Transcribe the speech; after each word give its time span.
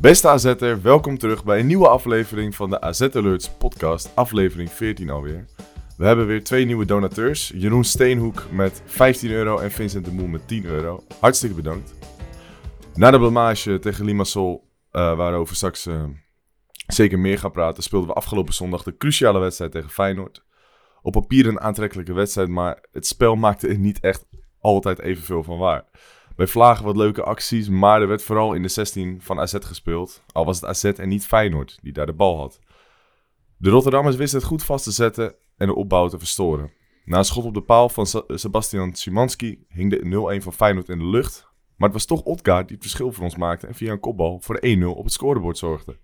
Beste 0.00 0.28
AZ'er, 0.28 0.82
welkom 0.82 1.18
terug 1.18 1.44
bij 1.44 1.58
een 1.60 1.66
nieuwe 1.66 1.88
aflevering 1.88 2.54
van 2.54 2.70
de 2.70 2.80
AZ 2.80 3.00
Alerts 3.00 3.50
podcast, 3.50 4.12
aflevering 4.14 4.70
14 4.70 5.10
alweer. 5.10 5.44
We 5.96 6.06
hebben 6.06 6.26
weer 6.26 6.44
twee 6.44 6.64
nieuwe 6.64 6.84
donateurs, 6.84 7.52
Jeroen 7.54 7.84
Steenhoek 7.84 8.50
met 8.50 8.82
15 8.84 9.30
euro 9.30 9.58
en 9.58 9.70
Vincent 9.70 10.04
de 10.04 10.10
Moel 10.10 10.26
met 10.26 10.48
10 10.48 10.64
euro. 10.64 11.02
Hartstikke 11.20 11.54
bedankt. 11.54 11.94
Na 12.94 13.10
de 13.10 13.18
blamage 13.18 13.78
tegen 13.78 14.04
Limassol, 14.04 14.68
eh 14.90 15.16
waarover 15.16 15.56
straks 15.56 15.86
eh, 15.86 16.04
zeker 16.86 17.18
meer 17.18 17.38
gaan 17.38 17.52
praten, 17.52 17.82
speelden 17.82 18.08
we 18.08 18.14
afgelopen 18.14 18.54
zondag 18.54 18.82
de 18.82 18.96
cruciale 18.96 19.38
wedstrijd 19.38 19.72
tegen 19.72 19.90
Feyenoord. 19.90 20.44
Op 21.02 21.12
papier 21.12 21.46
een 21.46 21.60
aantrekkelijke 21.60 22.12
wedstrijd, 22.12 22.48
maar 22.48 22.84
het 22.92 23.06
spel 23.06 23.36
maakte 23.36 23.68
er 23.68 23.78
niet 23.78 24.00
echt 24.00 24.26
altijd 24.60 25.00
evenveel 25.00 25.42
van 25.42 25.58
waar. 25.58 25.84
Bij 26.40 26.48
Vlagen 26.48 26.84
wat 26.84 26.96
leuke 26.96 27.22
acties, 27.22 27.68
maar 27.68 28.00
er 28.00 28.08
werd 28.08 28.22
vooral 28.22 28.54
in 28.54 28.62
de 28.62 28.68
16 28.68 29.20
van 29.20 29.40
AZ 29.40 29.54
gespeeld. 29.60 30.22
Al 30.32 30.44
was 30.44 30.60
het 30.60 30.70
AZ 30.70 30.84
en 30.84 31.08
niet 31.08 31.26
Feyenoord 31.26 31.78
die 31.82 31.92
daar 31.92 32.06
de 32.06 32.12
bal 32.12 32.36
had. 32.36 32.58
De 33.56 33.70
Rotterdammers 33.70 34.16
wisten 34.16 34.38
het 34.38 34.48
goed 34.48 34.62
vast 34.62 34.84
te 34.84 34.90
zetten 34.90 35.34
en 35.56 35.66
de 35.66 35.74
opbouw 35.74 36.08
te 36.08 36.18
verstoren. 36.18 36.72
Na 37.04 37.18
een 37.18 37.24
schot 37.24 37.44
op 37.44 37.54
de 37.54 37.62
paal 37.62 37.88
van 37.88 38.06
Sebastian 38.26 38.94
Szymanski 38.94 39.64
hing 39.68 39.90
de 39.90 40.38
0-1 40.40 40.42
van 40.42 40.52
Feyenoord 40.52 40.88
in 40.88 40.98
de 40.98 41.06
lucht. 41.06 41.48
Maar 41.76 41.88
het 41.88 41.96
was 41.96 42.06
toch 42.06 42.22
Odgaard 42.22 42.68
die 42.68 42.76
het 42.76 42.86
verschil 42.86 43.12
voor 43.12 43.24
ons 43.24 43.36
maakte 43.36 43.66
en 43.66 43.74
via 43.74 43.92
een 43.92 44.00
kopbal 44.00 44.40
voor 44.40 44.60
de 44.60 44.78
1-0 44.82 44.86
op 44.96 45.04
het 45.04 45.12
scorebord 45.12 45.58
zorgde. 45.58 45.98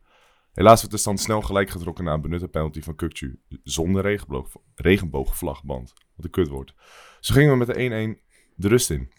Helaas 0.52 0.80
werd 0.80 0.92
de 0.92 0.98
stand 0.98 1.20
snel 1.20 1.42
gelijk 1.42 1.70
getrokken 1.70 2.05
na 2.05 2.12
een 2.12 2.20
benutte 2.20 2.48
penalty 2.48 2.83
van 2.83 2.94
Kukcu. 2.94 3.41
Zonder 3.62 4.02
regenboog, 4.02 4.48
regenboogvlagband. 4.74 5.92
Wat 6.16 6.24
een 6.24 6.30
kutwoord. 6.30 6.74
Zo 7.20 7.34
gingen 7.34 7.50
we 7.50 7.64
met 7.64 7.66
de 7.66 8.16
1-1 8.18 8.24
de 8.55 8.68
rust 8.68 8.91
in. 8.91 9.11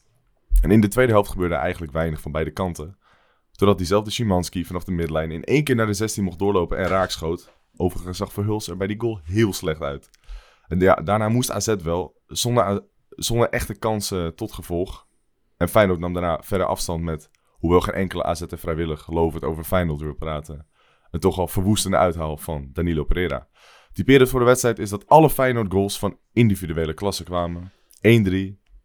En 0.61 0.71
in 0.71 0.81
de 0.81 0.87
tweede 0.87 1.11
helft 1.11 1.29
gebeurde 1.29 1.55
eigenlijk 1.55 1.91
weinig 1.91 2.21
van 2.21 2.31
beide 2.31 2.51
kanten. 2.51 2.97
Totdat 3.51 3.77
diezelfde 3.77 4.11
Szymanski 4.11 4.65
vanaf 4.65 4.83
de 4.83 4.91
midlijn 4.91 5.31
in 5.31 5.43
één 5.43 5.63
keer 5.63 5.75
naar 5.75 5.85
de 5.85 5.93
16 5.93 6.23
mocht 6.23 6.39
doorlopen 6.39 6.77
en 6.77 6.87
raak 6.87 7.09
schoot. 7.09 7.53
Overigens 7.75 8.17
zag 8.17 8.33
Verhuls 8.33 8.67
er 8.67 8.77
bij 8.77 8.87
die 8.87 8.99
goal 8.99 9.19
heel 9.23 9.53
slecht 9.53 9.81
uit. 9.81 10.09
En 10.67 10.79
ja, 10.79 10.95
daarna 10.95 11.29
moest 11.29 11.51
AZ 11.51 11.75
wel, 11.83 12.21
zonder, 12.27 12.83
zonder 13.09 13.49
echte 13.49 13.73
kansen 13.73 14.35
tot 14.35 14.53
gevolg. 14.53 15.07
En 15.57 15.69
Feyenoord 15.69 15.99
nam 15.99 16.13
daarna 16.13 16.41
verder 16.43 16.67
afstand 16.67 17.03
met, 17.03 17.29
hoewel 17.51 17.81
geen 17.81 17.93
enkele 17.93 18.23
AZ 18.23 18.41
er 18.41 18.57
vrijwillig 18.57 19.01
gelovend 19.01 19.43
over 19.43 19.63
Feyenoord 19.63 20.01
wil 20.01 20.13
praten. 20.13 20.65
Een 21.11 21.19
toch 21.19 21.39
al 21.39 21.47
verwoestende 21.47 21.97
uithaal 21.97 22.37
van 22.37 22.69
Danilo 22.73 23.03
Pereira. 23.03 23.47
Typerend 23.93 24.29
voor 24.29 24.39
de 24.39 24.45
wedstrijd 24.45 24.79
is 24.79 24.89
dat 24.89 25.07
alle 25.07 25.29
Feyenoord 25.29 25.71
goals 25.71 25.99
van 25.99 26.17
individuele 26.33 26.93
klasse 26.93 27.23
kwamen. 27.23 27.71
1-3, 27.97 28.01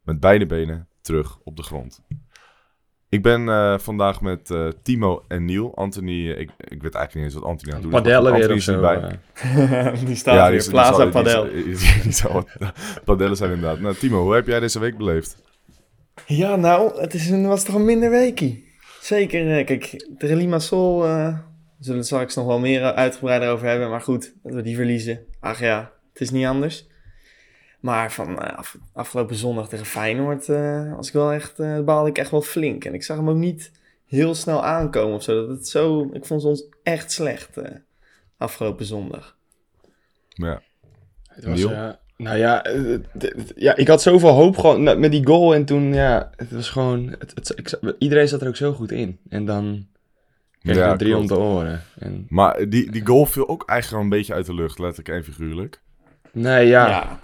met 0.03 0.20
beide 0.20 0.47
benen 0.47 0.91
terug 1.03 1.39
op 1.45 1.56
de 1.56 1.62
grond. 1.62 2.03
Ik 3.08 3.22
ben 3.22 3.48
eh, 3.48 3.78
vandaag 3.78 4.20
met 4.20 4.50
eh, 4.50 4.69
Timo 4.83 5.25
en 5.28 5.45
Niel. 5.45 5.77
Anthony, 5.77 6.31
eh, 6.31 6.41
ik, 6.41 6.50
ik 6.58 6.83
weet 6.83 6.95
eigenlijk 6.95 7.14
niet 7.14 7.25
eens 7.25 7.34
wat 7.34 7.45
Anthony 7.45 7.72
aan 7.72 7.81
het 7.81 7.91
doen 7.91 8.00
is. 8.00 8.03
Padellen 8.03 8.33
weer 8.33 8.53
of 8.53 8.62
zo. 8.62 8.81
bij. 8.81 9.19
die 10.06 10.17
staat 10.17 10.50
weer, 10.50 10.61
die 10.61 10.70
Plaza 10.70 11.06
Padel. 11.06 11.48
Padellen 13.05 13.36
zijn 13.36 13.52
inderdaad. 13.52 13.80
Nou, 13.80 13.95
Timo, 13.95 14.23
hoe 14.23 14.35
heb 14.35 14.46
jij 14.46 14.61
deze 14.61 14.79
week 14.79 14.96
beleefd? 14.96 15.36
Ja, 16.27 16.57
nou, 16.57 17.01
het 17.01 17.14
is 17.14 17.30
een, 17.30 17.46
was 17.46 17.64
toch 17.64 17.74
een 17.74 17.85
minder 17.85 18.11
weekie. 18.11 18.70
Zeker, 19.01 19.64
kijk, 19.64 20.08
de 20.18 20.36
Limassol 20.36 21.07
eh 21.07 21.39
we 21.83 21.89
zullen 21.89 22.02
het 22.02 22.11
straks 22.11 22.35
nog 22.35 22.46
wel 22.46 22.58
meer 22.58 22.83
uitgebreider 22.83 23.51
over 23.51 23.67
hebben. 23.67 23.91
Maar 23.91 24.01
goed, 24.01 24.35
dat 24.42 24.55
we 24.55 24.62
die 24.62 24.77
verliezen. 24.77 25.20
Ach 25.41 25.61
ja, 25.61 25.92
het 26.12 26.23
is 26.23 26.30
niet 26.30 26.46
anders. 26.46 26.89
Maar 27.83 28.13
van 28.13 28.41
eh, 28.43 28.57
af- 28.59 28.77
afgelopen 28.93 29.37
zondag 29.37 29.69
tegen 29.69 29.87
Feyenoord 29.87 30.48
eh, 30.48 30.95
was 30.97 31.07
ik 31.09 31.13
wel 31.13 31.33
echt, 31.33 31.59
eh 31.59 31.81
baalde 31.81 32.09
ik 32.11 32.19
echt 32.19 32.31
wel 32.31 32.43
flink. 32.43 32.85
En 32.85 32.95
ik 32.95 33.03
zag 33.03 33.17
hem 33.17 33.29
ook 33.31 33.37
niet 33.37 33.70
heel 34.07 34.35
snel 34.35 34.65
aankomen 34.65 35.15
of 35.17 35.23
zo. 35.23 35.47
Dat 35.47 35.57
het 35.57 35.69
zo 35.69 36.11
ik 36.13 36.25
vond 36.25 36.45
ons 36.45 36.65
echt 36.83 37.13
slecht 37.13 37.57
eh, 37.57 37.71
afgelopen 38.37 38.85
zondag. 38.85 39.37
Ja. 40.29 40.63
Het 41.29 41.45
was, 41.45 41.65
nou 42.17 42.37
ja, 42.39 42.65
ja, 43.57 43.77
ik 43.77 43.89
had 43.89 44.03
zoveel 44.03 44.29
hoop 44.31 44.57
gewoon 44.59 44.83
met 44.83 44.98
met 44.98 45.11
die 45.11 45.27
goal 45.27 45.55
en 45.55 45.65
toen, 45.65 45.95
ja, 45.95 46.31
het 46.37 46.51
was 46.51 46.69
gewoon, 46.71 47.15
het, 47.19 47.33
het, 47.35 47.53
ik 47.57 47.95
iedereen 47.98 48.29
zat 48.29 48.41
er 48.42 48.48
ook 48.48 48.57
zo 48.57 48.73
goed 48.73 48.92
in. 48.92 49.19
En 49.29 49.45
dan 49.45 49.87
kreeg 50.61 50.77
Ja, 50.77 50.92
ik 50.92 50.98
drie 50.98 51.17
om 51.17 51.27
klopt. 51.27 51.42
de 51.42 51.47
oren. 51.48 51.83
En, 51.98 52.27
Maar 52.29 52.69
die, 52.69 52.91
die 52.91 53.07
goal 53.07 53.27
viel 53.27 53.48
ook 53.48 53.69
eigenlijk 53.69 53.91
wel 54.03 54.13
een 54.13 54.19
beetje 54.19 54.35
uit 54.35 54.47
de 54.47 54.55
lucht, 54.55 54.79
letterlijk 54.79 55.09
en 55.17 55.25
figuurlijk. 55.33 55.81
nee, 56.33 56.67
ja, 56.67 56.89
ja 56.89 57.21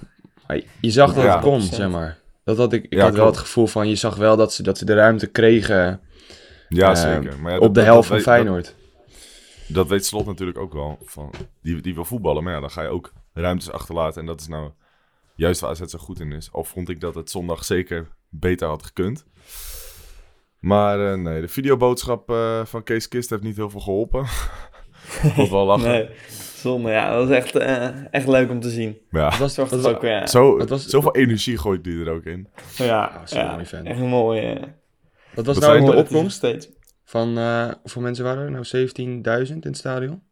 je 0.81 0.91
zag 0.91 1.15
dat 1.15 1.25
Ja. 1.25 1.33
het 1.33 1.41
kon, 1.43 1.61
100%. 1.61 1.75
zeg 1.75 1.91
maar. 1.91 2.19
Dat 2.45 2.57
had 2.57 2.73
ik, 2.73 2.85
ik 2.85 2.93
Ja, 2.93 3.01
had 3.03 3.11
wel 3.13 3.21
klopt. 3.23 3.37
het 3.37 3.45
gevoel 3.47 3.67
van, 3.67 3.89
je 3.89 3.95
zag 3.95 4.17
wel 4.17 4.37
dat 4.37 4.53
ze, 4.53 4.63
dat 4.63 4.79
ze 4.79 4.85
de 4.85 4.95
ruimte 4.95 5.27
kregen 5.27 6.01
Ja, 6.69 6.91
eh, 6.91 6.97
zeker. 6.97 7.39
Maar 7.41 7.53
ja, 7.53 7.57
op 7.59 7.63
dat- 7.63 7.75
de 7.75 7.81
helft 7.83 8.09
dat 8.09 8.23
van 8.23 8.33
Feyenoord. 8.33 8.65
Dat, 8.65 8.75
dat 9.77 9.89
weet 9.89 10.07
Slot 10.07 10.27
natuurlijk 10.27 10.59
ook 10.59 10.73
wel. 10.73 10.99
Van, 11.05 11.31
die, 11.63 11.81
die 11.81 11.95
wil 11.95 12.05
voetballen, 12.05 12.45
maar 12.45 12.53
ja, 12.55 12.61
dan 12.61 12.71
ga 12.71 12.83
je 12.83 12.89
ook 12.89 13.13
ruimtes 13.33 13.71
achterlaten. 13.71 14.21
En 14.21 14.27
dat 14.27 14.41
is 14.41 14.49
nou 14.49 14.71
juist 15.35 15.61
waar 15.61 15.71
AZ 15.71 15.81
zo 15.83 15.99
goed 15.99 16.21
in 16.21 16.33
is. 16.33 16.49
Al 16.53 16.65
vond 16.65 16.89
ik 16.89 17.01
dat 17.01 17.15
het 17.15 17.31
zondag 17.31 17.65
zeker 17.65 18.09
beter 18.29 18.69
had 18.69 18.83
gekund. 18.85 19.25
Maar 20.61 21.13
eh, 21.13 21.19
nee, 21.19 21.41
de 21.41 21.49
videoboodschap 21.49 22.31
eh, 22.31 22.65
van 22.65 22.83
Kees 22.83 23.09
Kist 23.09 23.31
heeft 23.31 23.43
niet 23.43 23.57
heel 23.57 23.71
veel 23.71 23.81
geholpen. 23.81 24.27
Vond 25.35 25.51
wel 25.51 25.65
lachen. 25.67 25.89
nee, 25.91 26.09
zonde. 26.59 26.91
Ja, 26.91 27.11
dat 27.17 27.29
was 27.29 27.37
echt, 27.37 27.55
eh, 27.57 27.89
echt 28.15 28.27
leuk 28.27 28.51
om 28.51 28.61
te 28.61 28.71
zien. 28.71 28.99
Ja. 29.11 29.29
Het 29.29 29.39
was 29.39 29.55
toch, 29.55 29.69
Dat 29.69 29.83
dat 29.83 29.95
ook, 29.95 30.03
ja, 30.03 30.27
Zo, 30.27 30.59
Het 30.59 30.69
was- 30.69 30.87
Zoveel 30.87 31.15
energie 31.15 31.59
gooit 31.59 31.85
die 31.85 32.01
er 32.05 32.11
ook 32.13 32.25
in. 32.25 32.49
ja, 32.77 33.23
zo'n 33.25 33.39
ja, 33.41 33.51
mooi 33.57 33.67
echt 33.85 33.99
mooi. 34.01 34.41
eh. 34.41 34.63
wat 35.35 35.47
was 35.47 35.59
Wat 35.59 35.69
nou 35.69 35.85
de 35.91 35.97
opkomst 35.97 36.37
steeds. 36.37 36.69
van, 37.05 37.39
eh 37.39 37.71
hoeveel 37.83 38.03
mensen 38.03 38.25
waren 38.25 38.43
er? 38.45 38.51
Nou, 38.51 38.65
17.000 38.65 39.65
in 39.65 39.71
het 39.71 39.77
stadion? 39.79 40.23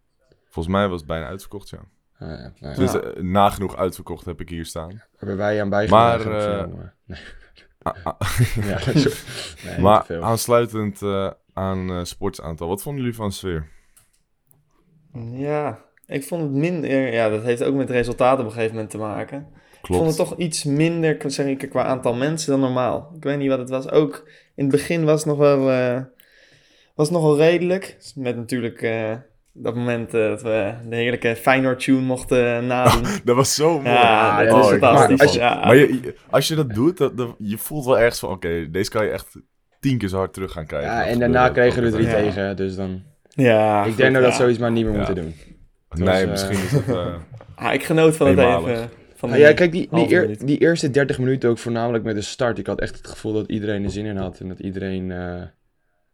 Volgens 0.48 0.74
mij 0.74 0.88
was 0.88 0.98
het 0.98 1.08
bijna 1.08 1.26
uitverkocht, 1.26 1.68
ja. 1.68 1.78
Ah, 2.18 2.28
ja, 2.28 2.52
nou 2.60 2.74
ja. 2.82 2.92
Dus 2.92 3.22
nagenoeg 3.22 3.76
uitverkocht 3.76 4.24
heb 4.24 4.40
ik 4.40 4.48
hier 4.48 4.64
staan. 4.64 5.02
Hebben 5.16 5.36
wij 5.36 5.60
aan 5.60 5.68
bijgedragen 5.68 6.30
Maar, 6.76 6.94
Nee. 7.04 7.18
Ah. 7.82 7.94
Ja, 8.66 8.78
dat 8.92 8.94
nee, 9.64 9.78
maar 9.78 10.22
aansluitend 10.22 11.02
eh, 11.02 11.30
aan 11.52 11.90
eh 11.90 12.04
sportsaantal, 12.04 12.68
wat 12.68 12.82
vonden 12.82 13.00
jullie 13.02 13.16
van 13.16 13.28
de 13.28 13.34
sfeer? 13.34 13.68
Ja, 15.32 15.84
ik 16.06 16.24
vond 16.24 16.42
het 16.42 16.50
minder. 16.52 17.12
Ja, 17.12 17.28
dat 17.28 17.42
heeft 17.42 17.62
ook 17.64 17.74
met 17.74 17.90
resultaten 17.90 18.38
op 18.40 18.46
een 18.46 18.52
gegeven 18.52 18.74
moment 18.74 18.90
te 18.90 18.98
maken. 18.98 19.46
Ik 19.82 19.94
vond 19.94 20.06
het 20.06 20.16
toch 20.16 20.36
iets 20.36 20.64
minder, 20.64 21.16
zeg 21.26 21.46
ik, 21.46 21.66
qua 21.70 21.84
aantal 21.84 22.14
mensen 22.14 22.50
dan 22.50 22.60
normaal. 22.60 23.12
Ik 23.16 23.22
weet 23.24 23.38
niet 23.38 23.48
wat 23.48 23.58
het 23.58 23.68
was. 23.70 23.90
Ook 23.90 24.28
in 24.54 24.62
het 24.64 24.72
begin 24.72 25.04
was 25.04 25.18
het 25.18 25.28
nog 25.28 25.38
wel, 25.38 25.70
eh, 25.70 26.00
was 26.94 27.10
nog 27.10 27.22
wel 27.22 27.36
redelijk. 27.36 27.96
Met 28.14 28.36
natuurlijk 28.36 28.82
eh, 28.82 29.12
dat 29.52 29.74
moment 29.74 30.14
eh, 30.14 30.20
dat 30.28 30.42
we 30.42 30.72
de 30.88 30.96
heerlijke 30.96 31.36
Feyenoord-tune 31.36 32.00
mochten 32.00 32.66
nadoen. 32.66 33.02
Dat 33.24 33.36
was 33.36 33.54
zo 33.54 33.72
mooi. 33.80 33.88
ja, 33.94 34.42
dat 34.44 34.52
ja, 34.54 34.60
is 34.60 34.66
fantastisch. 34.68 35.16
maar 35.16 35.26
als 35.26 35.32
je- 35.34 35.38
ja. 35.40 35.64
Maar 35.64 35.76
je, 35.76 35.92
je- 36.02 36.14
als 36.30 36.48
je 36.48 36.54
dat 36.54 36.70
doet, 36.74 36.96
dat, 36.98 37.16
dat- 37.16 37.34
je 37.38 37.58
voelt 37.58 37.84
wel 37.84 37.98
ergens 37.98 38.18
van, 38.18 38.30
oké, 38.30 38.70
deze 38.70 38.90
kan 38.90 39.04
je 39.04 39.10
echt 39.10 39.36
tien 39.80 39.98
keer 39.98 40.08
zo 40.08 40.16
hard 40.16 40.32
terug 40.32 40.52
gaan 40.52 40.66
krijgen. 40.66 40.90
ja, 40.90 41.06
en 41.06 41.18
daarna 41.18 41.48
kregen 41.48 41.80
we 41.82 41.86
er 41.88 41.92
drie 41.94 42.06
Ja. 42.06 42.14
tegen, 42.14 42.56
dus 42.56 42.76
dan... 42.76 43.02
ja, 43.28 43.80
ik 43.82 43.88
goed, 43.88 43.96
denk 43.96 44.12
dat 44.12 44.22
we 44.22 44.28
dat 44.28 44.36
ja. 44.36 44.42
zoiets 44.42 44.58
maar 44.58 44.70
niet 44.72 44.84
meer 44.84 44.92
Ja. 44.92 44.98
moeten 44.98 45.14
doen. 45.24 45.34
Nee, 46.04 46.22
eh, 46.22 46.30
misschien 46.30 46.58
is 46.58 46.70
dat... 46.70 46.96
eh, 46.96 47.14
Ah, 47.54 47.74
ik 47.74 47.84
genoot 47.84 48.16
van 48.16 48.26
het 48.26 48.38
even. 48.38 48.88
Van 49.14 49.38
ja, 49.38 49.52
kijk, 49.52 49.72
die, 49.72 49.88
die, 49.90 50.12
eer- 50.12 50.58
eerste 50.58 50.90
30 50.90 51.18
minuten 51.18 51.50
ook 51.50 51.58
voornamelijk 51.58 52.04
met 52.04 52.14
de 52.14 52.20
start. 52.20 52.58
Ik 52.58 52.66
had 52.66 52.80
echt 52.80 52.96
het 52.96 53.06
gevoel 53.06 53.32
dat 53.32 53.48
iedereen 53.48 53.84
er 53.84 53.90
zin 53.90 54.04
in 54.04 54.16
had. 54.16 54.40
En 54.40 54.48
dat 54.48 54.58
iedereen, 54.58 55.10
eh, 55.10 55.42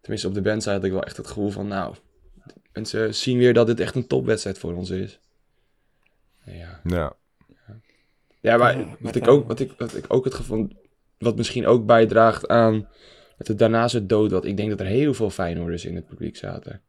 tenminste 0.00 0.28
op 0.28 0.34
de 0.34 0.40
band 0.42 0.64
had 0.64 0.84
ik 0.84 0.92
wel 0.92 1.02
echt 1.02 1.16
het 1.16 1.26
gevoel 1.26 1.50
van, 1.50 1.68
nou, 1.68 1.94
mensen 2.72 3.14
zien 3.14 3.38
weer 3.38 3.54
dat 3.54 3.66
dit 3.66 3.80
echt 3.80 3.94
een 3.94 4.06
topwedstrijd 4.06 4.58
voor 4.58 4.74
ons 4.74 4.90
is. 4.90 5.20
Ja, 6.44 6.80
ja. 6.84 7.16
Ja, 8.40 8.56
maar 8.56 8.78
Ja, 8.78 8.86
wat, 9.00 9.14
ik 9.14 9.28
ook, 9.28 9.48
wat, 9.48 9.60
ik, 9.60 9.72
wat 9.78 9.96
ik 9.96 10.04
ook 10.08 10.24
het 10.24 10.34
gevoel... 10.34 10.68
Wat 11.18 11.36
misschien 11.36 11.66
ook 11.66 11.86
bijdraagt 11.86 12.48
aan 12.48 12.88
dat 13.38 13.46
het 13.46 13.58
daarna 13.58 13.88
zo 13.88 14.06
dood 14.06 14.30
was. 14.30 14.44
Ik 14.44 14.56
denk 14.56 14.70
dat 14.70 14.80
er 14.80 14.86
heel 14.86 15.14
veel 15.14 15.30
Feyenoorders 15.30 15.84
in 15.84 15.94
het 15.94 16.06
publiek 16.06 16.36
zaten. 16.36 16.80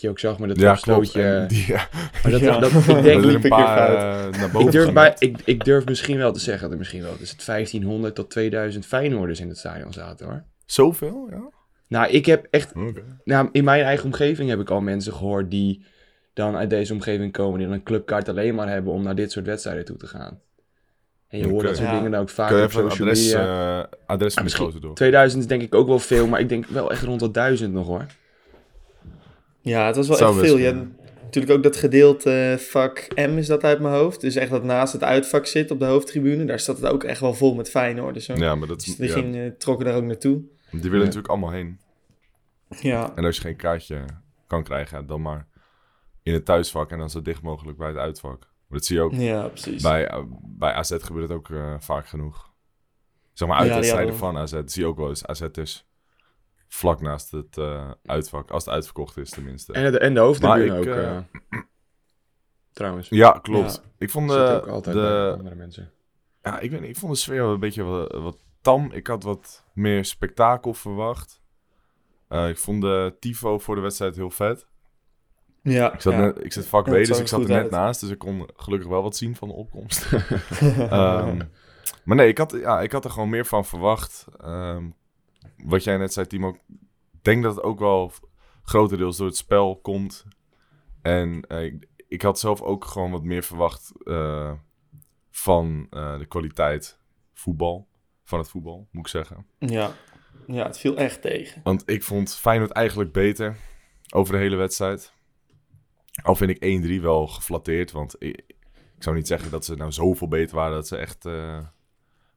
Je 0.00 0.08
ook 0.08 0.18
zag 0.18 0.38
met 0.38 0.48
het 0.48 0.58
Ja, 0.60 0.74
klopt. 0.74 0.84
topstootje. 0.98 1.28
En 1.28 1.48
die, 1.48 1.64
ja, 1.66 1.88
Maar 2.22 2.32
dat, 2.32 2.40
Ja. 2.40 2.58
dat, 2.58 2.70
ik 2.96 3.02
denk... 3.02 3.24
ik 3.24 3.44
eh, 3.44 3.50
naar 3.50 4.50
boven 4.52 4.60
Ik 4.66 4.70
durf, 4.72 4.92
bij, 4.92 5.14
ik, 5.18 5.36
ik 5.44 5.64
durf 5.64 5.84
misschien 5.84 6.16
wel 6.18 6.32
te 6.32 6.40
zeggen 6.40 6.62
dat 6.62 6.72
er 6.72 6.78
misschien 6.78 7.02
wel 7.02 7.16
dus 7.18 7.30
het 7.30 7.44
1500 7.46 8.14
tot 8.14 8.30
2000 8.30 8.86
Feyenoorders 8.86 9.40
in 9.40 9.48
het 9.48 9.58
stadion 9.58 9.92
zaten 9.92 10.26
hoor. 10.26 10.44
Zoveel, 10.66 11.28
ja? 11.30 11.50
Nou, 11.88 12.10
ik 12.10 12.26
heb 12.26 12.46
echt... 12.50 12.72
Oké. 12.76 13.02
Nou, 13.24 13.48
in 13.52 13.64
mijn 13.64 13.84
eigen 13.84 14.04
omgeving 14.04 14.48
heb 14.48 14.60
ik 14.60 14.70
al 14.70 14.80
mensen 14.80 15.12
gehoord 15.12 15.50
die 15.50 15.84
dan 16.32 16.56
uit 16.56 16.70
deze 16.70 16.92
omgeving 16.92 17.32
komen, 17.32 17.58
die 17.58 17.66
dan 17.68 17.76
een 17.76 17.82
clubkaart 17.82 18.28
alleen 18.28 18.54
maar 18.54 18.68
hebben 18.68 18.92
om 18.92 19.02
naar 19.02 19.14
dit 19.14 19.32
soort 19.32 19.46
wedstrijden 19.46 19.84
toe 19.84 19.96
te 19.96 20.06
gaan. 20.06 20.40
En 21.28 21.38
je 21.38 21.48
hoort 21.48 21.66
dat 21.66 21.76
soort 21.76 21.88
Ja. 21.88 21.94
dingen 21.96 22.10
dan 22.10 22.20
ook 22.20 22.28
vaak 22.28 22.48
Kun 22.48 22.56
je 22.58 22.64
op 22.64 22.70
social 22.70 22.90
adres, 23.08 23.24
media. 23.24 23.78
eh, 23.82 23.86
adres 24.06 24.32
van 24.34 24.42
de 24.42 24.48
misschien- 24.48 24.64
gozer 24.66 24.80
door? 24.80 24.94
2000 24.94 25.42
is 25.42 25.48
denk 25.48 25.62
ik 25.62 25.74
ook 25.74 25.86
wel 25.86 25.98
veel, 25.98 26.26
maar 26.26 26.40
ik 26.40 26.48
denk 26.48 26.66
wel 26.66 26.90
echt 26.90 27.02
rond 27.02 27.20
de 27.20 27.30
1000 27.30 27.72
nog 27.72 27.86
hoor. 27.86 28.06
Ja, 29.64 29.86
het 29.86 29.96
was 29.96 30.08
wel 30.08 30.16
Zou 30.16 30.30
echt 30.38 30.46
veel. 30.46 30.56
Je 30.58 30.64
hebt 30.64 30.86
natuurlijk 31.22 31.52
ook 31.56 31.62
dat 31.62 31.76
gedeelte 31.76 32.30
eh, 32.52 32.58
vak 32.58 33.06
M 33.14 33.36
is 33.38 33.46
dat 33.46 33.64
uit 33.64 33.80
mijn 33.80 33.94
hoofd. 33.94 34.20
Dus 34.20 34.34
echt 34.34 34.50
dat 34.50 34.64
naast 34.64 34.92
het 34.92 35.02
uitvak 35.02 35.46
zit 35.46 35.70
op 35.70 35.78
de 35.78 35.84
hoofdtribune. 35.84 36.44
Daar 36.44 36.58
staat 36.60 36.76
het 36.80 36.92
ook 36.92 37.04
echt 37.04 37.20
wel 37.20 37.34
vol 37.34 37.54
met 37.54 37.70
Feyenoord. 37.70 38.14
Dus, 38.14 38.26
Ja, 38.26 38.54
maar 38.54 38.68
dat 38.68 38.84
dus 38.84 38.96
die 38.96 39.06
ja, 39.06 39.12
ging, 39.12 39.36
eh, 39.36 39.46
trokken 39.58 39.86
daar 39.86 39.96
ook 39.96 40.02
naartoe. 40.04 40.42
die 40.70 40.80
willen 40.80 40.98
Ja. 40.98 41.04
natuurlijk 41.04 41.28
allemaal 41.28 41.50
heen. 41.50 41.78
Ja, 42.80 43.12
En 43.14 43.24
als 43.24 43.36
je 43.36 43.42
geen 43.42 43.56
kaartje 43.56 44.04
kan 44.46 44.62
krijgen, 44.64 45.06
dan 45.06 45.22
maar 45.22 45.46
in 46.22 46.32
het 46.32 46.44
thuisvak 46.44 46.90
en 46.90 46.98
dan 46.98 47.10
zo 47.10 47.22
dicht 47.22 47.42
mogelijk 47.42 47.78
bij 47.78 47.88
het 47.88 47.96
uitvak. 47.96 48.38
Maar 48.40 48.78
dat 48.78 48.84
zie 48.84 48.96
je 48.96 49.02
ook 49.02 49.12
ja 49.12 49.48
precies. 49.48 49.82
bij, 49.82 50.06
eh, 50.08 50.22
bij 50.42 50.72
AZ 50.72 50.96
gebeurt 50.98 51.28
het 51.28 51.36
ook 51.38 51.50
eh, 51.50 51.74
vaak 51.78 52.06
genoeg. 52.06 52.52
Zeg 53.32 53.48
maar 53.48 53.56
die 53.62 53.66
uitwedstrijden 53.72 54.12
hadden- 54.18 54.48
van 54.50 54.60
AZ 54.62 54.72
zie 54.72 54.82
je 54.82 54.88
ook 54.88 54.96
wel 54.96 55.08
eens. 55.08 55.26
AZ 55.26 55.40
is 55.52 55.86
vlak 56.74 57.00
naast 57.00 57.30
het 57.30 57.58
eh, 57.58 57.90
uitvak, 58.04 58.50
als 58.50 58.64
het 58.64 58.74
uitverkocht 58.74 59.16
is 59.16 59.30
tenminste. 59.30 59.72
En 59.72 59.92
de, 59.92 59.98
en 59.98 60.14
de 60.14 60.20
hoofdtribune 60.20 60.66
Maar 60.68 60.80
ik, 60.80 60.88
ook. 60.88 60.94
eh, 60.94 61.16
eh, 61.16 61.22
trouwens. 62.72 63.08
Ja, 63.08 63.30
klopt. 63.42 63.74
Ja. 63.84 63.90
Ik 63.98 64.10
vond 64.10 64.30
Zit 64.30 64.40
de, 64.46 64.52
ook 64.62 64.66
altijd 64.66 64.96
bij 64.96 65.04
de, 65.04 65.34
andere 65.38 65.54
mensen. 65.54 65.90
ja, 66.42 66.58
ik, 66.58 66.70
weet 66.70 66.80
niet, 66.80 66.88
ik 66.90 66.96
vond 66.96 67.12
de 67.12 67.18
sfeer 67.18 67.42
wel 67.42 67.52
een 67.52 67.60
beetje 67.60 67.82
wat, 67.82 68.12
wat 68.12 68.36
tam. 68.60 68.92
Ik 68.92 69.06
had 69.06 69.22
wat 69.22 69.64
meer 69.74 70.04
spektakel 70.04 70.74
verwacht. 70.74 71.42
Eh, 72.28 72.48
ik 72.48 72.58
vond 72.58 72.80
de 72.82 73.16
tifo 73.20 73.58
voor 73.58 73.74
de 73.74 73.80
wedstrijd 73.80 74.16
heel 74.16 74.30
vet. 74.30 74.66
ja, 75.62 75.92
Ik 75.92 76.00
zat, 76.00 76.12
ja. 76.12 76.18
net, 76.20 76.44
ik 76.44 76.52
zit 76.52 76.66
vak 76.66 76.86
Ja, 76.86 76.92
B, 76.92 76.96
het 76.96 77.06
dus 77.06 77.18
ik 77.18 77.28
zat 77.28 77.40
er 77.42 77.48
net 77.48 77.62
uit. 77.62 77.70
naast. 77.70 78.00
Dus 78.00 78.10
ik 78.10 78.18
kon 78.18 78.48
gelukkig 78.56 78.88
wel 78.88 79.02
wat 79.02 79.16
zien 79.16 79.36
van 79.36 79.48
de 79.48 79.54
opkomst. 79.54 80.12
Ehm, 80.78 81.40
maar 82.04 82.16
nee, 82.16 82.28
ik 82.28 82.38
had, 82.38 82.52
ja, 82.52 82.80
ik 82.80 82.92
had 82.92 83.04
er 83.04 83.10
gewoon 83.10 83.28
meer 83.28 83.46
van 83.46 83.64
verwacht. 83.64 84.26
Ehm, 84.40 84.84
wat 85.64 85.84
jij 85.84 85.96
net 85.96 86.12
zei, 86.12 86.26
Timo. 86.26 86.48
Ik 86.48 87.22
denk 87.22 87.42
dat 87.42 87.54
het 87.54 87.64
ook 87.64 87.78
wel 87.78 88.12
grotendeels 88.62 89.16
door 89.16 89.26
het 89.26 89.36
spel 89.36 89.76
komt. 89.76 90.24
En 91.02 91.44
eh, 91.48 91.64
ik, 91.64 91.88
ik 92.08 92.22
had 92.22 92.38
zelf 92.38 92.62
ook 92.62 92.84
gewoon 92.84 93.10
wat 93.10 93.22
meer 93.22 93.42
verwacht 93.42 93.92
eh, 94.04 94.52
van 95.30 95.86
eh, 95.90 96.18
de 96.18 96.26
kwaliteit 96.26 96.98
voetbal. 97.32 97.88
Van 98.24 98.38
het 98.38 98.48
voetbal, 98.48 98.88
moet 98.90 99.04
ik 99.04 99.10
zeggen. 99.10 99.46
ja. 99.58 99.92
ja, 100.46 100.66
het 100.66 100.78
viel 100.78 100.96
echt 100.96 101.22
tegen. 101.22 101.60
Want 101.64 101.82
ik 101.86 102.02
vond 102.02 102.34
Feyenoord 102.34 102.70
eigenlijk 102.70 103.12
beter 103.12 103.56
over 104.14 104.34
de 104.34 104.40
hele 104.40 104.56
wedstrijd. 104.56 105.12
Al 106.22 106.34
vind 106.34 106.62
ik 106.62 106.84
1-3 106.98 107.02
wel 107.02 107.26
geflatteerd. 107.26 107.90
Want 107.90 108.16
ik, 108.18 108.42
ik 108.96 109.02
zou 109.02 109.16
niet 109.16 109.26
zeggen 109.26 109.50
dat 109.50 109.64
ze 109.64 109.74
nou 109.74 109.92
zoveel 109.92 110.28
beter 110.28 110.56
waren 110.56 110.74
dat 110.74 110.88
ze 110.88 110.96
echt 110.96 111.24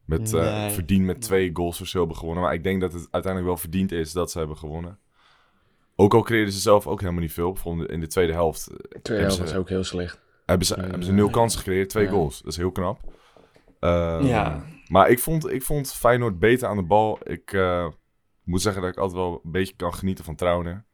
met, 0.07 0.33
eh, 0.33 0.41
Nee. 0.59 0.69
verdiend 0.71 1.05
met 1.05 1.21
twee 1.21 1.49
goals 1.53 1.77
verschil 1.77 1.99
hebben 1.99 2.17
gewonnen. 2.17 2.43
Maar 2.43 2.53
ik 2.53 2.63
denk 2.63 2.81
dat 2.81 2.93
het 2.93 3.07
uiteindelijk 3.11 3.45
wel 3.53 3.57
verdiend 3.61 3.91
is 3.91 4.11
dat 4.11 4.31
ze 4.31 4.37
hebben 4.37 4.57
gewonnen. 4.57 4.99
Ook 5.95 6.13
al 6.13 6.21
creëerden 6.21 6.53
ze 6.53 6.59
zelf 6.59 6.87
ook 6.87 6.99
helemaal 6.99 7.21
niet 7.21 7.33
veel. 7.33 7.51
Bijvoorbeeld 7.51 7.89
in 7.89 7.99
de 7.99 8.07
tweede 8.07 8.33
helft 8.33 8.67
eh, 8.67 8.75
De 8.77 8.77
tweede 8.77 8.99
hebben 9.03 9.25
helft 9.25 9.35
ze- 9.37 9.43
was 9.43 9.53
ook 9.55 9.69
heel 9.69 9.83
slecht. 9.83 10.21
hebben 10.45 10.67
ze, 10.67 10.73
hebben 10.79 11.03
ze 11.03 11.11
nul 11.13 11.29
kansen 11.29 11.59
gecreëerd, 11.59 11.89
twee 11.89 12.03
Ja. 12.05 12.09
goals. 12.11 12.41
Dat 12.41 12.51
is 12.51 12.57
heel 12.57 12.71
knap. 12.71 12.99
Ehm, 13.79 14.25
Ja. 14.25 14.63
Maar 14.87 15.09
ik 15.09 15.19
vond, 15.19 15.49
ik 15.51 15.63
vond 15.63 15.93
Feyenoord 15.93 16.39
beter 16.39 16.67
aan 16.67 16.77
de 16.77 16.83
bal. 16.83 17.19
Ik 17.23 17.53
eh, 17.53 17.87
moet 18.43 18.61
zeggen 18.61 18.81
dat 18.81 18.91
ik 18.91 18.97
altijd 18.97 19.17
wel 19.19 19.41
een 19.43 19.51
beetje 19.51 19.75
kan 19.75 19.93
genieten 19.93 20.23
van 20.25 20.35
Trauner. 20.35 20.85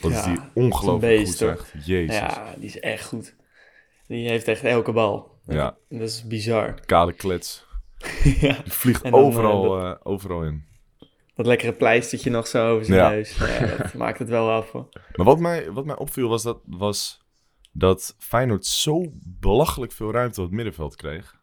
Wat 0.00 0.10
is 0.10 0.16
Ja, 0.16 0.24
die 0.24 0.34
dat 0.34 0.44
is 0.44 0.50
ongelooflijk 0.62 1.26
goed 1.26 1.36
zegt. 1.36 1.72
Jezus. 1.86 2.16
Ja, 2.16 2.54
die 2.56 2.64
is 2.66 2.80
echt 2.80 3.06
goed. 3.06 3.36
Die 4.06 4.28
heeft 4.28 4.48
echt 4.48 4.62
elke 4.64 4.92
bal. 4.92 5.38
Ja. 5.46 5.76
Dat 5.88 6.00
is 6.08 6.26
bizar. 6.26 6.74
Kale 6.86 7.12
klets. 7.12 7.66
ja. 8.40 8.56
Die 8.62 8.72
vliegt 8.72 9.02
dan, 9.02 9.12
overal, 9.12 9.78
eh, 9.80 9.90
eh, 9.90 9.96
overal 10.02 10.42
in. 10.42 10.64
Dat 11.34 11.46
lekkere 11.46 11.72
pleistertje 11.72 12.30
nog 12.30 12.46
zo 12.46 12.68
over 12.72 12.84
zijn 12.84 12.98
Ja. 12.98 13.08
neus. 13.08 13.36
Ja, 13.36 13.66
dat 13.76 13.94
maakt 14.04 14.18
het 14.18 14.28
wel 14.28 14.50
af. 14.50 14.70
hoor. 14.70 14.88
Maar 15.14 15.26
wat 15.26 15.38
mij, 15.38 15.70
wat 15.72 15.84
mij 15.84 15.96
opviel 15.96 16.28
was 16.28 16.42
dat, 16.42 16.58
was 16.66 17.22
dat 17.72 18.14
Feyenoord 18.18 18.66
zo 18.66 19.04
belachelijk 19.40 19.92
veel 19.92 20.12
ruimte 20.12 20.40
op 20.40 20.46
het 20.46 20.54
middenveld 20.56 20.96
kreeg. 20.96 21.34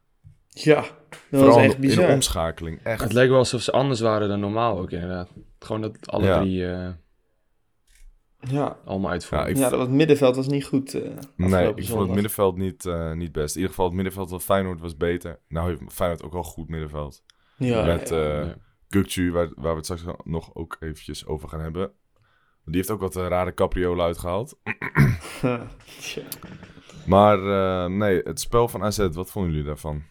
Ja, 0.50 0.82
dat 0.82 1.20
Vooral 1.30 1.48
was 1.48 1.58
echt 1.58 1.68
de- 1.70 1.76
in 1.76 1.82
de 1.82 1.88
bizar. 1.96 2.10
omschakeling. 2.14 2.80
Echt. 2.84 3.02
Het 3.04 3.14
leek 3.14 3.30
wel 3.30 3.38
alsof 3.38 3.62
ze 3.62 3.72
anders 3.72 4.00
waren 4.00 4.28
dan 4.30 4.40
normaal 4.40 4.80
ook 4.80 4.92
inderdaad. 4.92 5.30
Gewoon 5.60 5.82
dat 5.82 5.98
alle 6.12 6.26
Ja. 6.26 6.40
drie 6.40 6.68
eh, 6.72 6.90
Ja. 8.50 8.78
allemaal 8.86 9.12
uitvoeren. 9.12 9.48
Ja, 9.48 9.54
ik 9.54 9.58
ja, 9.58 9.70
dat 9.70 9.80
het 9.80 9.90
middenveld 9.90 10.36
was 10.36 10.48
niet 10.48 10.66
goed. 10.66 10.94
eh 10.94 11.02
Nee, 11.36 11.68
ik 11.68 11.74
vond 11.74 11.86
zondag. 11.86 12.06
het 12.06 12.14
middenveld 12.14 12.58
niet, 12.58 12.86
eh, 12.86 13.12
niet 13.12 13.32
best. 13.32 13.50
In 13.56 13.62
ieder 13.62 13.70
geval 13.70 13.86
het 13.86 13.96
middenveld 13.96 14.30
van 14.30 14.42
Feyenoord 14.42 14.80
was 14.80 14.98
beter. 14.98 15.40
Nou 15.48 15.70
heeft 15.70 15.82
Feyenoord 15.94 16.24
ook 16.24 16.34
wel 16.34 16.44
goed 16.44 16.70
middenveld. 16.70 17.24
Ja, 17.58 17.86
met 17.86 18.10
ja. 18.10 18.42
eh 18.42 19.32
waar, 19.32 19.50
waar 19.56 19.72
we 19.72 19.76
het 19.76 19.86
straks 19.86 20.04
nog 20.24 20.56
ook 20.56 20.78
eventjes 20.80 21.26
over 21.26 21.50
gaan 21.50 21.60
hebben. 21.60 21.92
Die 22.66 22.76
heeft 22.76 22.92
ook 22.92 23.00
wat 23.00 23.16
rare 23.16 23.54
capriolen 23.54 24.06
uitgehaald. 24.06 24.58
Maar 27.06 27.38
eh, 27.38 27.90
nee, 27.92 28.22
het 28.24 28.40
spel 28.40 28.68
van 28.68 28.84
AZ, 28.84 28.98
wat 29.12 29.32
vonden 29.32 29.52
jullie 29.52 29.66
daarvan? 29.68 30.04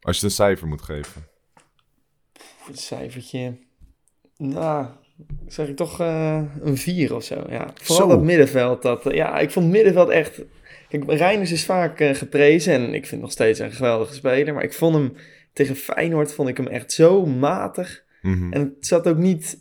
Als 0.00 0.20
je 0.20 0.22
het 0.22 0.22
een 0.22 0.44
cijfer 0.44 0.66
moet 0.68 0.82
geven. 0.82 1.28
Een 2.68 2.76
cijfertje. 2.76 3.58
Nou, 4.36 4.86
zeg 5.46 5.68
ik 5.68 5.76
toch 5.76 6.00
eh, 6.00 6.42
een 6.62 6.76
4 6.76 7.14
of 7.14 7.24
zo. 7.24 7.44
Ja. 7.48 7.70
Vooral 7.74 8.08
Zo. 8.08 8.14
dat 8.16 8.24
middenveld. 8.24 8.82
Dat, 8.82 9.06
eh, 9.06 9.14
ja, 9.14 9.38
ik 9.38 9.50
vond 9.50 9.70
middenveld 9.70 10.08
echt... 10.08 10.42
Kijk, 10.88 11.04
Reiners 11.06 11.52
is 11.52 11.64
vaak 11.64 12.00
eh, 12.00 12.14
geprezen 12.14 12.74
en 12.74 12.94
ik 12.94 13.06
vind 13.06 13.20
nog 13.20 13.30
steeds 13.30 13.58
een 13.58 13.72
geweldige 13.72 14.14
speler. 14.14 14.54
Maar 14.54 14.62
ik 14.62 14.72
vond 14.74 14.94
hem 14.94 15.12
tegen 15.52 15.76
Feyenoord 15.76 16.32
vond 16.32 16.48
ik 16.48 16.56
hem 16.56 16.66
echt 16.66 16.92
zo 16.92 17.26
matig. 17.26 18.04
Mhm. 18.22 18.52
En 18.52 18.60
het 18.60 18.86
zat 18.86 19.08
ook 19.08 19.16
niet... 19.18 19.60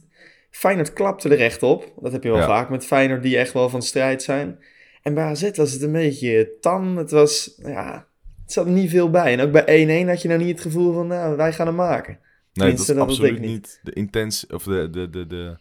Feyenoord 0.49 0.93
klapte 0.93 1.29
er 1.29 1.39
echt 1.39 1.63
op. 1.63 1.93
Dat 2.01 2.11
heb 2.11 2.23
je 2.23 2.29
wel 2.29 2.37
Ja. 2.37 2.45
vaak 2.45 2.69
met 2.69 2.85
Feyenoord 2.85 3.23
die 3.23 3.37
echt 3.37 3.53
wel 3.53 3.69
van 3.69 3.81
strijd 3.81 4.23
zijn. 4.23 4.59
En 5.01 5.13
bij 5.13 5.23
AZ 5.23 5.51
was 5.55 5.71
het 5.71 5.81
een 5.81 5.91
beetje 5.91 6.51
tam. 6.59 6.97
Het 6.97 7.11
was, 7.11 7.59
ja... 7.63 8.05
Het 8.43 8.59
zat 8.59 8.65
er 8.65 8.71
niet 8.71 8.89
veel 8.89 9.09
bij. 9.09 9.33
En 9.33 9.39
ook 9.39 9.51
bij 9.51 10.03
1-1 10.05 10.07
had 10.07 10.21
je 10.21 10.27
nou 10.27 10.39
niet 10.39 10.49
het 10.51 10.61
gevoel 10.61 10.93
van, 10.93 11.07
nou, 11.07 11.37
wij 11.37 11.53
gaan 11.53 11.67
hem 11.67 11.75
maken. 11.75 12.19
Nee, 12.53 12.71
dat 12.71 12.89
is 12.89 12.95
absoluut 12.95 13.31
ik 13.31 13.39
niet. 13.39 13.49
niet 13.49 13.79
de, 13.83 13.93
intens, 13.93 14.47
of 14.47 14.63
de, 14.63 14.89
de, 14.89 15.09
de, 15.09 15.27
de 15.27 15.57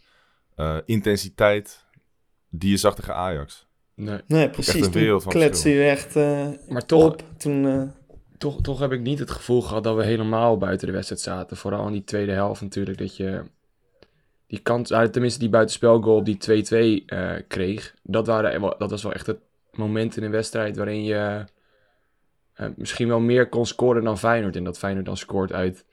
eh, 0.57 0.77
intensiteit 0.85 1.85
die 2.49 2.71
je 2.71 2.77
zag 2.77 2.95
tegen 2.95 3.15
Ajax. 3.15 3.67
Nee. 3.95 4.21
Nee, 4.27 4.51
precies. 4.51 4.89
wereld 4.89 5.23
Toen 5.23 5.33
van 5.33 5.41
kletste 5.41 5.69
je 5.71 5.85
echt 5.85 6.17
eh, 6.17 6.49
Maar 6.69 6.87
toch, 6.87 7.05
op. 7.05 7.23
Toen, 7.37 7.67
eh, 7.67 7.83
toch, 8.39 8.61
toch 8.61 8.79
heb 8.79 8.93
ik 8.93 9.01
niet 9.01 9.19
het 9.19 9.31
gevoel 9.31 9.63
gehad 9.63 9.85
dat 9.85 9.97
we 9.97 10.05
helemaal 10.05 10.59
buiten 10.59 10.87
de 10.87 10.93
wedstrijd 10.93 11.21
zaten. 11.21 11.57
Vooral 11.57 11.87
in 11.87 11.93
die 11.93 12.05
tweede 12.05 12.33
helft 12.33 12.61
natuurlijk. 12.61 12.99
Dat 12.99 13.17
je 13.17 13.43
die 14.51 14.59
kans, 14.59 14.89
tenminste 14.89 15.39
die 15.39 15.49
buitenspelgoal 15.49 16.17
op 16.17 16.25
die 16.25 17.03
2-2 17.03 17.05
eh, 17.07 17.33
kreeg. 17.49 17.95
Dat, 18.03 18.27
waren, 18.27 18.61
dat 18.79 18.91
was 18.91 19.03
wel 19.03 19.13
echt 19.13 19.27
het 19.27 19.39
moment 19.73 20.17
in 20.17 20.23
een 20.23 20.31
wedstrijd 20.31 20.77
waarin 20.77 21.05
je 21.05 21.45
eh, 22.55 22.67
misschien 22.77 23.09
wel 23.09 23.21
meer 23.21 23.49
kon 23.49 23.67
scoren 23.67 24.05
dan 24.05 24.19
Feyenoord. 24.19 24.57
En 24.57 24.65
dat 24.65 24.79
Feyenoord 24.79 25.07
dan 25.07 25.17
scoort 25.17 25.53
uit 25.53 25.85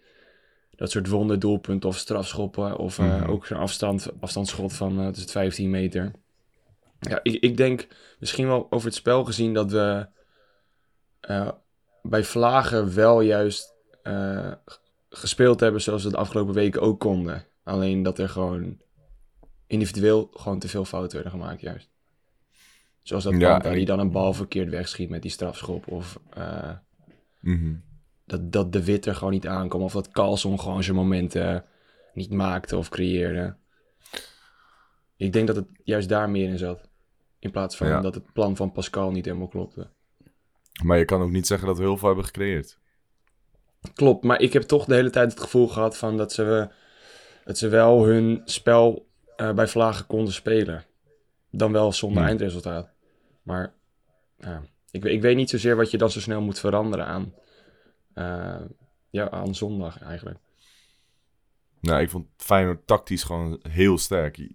dat 0.78 0.92
soort 0.92 1.08
wonderdoelpunten 1.08 1.90
of 1.90 1.98
strafschoppen. 1.98 2.78
Of 2.78 3.00
eh, 3.00 3.06
Mhm. 3.22 3.30
ook 3.30 3.46
zo'n 3.46 3.58
afstand, 3.58 4.08
afstandsschot 4.20 4.74
van 4.74 5.00
eh 5.00 5.08
tussen 5.08 5.32
15 5.32 5.70
meter. 5.70 6.12
Ja, 7.00 7.20
ik, 7.24 7.34
ik 7.44 7.58
denk 7.58 7.88
misschien 8.20 8.48
wel 8.48 8.68
over 8.70 8.88
het 8.88 8.96
spel 8.96 9.24
gezien 9.26 9.54
dat 9.54 9.72
we 9.72 10.08
eh, 11.20 11.52
bij 12.02 12.24
Vlagen 12.24 12.96
wel 12.96 13.22
juist 13.22 13.74
eh, 14.04 14.52
gespeeld 15.10 15.60
hebben 15.60 15.82
zoals 15.82 16.04
we 16.04 16.10
de 16.10 16.18
afgelopen 16.18 16.54
weken 16.54 16.82
ook 16.82 17.00
konden. 17.00 17.46
Alleen 17.64 18.04
dat 18.04 18.20
er 18.20 18.30
gewoon 18.30 18.78
individueel 19.68 20.30
gewoon 20.34 20.60
te 20.60 20.68
veel 20.68 20.86
fouten 20.86 21.14
werden 21.14 21.40
gemaakt 21.40 21.62
juist. 21.62 21.90
Zoals 23.02 23.24
dat 23.24 23.34
Ja, 23.40 23.60
die 23.60 23.86
dan 23.86 24.00
een 24.00 24.12
bal 24.12 24.34
verkeerd 24.34 24.70
wegschiet 24.70 25.10
met 25.10 25.22
die 25.22 25.32
strafschop. 25.32 25.88
Of 25.88 26.20
eh, 26.30 26.72
Mhm. 27.40 27.74
Dat, 28.28 28.52
dat 28.52 28.74
de 28.74 28.84
Wit 28.84 29.06
er 29.06 29.16
gewoon 29.16 29.34
niet 29.34 29.48
aankwam. 29.48 29.82
Of 29.82 29.94
dat 29.94 30.12
Carlson 30.12 30.60
gewoon 30.60 30.84
zijn 30.84 30.96
momenten 30.96 31.66
niet 32.14 32.32
maakte 32.32 32.78
of 32.78 32.90
creëerde. 32.90 33.56
Ik 35.16 35.34
denk 35.34 35.48
dat 35.48 35.56
het 35.56 35.68
juist 35.84 36.10
daar 36.10 36.30
meer 36.30 36.50
in 36.50 36.58
zat. 36.58 36.90
In 37.40 37.52
plaats 37.52 37.78
van 37.78 37.88
Ja. 37.88 38.02
dat 38.02 38.16
het 38.16 38.34
plan 38.34 38.56
van 38.56 38.72
Pascal 38.72 39.12
niet 39.12 39.26
helemaal 39.26 39.48
klopte. 39.48 39.88
Maar 40.84 40.98
je 40.98 41.06
kan 41.06 41.22
ook 41.22 41.32
niet 41.32 41.48
zeggen 41.48 41.68
dat 41.68 41.78
we 41.78 41.84
heel 41.84 41.98
veel 41.98 42.08
hebben 42.08 42.26
gecreëerd. 42.26 42.78
Klopt, 43.94 44.24
maar 44.24 44.42
ik 44.42 44.54
heb 44.54 44.62
toch 44.62 44.86
de 44.86 44.96
hele 44.96 45.10
tijd 45.10 45.32
het 45.32 45.40
gevoel 45.40 45.68
gehad 45.68 45.98
van 45.98 46.18
dat 46.18 46.34
ze, 46.34 46.70
dat 47.46 47.58
ze 47.58 47.68
wel 47.68 48.06
hun 48.06 48.42
spel 48.46 49.08
eh, 49.36 49.54
bij 49.54 49.68
Vlagen 49.68 50.06
konden 50.08 50.34
spelen. 50.34 50.86
Dan 51.52 51.72
wel 51.72 51.92
zonder 51.94 52.18
Hmm. 52.20 52.28
eindresultaat. 52.28 52.90
Maar 53.42 53.74
ik, 54.92 55.06
ik 55.06 55.22
weet 55.22 55.36
niet 55.36 55.50
zozeer 55.50 55.76
wat 55.76 55.92
je 55.92 55.98
dan 55.98 56.12
zo 56.12 56.20
snel 56.20 56.42
moet 56.42 56.60
veranderen 56.60 57.06
aan, 57.06 57.24
eh, 57.24 57.42
ja, 59.10 59.30
aan 59.30 59.56
zondag 59.56 60.02
eigenlijk. 60.02 60.40
Nou, 61.80 62.02
ik 62.02 62.10
vond 62.10 62.28
Feyenoord 62.38 62.88
tactisch 62.88 63.24
gewoon 63.24 63.60
heel 63.70 63.98
sterk. 63.98 64.50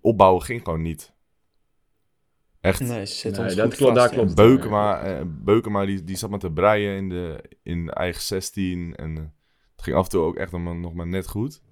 Opbouwen 0.00 0.42
ging 0.42 0.62
gewoon 0.62 0.82
niet. 0.82 1.12
Echt, 2.60 2.80
Nee, 2.80 3.06
ze 3.06 3.14
zitten 3.14 3.42
Nee, 3.42 3.50
ons 3.50 3.60
dat 3.60 3.68
goed 3.68 3.76
klopt, 3.76 3.96
vast, 3.96 4.08
daar 4.08 4.18
klopt. 4.18 4.34
Beukema, 4.34 5.02
eh, 5.02 5.22
Beukema 5.26 5.84
die, 5.84 6.04
die 6.04 6.16
zat 6.16 6.30
met 6.30 6.40
te 6.40 6.50
breien 6.50 6.96
in, 6.96 7.08
de, 7.08 7.44
in 7.62 7.90
eigen 7.90 8.22
16. 8.22 8.96
En 8.96 9.16
eh, 9.16 9.22
het 9.72 9.82
ging 9.82 9.96
af 9.96 10.04
en 10.04 10.10
toe 10.10 10.22
ook 10.22 10.36
echt 10.36 10.52
nog 10.52 10.60
maar, 10.60 10.76
nog 10.76 10.94
maar 10.94 11.06
net 11.06 11.28
goed. 11.28 11.62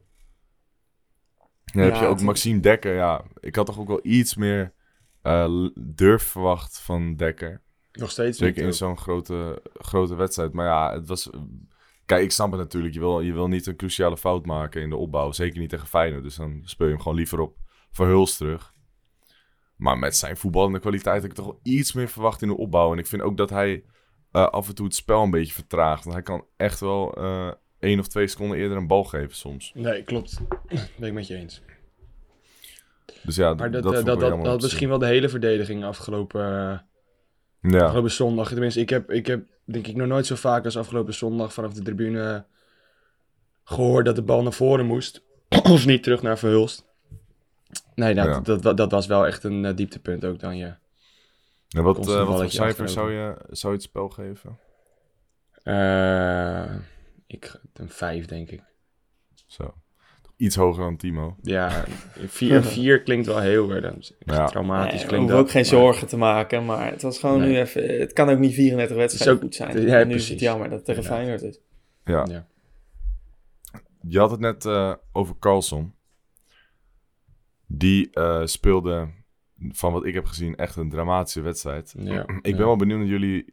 Dan 1.64 1.82
heb 1.82 1.94
Ja, 1.94 2.00
je 2.00 2.06
ook 2.06 2.20
Maxime 2.20 2.60
Dekker. 2.60 2.94
Ja, 2.94 3.24
ik 3.40 3.54
had 3.56 3.66
toch 3.66 3.78
ook 3.78 3.88
wel 3.88 4.00
iets 4.02 4.34
meer 4.34 4.72
eh, 5.22 5.68
durf 5.74 6.22
verwacht 6.22 6.80
van 6.80 7.16
Dekker. 7.16 7.62
Nog 7.92 8.10
steeds. 8.10 8.38
Zeker 8.38 8.64
in 8.64 8.72
zo'n 8.72 8.98
grote, 8.98 9.62
grote 9.72 10.14
wedstrijd. 10.14 10.52
Maar 10.52 10.66
ja, 10.66 10.92
het 10.92 11.06
was... 11.06 11.30
Kijk, 12.06 12.22
ik 12.22 12.30
snap 12.30 12.50
het 12.50 12.60
natuurlijk. 12.60 12.94
Je 12.94 13.00
wil, 13.00 13.20
je 13.20 13.32
wil 13.32 13.48
niet 13.48 13.66
een 13.66 13.76
cruciale 13.76 14.16
fout 14.16 14.46
maken 14.46 14.82
in 14.82 14.90
de 14.90 14.96
opbouw. 14.96 15.32
Zeker 15.32 15.60
niet 15.60 15.70
tegen 15.70 15.86
Feyenoord. 15.86 16.22
Dus 16.22 16.36
dan 16.36 16.60
speel 16.64 16.86
je 16.86 16.92
hem 16.92 17.02
gewoon 17.02 17.16
liever 17.16 17.40
op 17.40 17.56
Verhuls 17.90 18.36
terug. 18.36 18.74
Maar 19.76 19.98
met 19.98 20.16
zijn 20.16 20.36
voetballende 20.36 20.78
kwaliteit 20.78 21.22
heb 21.22 21.30
ik 21.30 21.36
toch 21.36 21.46
wel 21.46 21.60
iets 21.62 21.92
meer 21.92 22.08
verwacht 22.08 22.42
in 22.42 22.48
de 22.48 22.56
opbouw. 22.56 22.92
En 22.92 22.98
ik 22.98 23.06
vind 23.06 23.22
ook 23.22 23.36
dat 23.36 23.50
hij 23.50 23.84
eh, 24.32 24.46
af 24.46 24.68
en 24.68 24.74
toe 24.74 24.86
het 24.86 24.94
spel 24.94 25.22
een 25.22 25.30
beetje 25.30 25.54
vertraagt. 25.54 26.04
Want 26.04 26.14
hij 26.14 26.24
kan 26.24 26.46
echt 26.56 26.80
wel 26.80 27.14
eh 27.14 27.50
één 27.80 27.98
of 27.98 28.08
twee 28.08 28.26
seconden 28.26 28.58
eerder 28.58 28.76
een 28.76 28.86
bal 28.86 29.04
geven 29.04 29.36
soms. 29.36 29.72
Nee, 29.74 30.02
klopt. 30.02 30.40
ben 30.98 31.08
ik 31.08 31.12
met 31.12 31.26
je 31.26 31.36
eens. 31.36 31.62
Dus 33.22 33.36
ja, 33.36 33.54
Maar 33.54 33.70
dat, 33.70 33.82
dat, 33.82 33.92
dat, 33.92 34.18
vond 34.18 34.20
dat, 34.20 34.44
dat, 34.44 34.62
misschien 34.62 34.88
wel 34.88 34.98
de 34.98 35.06
hele 35.06 35.28
verdediging 35.28 35.84
afgelopen, 35.84 36.44
eh. 36.44 36.78
Ja, 37.60 37.84
afgelopen 37.84 38.10
zondag. 38.10 38.48
Tenminste, 38.48 38.80
ik 38.80 38.90
heb, 38.90 39.10
ik 39.10 39.26
heb 39.26 39.46
denk 39.64 39.86
ik 39.86 39.96
nog 39.96 40.06
nooit 40.06 40.26
zo 40.26 40.34
vaak 40.34 40.64
als 40.64 40.76
afgelopen 40.76 41.14
zondag 41.14 41.52
vanaf 41.52 41.72
de 41.72 41.82
tribune 41.82 42.44
gehoord 43.64 44.04
dat 44.04 44.16
de 44.16 44.22
bal 44.22 44.42
naar 44.42 44.52
voren 44.52 44.86
moest. 44.86 45.22
of 45.62 45.86
niet 45.86 46.02
terug 46.02 46.22
naar 46.22 46.38
Verhulst. 46.38 46.84
Nee, 47.94 48.14
nou, 48.14 48.28
Ja. 48.28 48.40
dat, 48.40 48.62
dat, 48.62 48.76
dat 48.76 48.90
was 48.90 49.06
wel 49.06 49.26
echt 49.26 49.44
een 49.44 49.64
eh, 49.64 49.76
dieptepunt 49.76 50.24
ook 50.24 50.38
dan, 50.38 50.56
ja. 50.56 50.78
en 51.68 51.82
wat, 51.82 51.98
eh, 51.98 52.26
wat 52.26 52.40
voor 52.40 52.50
cijfer 52.50 52.88
zou 52.88 53.12
je, 53.12 53.36
zou 53.50 53.72
je 53.72 53.78
het 53.78 53.88
spel 53.88 54.08
geven? 54.08 54.58
Eh, 55.62 56.74
ik, 57.26 57.60
een 57.72 57.88
vijf, 57.88 58.26
denk 58.26 58.50
ik. 58.50 58.62
Zo. 59.46 59.74
Iets 60.40 60.56
hoger 60.56 60.82
dan 60.82 60.96
Timo. 60.96 61.36
Ja, 61.42 61.84
vier, 62.26 62.62
vier 62.62 63.02
klinkt 63.02 63.26
wel 63.26 63.38
heel 63.40 63.70
erg. 63.70 64.10
Ja. 64.18 64.46
Traumatisch 64.46 64.92
Nee, 64.92 65.02
we 65.02 65.06
klinkt 65.08 65.10
hoeven 65.16 65.26
dat. 65.36 65.38
ook 65.38 65.50
geen 65.50 65.60
maar- 65.60 65.70
zorgen 65.70 66.08
te 66.08 66.16
maken, 66.16 66.64
maar 66.64 66.90
het 66.90 67.02
was 67.02 67.18
gewoon 67.18 67.38
Nee. 67.40 67.48
nu 67.50 67.58
even... 67.58 67.98
Het 68.00 68.12
kan 68.12 68.28
ook 68.28 68.38
niet 68.38 68.54
34 68.54 68.96
wedstrijden 68.96 69.34
ook- 69.34 69.40
goed 69.42 69.54
zijn. 69.54 69.70
ja, 69.82 69.98
En 70.00 70.08
nu 70.08 70.14
is 70.14 70.16
precies. 70.16 70.28
het 70.28 70.40
jammer 70.40 70.68
dat 70.68 70.76
het 70.76 70.86
tegen 70.86 71.02
Inderdaad. 71.02 71.26
Feyenoord 71.40 71.56
is. 71.56 71.60
Ja. 72.04 72.26
Ja. 72.30 72.46
Je 74.08 74.18
had 74.18 74.30
het 74.30 74.40
net 74.40 74.64
eh, 74.64 74.94
over 75.12 75.34
Carlson. 75.38 75.94
Die 77.66 78.10
eh, 78.10 78.40
speelde, 78.44 79.08
van 79.68 79.92
wat 79.92 80.04
ik 80.04 80.14
heb 80.14 80.24
gezien, 80.24 80.56
echt 80.56 80.76
een 80.76 80.90
dramatische 80.90 81.40
wedstrijd. 81.40 81.94
Ja, 81.98 82.20
Ik 82.22 82.46
ja. 82.46 82.56
ben 82.56 82.66
wel 82.66 82.76
benieuwd 82.76 82.98
naar 82.98 83.08
jullie 83.08 83.44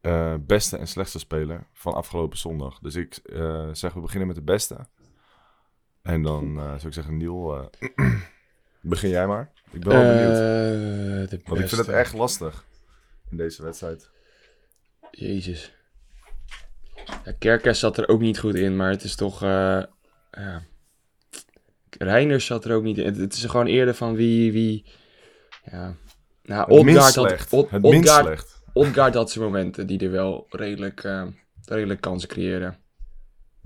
eh, 0.00 0.34
beste 0.40 0.76
en 0.76 0.86
slechtste 0.88 1.18
speler 1.18 1.66
van 1.72 1.94
afgelopen 1.94 2.38
zondag. 2.38 2.78
Dus 2.78 2.94
ik 2.94 3.14
eh, 3.16 3.68
zeg, 3.72 3.92
we 3.92 4.00
beginnen 4.00 4.26
met 4.26 4.36
de 4.36 4.42
beste. 4.42 4.86
En 6.06 6.22
dan 6.22 6.58
eh, 6.58 6.64
zou 6.64 6.86
ik 6.86 6.92
zeggen, 6.92 7.16
Niel, 7.16 7.68
eh, 7.96 8.14
begin 8.80 9.10
jij 9.10 9.26
maar. 9.26 9.50
Ik 9.70 9.80
ben 9.80 9.92
wel 9.92 10.14
benieuwd. 10.14 10.32
Eh, 10.32 11.30
de 11.30 11.40
Want 11.44 11.60
ik 11.60 11.68
vind 11.68 11.86
het 11.86 11.88
echt 11.88 12.12
lastig 12.12 12.64
in 13.30 13.36
deze 13.36 13.62
wedstrijd. 13.62 14.10
Jezus. 15.10 15.74
Ja, 17.24 17.32
Kerkers 17.38 17.78
zat 17.78 17.98
er 17.98 18.08
ook 18.08 18.20
niet 18.20 18.38
goed 18.38 18.54
in, 18.54 18.76
maar 18.76 18.90
het 18.90 19.02
is 19.02 19.14
toch... 19.14 19.40
ja. 19.40 20.64
Reiners 21.98 22.46
zat 22.46 22.64
er 22.64 22.74
ook 22.74 22.82
niet 22.82 22.98
in. 22.98 23.04
Het, 23.04 23.16
het 23.16 23.32
is 23.32 23.44
gewoon 23.44 23.66
eerder 23.66 23.94
van 23.94 24.14
wie... 24.14 24.52
wie 24.52 24.84
ja. 25.70 25.94
Nou, 26.42 26.70
Odgaard 26.70 27.14
had, 27.14 27.52
Od- 27.52 27.82
Odgaard, 28.72 29.14
had 29.14 29.30
zijn 29.30 29.44
momenten 29.44 29.86
die 29.86 29.98
er 29.98 30.10
wel 30.10 30.46
redelijk, 30.50 31.08
redelijk 31.64 32.00
kansen 32.00 32.28
creëren. 32.28 32.78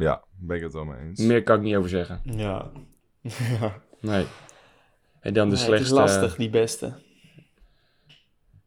Ja, 0.00 0.24
ben 0.38 0.56
ik 0.56 0.62
het 0.62 0.72
wel 0.72 0.84
mee 0.84 1.00
eens. 1.00 1.20
Meer 1.20 1.42
kan 1.42 1.56
ik 1.56 1.62
niet 1.62 1.76
over 1.76 1.90
zeggen. 1.90 2.20
Ja. 2.24 2.70
ja. 3.60 3.82
Nee. 4.00 4.26
En 5.20 5.32
dan 5.34 5.48
de 5.50 5.54
Nee, 5.56 5.64
het 5.64 5.80
is 5.80 5.86
slechtste... 5.86 5.94
lastig, 5.94 6.36
die 6.36 6.50
beste. 6.50 6.92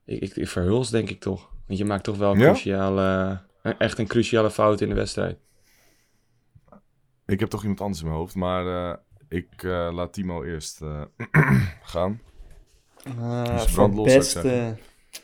Ik, 0.05 0.21
ik, 0.21 0.35
ik 0.35 0.47
verhuls 0.47 0.89
denk 0.89 1.09
ik 1.09 1.19
toch. 1.19 1.51
Want 1.67 1.79
je 1.79 1.85
maakt 1.85 2.03
toch 2.03 2.17
wel 2.17 2.31
een 2.31 2.39
Ja? 2.39 2.45
cruciale... 2.51 3.39
eh, 3.61 3.73
Echt 3.77 3.97
een 3.97 4.07
cruciale 4.07 4.51
fout 4.51 4.81
in 4.81 4.89
de 4.89 4.95
wedstrijd. 4.95 5.37
Ik 7.25 7.39
heb 7.39 7.49
toch 7.49 7.61
iemand 7.61 7.81
anders 7.81 7.99
in 8.01 8.05
mijn 8.07 8.17
hoofd, 8.19 8.35
maar 8.35 8.67
eh, 8.91 8.97
ik 9.29 9.63
eh, 9.63 9.89
laat 9.93 10.13
Timo 10.13 10.43
eerst 10.43 10.81
eh, 10.81 11.01
gaan. 11.93 12.21
Dus 13.53 13.65
voor 13.65 13.91
beste... 14.03 14.75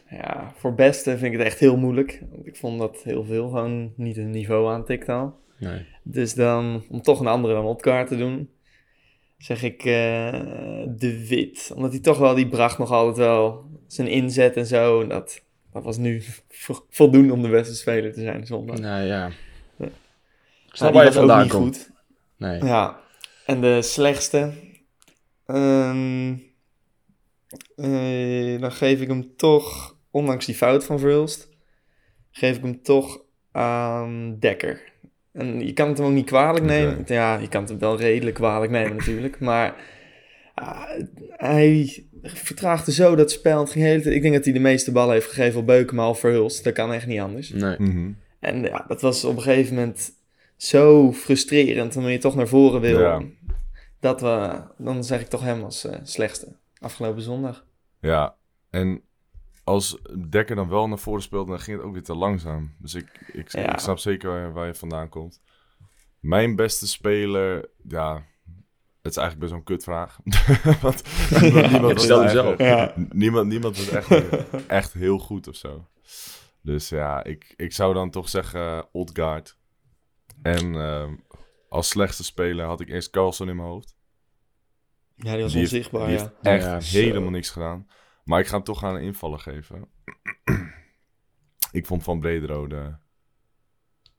Ja, 0.10 0.52
voor 0.56 0.74
beste 0.74 1.18
vind 1.18 1.34
ik 1.34 1.38
het 1.40 1.48
echt 1.48 1.60
heel 1.60 1.78
moeilijk. 1.78 2.24
Want 2.32 2.48
ik 2.48 2.56
vond 2.56 2.80
dat 2.80 2.98
heel 3.04 3.24
veel 3.24 3.48
gewoon 3.50 3.94
niet 3.96 4.18
een 4.18 4.30
niveau 4.30 4.72
aantikt 4.74 5.10
al. 5.10 5.40
Nee. 5.60 5.86
Dus 6.04 6.34
dan, 6.34 6.84
om 6.90 7.02
toch 7.02 7.20
een 7.20 7.28
andere 7.28 7.54
dan 7.54 7.66
Otkaart 7.66 8.08
te 8.08 8.18
doen, 8.18 8.50
zeg 9.38 9.64
ik 9.64 9.78
eh, 9.86 10.40
De 10.88 11.26
Wit. 11.28 11.72
Omdat 11.76 11.92
hij 11.92 12.00
toch 12.02 12.18
wel, 12.18 12.36
die 12.36 12.48
bracht 12.48 12.78
nog 12.78 12.92
altijd 12.92 13.18
wel 13.18 13.66
zijn 13.88 14.08
inzet 14.08 14.56
en 14.56 14.66
zo. 14.66 15.02
En 15.02 15.10
dat, 15.10 15.42
dat 15.74 15.84
was 15.84 15.98
nu 15.98 16.22
vo- 16.50 16.86
voldoende 16.90 17.34
om 17.34 17.42
de 17.42 17.50
beste 17.50 17.76
speler 17.76 18.14
te 18.14 18.22
zijn 18.22 18.46
zondag. 18.46 18.80
Nou 18.80 19.04
ja. 19.06 19.32
Ja. 19.78 19.86
Ik 19.86 20.76
snap 20.76 20.94
Nou, 20.94 21.06
je 21.06 21.12
was 21.12 21.22
ook 21.22 21.28
vandaan 21.28 21.42
niet 21.44 21.52
komt. 21.52 21.78
goed. 21.78 21.92
Nee. 22.38 22.64
Ja, 22.64 23.00
en 23.46 23.62
de 23.62 23.82
slechtste. 23.82 24.52
ehm, 25.46 26.36
eh, 27.76 28.60
dan 28.62 28.72
geef 28.72 29.02
ik 29.02 29.08
hem 29.08 29.36
toch, 29.36 29.98
ondanks 30.12 30.46
die 30.46 30.56
fout 30.56 30.86
van 30.86 31.00
Verhulst, 31.00 31.50
geef 32.32 32.56
ik 32.58 32.62
hem 32.64 32.82
toch 32.82 33.22
aan 33.52 34.36
Dekker. 34.40 34.89
En 35.40 35.66
je 35.66 35.74
kan 35.74 35.88
het 35.88 35.98
hem 35.98 36.08
ook 36.08 36.14
niet 36.14 36.26
kwalijk 36.26 36.66
nemen. 36.66 37.04
Ja, 37.06 37.38
je 37.38 37.48
kan 37.48 37.62
het 37.62 37.70
hem 37.70 37.80
wel 37.80 37.98
redelijk 37.98 38.36
kwalijk 38.36 38.72
nemen 38.72 38.96
natuurlijk. 38.96 39.40
Maar 39.40 39.76
ah, 40.54 40.82
hij 41.30 42.04
vertraagde 42.22 42.92
zo 42.92 43.16
dat 43.16 43.32
spel. 43.32 43.60
Het 43.60 43.70
ging 43.70 43.86
hele 43.86 44.02
tijd- 44.02 44.16
ik 44.16 44.22
denk 44.22 44.34
dat 44.34 44.44
hij 44.44 44.54
de 44.54 44.60
meeste 44.60 44.92
ballen 44.92 45.14
heeft 45.14 45.28
gegeven 45.28 45.60
op 45.60 45.66
Beukema 45.66 46.10
of 46.10 46.20
Verhulst. 46.20 46.64
Dat 46.64 46.74
kan 46.74 46.94
echt 46.94 47.08
niet 47.08 47.20
anders. 47.20 47.50
Nee. 47.50 47.76
Mhm. 47.80 48.12
En 48.40 48.62
ja, 48.62 48.86
dat 48.88 49.02
was 49.02 49.24
op 49.26 49.36
een 49.36 49.42
gegeven 49.42 49.76
moment 49.76 50.12
zo 50.58 51.14
frustrerend, 51.14 51.96
omdat 51.96 52.12
je 52.12 52.18
toch 52.18 52.36
naar 52.36 52.48
voren 52.48 52.82
wil. 52.82 53.00
Ja. 53.00 53.22
Dat 54.00 54.22
we, 54.22 54.62
dan 54.78 55.04
zeg 55.04 55.22
ik 55.22 55.28
toch 55.28 55.44
hem 55.44 55.64
als 55.64 55.86
eh, 55.86 55.96
slechtste 56.04 56.48
afgelopen 56.80 57.22
zondag. 57.22 57.66
Ja, 58.02 58.36
en 58.70 59.02
als 59.70 59.98
Dekker 60.30 60.56
dan 60.56 60.70
wel 60.70 60.88
naar 60.88 60.98
voren 61.00 61.22
speelde, 61.22 61.52
dan 61.52 61.60
ging 61.60 61.78
het 61.78 61.86
ook 61.86 61.94
weer 61.94 62.04
te 62.04 62.16
langzaam. 62.16 62.76
Dus 62.78 62.94
ik, 62.94 63.30
ik, 63.34 63.52
Ja. 63.52 63.74
ik 63.74 63.80
snap 63.80 63.98
zeker 63.98 64.30
waar, 64.30 64.54
waar 64.54 64.68
je 64.68 64.74
vandaan 64.76 65.10
komt. 65.10 65.42
Mijn 66.20 66.56
beste 66.56 66.88
speler, 66.88 67.70
ja, 67.88 68.14
het 69.02 69.12
is 69.12 69.18
eigenlijk 69.18 69.40
best 69.40 69.50
wel 69.52 69.60
een 69.60 69.64
kutvraag. 69.66 70.20
Want 70.82 71.04
niemand, 71.72 72.02
stel 72.02 72.62
Ja. 72.64 72.94
niemand, 73.10 73.48
niemand 73.48 73.78
was 73.78 73.88
echt, 73.90 74.10
echt 74.68 74.94
heel 74.94 75.18
goed 75.20 75.48
of 75.48 75.56
zo. 75.56 75.88
Dus 76.62 76.90
ja, 76.90 77.24
ik, 77.24 77.54
ik 77.58 77.74
zou 77.74 77.94
dan 77.94 78.10
toch 78.10 78.30
zeggen 78.30 78.88
Odgaard. 78.92 79.58
En 80.42 80.76
ehm, 80.76 81.16
als 81.70 81.88
slechtste 81.90 82.24
speler 82.24 82.66
had 82.66 82.80
ik 82.80 82.90
eerst 82.90 83.10
Carlson 83.10 83.50
in 83.50 83.56
mijn 83.56 83.68
hoofd. 83.68 83.96
Ja, 85.16 85.34
die 85.34 85.42
was 85.42 85.52
Die 85.52 85.60
heeft- 85.62 85.74
onzichtbaar, 85.74 86.08
die 86.08 86.16
ja. 86.18 86.22
heeft 86.42 86.66
echt 86.66 86.90
Ja, 86.92 87.00
helemaal 87.00 87.30
niks 87.30 87.50
gedaan. 87.50 87.88
Maar 88.30 88.40
ik 88.40 88.48
ga 88.48 88.56
hem 88.56 88.64
toch 88.64 88.84
aan 88.84 88.96
een 88.96 89.02
invaller 89.02 89.40
geven. 89.40 89.88
ik 91.72 91.86
vond 91.86 92.04
Van 92.04 92.20
Brederode 92.20 92.98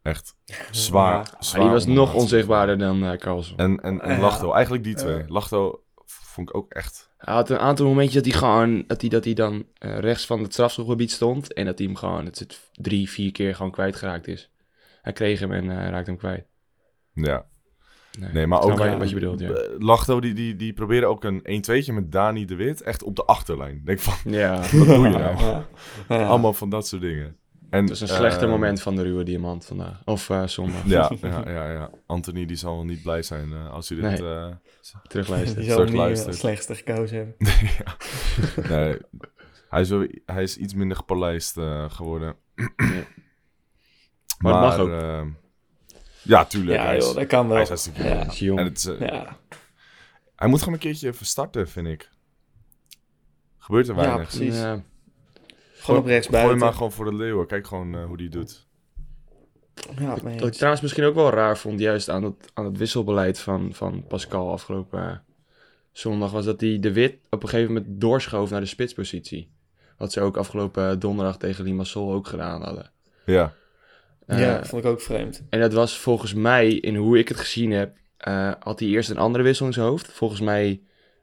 echt 0.03 0.37
zwaar, 0.71 1.17
Ja. 1.17 1.43
zwaar 1.43 1.61
die 1.63 1.71
was 1.71 1.87
nog 1.87 2.15
onzichtbaarder 2.15 2.79
dan 2.79 3.05
eh 3.05 3.19
Carlson. 3.19 3.57
En, 3.57 3.81
en, 3.81 4.01
en 4.01 4.15
Ja. 4.15 4.21
Lachto, 4.21 4.53
eigenlijk 4.53 4.85
die 4.85 4.95
twee. 4.95 5.25
Lachto 5.29 5.85
vond 6.05 6.49
ik 6.49 6.57
ook 6.57 6.73
echt... 6.73 7.11
Hij 7.19 7.35
had 7.35 7.51
een 7.51 7.59
aantal 7.59 7.87
momentjes 7.87 8.23
dat 8.23 8.33
hij 8.33 8.41
gewoon, 8.41 8.85
dat 8.87 9.01
hij, 9.01 9.11
dat 9.11 9.25
hij 9.25 9.35
dan 9.35 9.67
eh, 9.79 9.99
rechts 9.99 10.27
van 10.27 10.43
het 10.43 10.53
strafschopgebied 10.53 11.11
stond. 11.11 11.53
En 11.53 11.65
dat 11.65 11.79
hij 11.79 11.87
hem 11.87 11.97
gewoon, 11.97 12.25
het 12.25 12.37
zit 12.37 12.71
drie, 12.73 13.11
vier 13.11 13.33
keer 13.33 13.55
gewoon 13.55 13.73
kwijtgeraakt 13.73 14.27
is. 14.27 14.51
Hij 15.03 15.13
kreeg 15.13 15.41
hem 15.41 15.53
en 15.53 15.71
eh, 15.71 15.89
raakte 15.91 16.11
hem 16.11 16.19
kwijt. 16.19 16.47
Ja. 17.13 17.47
Nee, 18.21 18.33
Nee, 18.33 18.47
maar 18.47 18.61
ook- 18.63 18.79
wat, 18.79 18.97
wat 18.99 19.09
je 19.09 19.15
bedoelt, 19.15 19.41
ja. 19.41 19.51
Eh, 19.51 19.69
Lachto, 19.79 20.21
die, 20.21 20.35
die, 20.35 20.57
die 20.57 20.73
probeerde 20.73 21.07
ook 21.07 21.25
een 21.25 21.41
1-2'tje 21.43 21.93
met 21.95 22.13
Dani 22.13 22.45
de 22.45 22.55
Wit. 22.55 22.83
Echt 22.83 23.03
op 23.03 23.17
de 23.17 23.25
achterlijn. 23.25 23.83
Denk 23.85 23.99
van, 23.99 24.33
Ja, 24.33 24.57
wat 24.73 24.87
doe 24.87 25.09
je 25.09 25.19
nou? 25.19 25.39
Ja. 25.45 25.67
Ja. 26.09 26.27
Allemaal 26.27 26.53
van 26.53 26.71
dat 26.71 26.87
soort 26.87 27.03
dingen. 27.03 27.37
En, 27.71 27.83
het 27.83 27.91
is 27.91 28.01
een 28.01 28.09
slechte 28.09 28.45
eh, 28.45 28.51
moment 28.51 28.83
van 28.83 28.97
de 28.97 29.03
ruwe 29.03 29.25
diamant 29.25 29.65
vandaag. 29.67 30.03
Of 30.05 30.31
zondag. 30.45 30.85
Ja, 30.87 31.11
ja, 31.23 31.51
ja, 31.51 31.71
ja. 31.73 31.91
Anthony 32.07 32.47
die 32.47 32.57
zal 32.57 32.75
wel 32.75 32.85
niet 32.85 33.03
blij 33.03 33.23
zijn 33.23 33.53
eh, 33.53 33.71
als 33.73 33.89
hij 33.89 33.99
dit... 34.01 34.21
Nee. 34.21 34.31
eh, 34.31 34.47
Terugluisteren. 35.09 35.63
Die 35.63 35.73
zal 35.73 35.85
niet 35.85 36.27
als 36.27 36.39
slechtste 36.39 36.75
gekozen 36.75 37.17
hebben. 37.17 37.35
ja. 37.85 37.97
Nee, 38.69 38.97
hij, 39.69 39.81
is 39.81 39.89
wel, 39.89 40.07
hij 40.27 40.43
is 40.43 40.57
iets 40.57 40.75
minder 40.75 40.97
gepolijst 40.97 41.57
eh, 41.57 41.91
geworden. 41.91 42.35
Maar 44.39 44.53
dat 44.53 44.61
mag 44.63 44.79
ook. 44.79 44.91
Ja, 46.23 46.45
tuurlijk. 46.45 46.79
Ja, 46.79 46.85
hij, 46.85 46.97
is, 46.97 47.05
joh, 47.05 47.15
dat 47.15 47.27
kan 47.27 47.45
wel. 47.47 47.53
hij 47.53 47.63
is 47.63 47.69
hartstikke. 47.69 48.03
Ja. 48.05 48.27
Is 48.27 48.39
jong. 48.39 48.59
En 48.59 48.65
het 48.65 48.87
eh, 48.99 49.09
Ja, 49.09 49.37
Hij 50.37 50.49
moet 50.49 50.59
gewoon 50.59 50.75
een 50.75 50.81
keertje 50.81 51.09
even 51.09 51.27
starten, 51.27 51.69
vind 51.69 51.87
ik. 51.87 52.11
Gebeurt 53.59 53.89
er 53.89 53.95
Ja, 53.95 54.01
weinig. 54.01 54.29
precies. 54.29 54.57
Ja, 54.57 54.83
Gewoon 55.75 56.01
op 56.01 56.07
rechts 56.07 56.27
Gooi 56.27 56.39
buiten. 56.43 56.51
hem 56.51 56.59
maar 56.59 56.73
gewoon 56.77 56.93
voor 56.93 57.05
de 57.05 57.15
leeuwen. 57.15 57.47
Kijk 57.47 57.67
gewoon 57.67 57.95
eh, 57.95 58.05
hoe 58.05 58.17
die 58.17 58.29
doet. 58.29 58.67
Ja, 59.99 60.17
mee 60.23 60.39
Wat 60.39 60.49
ik 60.49 60.53
trouwens 60.55 60.83
misschien 60.83 61.05
ook 61.05 61.15
wel 61.15 61.31
raar 61.31 61.59
vond, 61.59 61.81
juist 61.81 62.09
aan 62.09 62.23
het, 62.23 62.51
aan 62.55 62.65
het 62.65 62.77
wisselbeleid 62.79 63.39
van, 63.39 63.71
van 63.75 64.05
Pascal 64.09 64.51
afgelopen 64.53 65.09
eh, 65.11 65.17
zondag, 65.93 66.31
was 66.31 66.45
dat 66.45 66.61
hij 66.61 66.79
de 66.81 66.93
Wit 66.93 67.17
op 67.31 67.43
een 67.43 67.49
gegeven 67.49 67.73
moment 67.75 68.01
doorschoof 68.01 68.51
naar 68.51 68.61
de 68.61 68.67
spitspositie. 68.67 69.51
Wat 69.97 70.13
ze 70.13 70.21
ook 70.21 70.37
afgelopen 70.37 70.99
donderdag 70.99 71.37
tegen 71.39 71.65
Limassol 71.65 72.13
ook 72.13 72.27
gedaan 72.27 72.63
hadden. 72.63 72.91
Ja. 73.25 73.53
Eh, 74.27 74.41
ja, 74.41 74.65
vond 74.65 74.85
ik 74.85 74.91
ook 74.91 75.01
vreemd. 75.01 75.43
En 75.51 75.61
dat 75.61 75.73
was 75.73 75.99
volgens 75.99 76.35
mij, 76.35 76.69
in 76.69 76.97
hoe 76.97 77.19
ik 77.19 77.29
het 77.29 77.39
gezien 77.39 77.71
heb, 77.71 77.97
eh, 78.17 78.53
had 78.61 78.81
hij 78.81 78.89
eerst 78.89 79.11
een 79.11 79.19
andere 79.19 79.45
wissel 79.45 79.67
in 79.67 79.73
zijn 79.73 79.87
hoofd. 79.87 80.13
Volgens 80.13 80.41
mij 80.41 80.81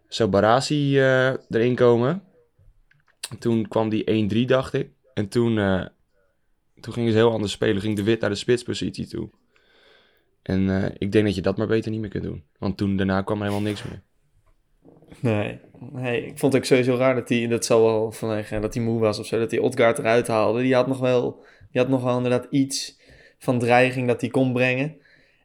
zou 0.08 0.30
Barasi 0.30 1.00
eh, 1.00 1.34
erin 1.50 1.76
komen. 1.76 2.24
Toen 3.40 3.68
kwam 3.68 3.90
die 3.90 4.04
1-3, 4.44 4.46
dacht 4.46 4.74
ik. 4.74 4.90
En 5.14 5.28
toen, 5.28 5.58
eh, 5.58 5.86
toen 6.80 6.94
gingen 6.94 7.12
ze 7.12 7.18
heel 7.18 7.32
anders 7.32 7.52
spelen. 7.52 7.82
Ging 7.82 7.96
de 7.96 8.04
Wit 8.04 8.22
naar 8.22 8.30
de 8.30 8.36
spitspositie 8.36 9.08
toe. 9.08 9.30
En 10.42 10.84
eh, 10.84 10.92
ik 10.98 11.12
denk 11.12 11.26
dat 11.26 11.36
je 11.36 11.42
dat 11.42 11.58
maar 11.58 11.68
beter 11.68 11.92
niet 11.92 12.00
meer 12.00 12.10
kunt 12.10 12.24
doen. 12.24 12.44
Want 12.60 12.78
toen 12.78 12.98
daarna 12.98 13.22
kwam 13.22 13.38
er 13.38 13.44
helemaal 13.44 13.68
niks 13.68 13.84
meer. 13.84 14.02
Nee. 15.20 15.60
nee, 15.92 16.26
ik 16.26 16.38
vond 16.38 16.54
het 16.54 16.62
ook 16.62 16.68
sowieso 16.68 16.96
raar 16.96 17.16
dat 17.16 17.30
hij, 17.30 17.48
dat 17.48 17.66
zal 17.66 17.84
wel 17.84 18.12
vanwege 18.12 18.60
dat 18.60 18.74
hij 18.74 18.84
moe 18.84 19.00
was 19.00 19.20
of 19.20 19.26
zo, 19.26 19.40
dat 19.40 19.52
hij 19.52 19.60
Odgaard 19.60 19.98
eruit 19.98 20.28
haalde. 20.28 20.62
Die 20.62 20.76
had 20.76 20.88
nog 20.88 21.00
wel, 21.00 21.44
die 21.78 21.86
had 21.86 21.96
nog 21.96 22.04
wel 22.04 22.18
inderdaad 22.18 22.48
iets 22.50 22.98
van 23.40 23.60
dreiging 23.60 24.08
dat 24.08 24.22
hij 24.22 24.30
kon 24.30 24.54
brengen. 24.54 24.96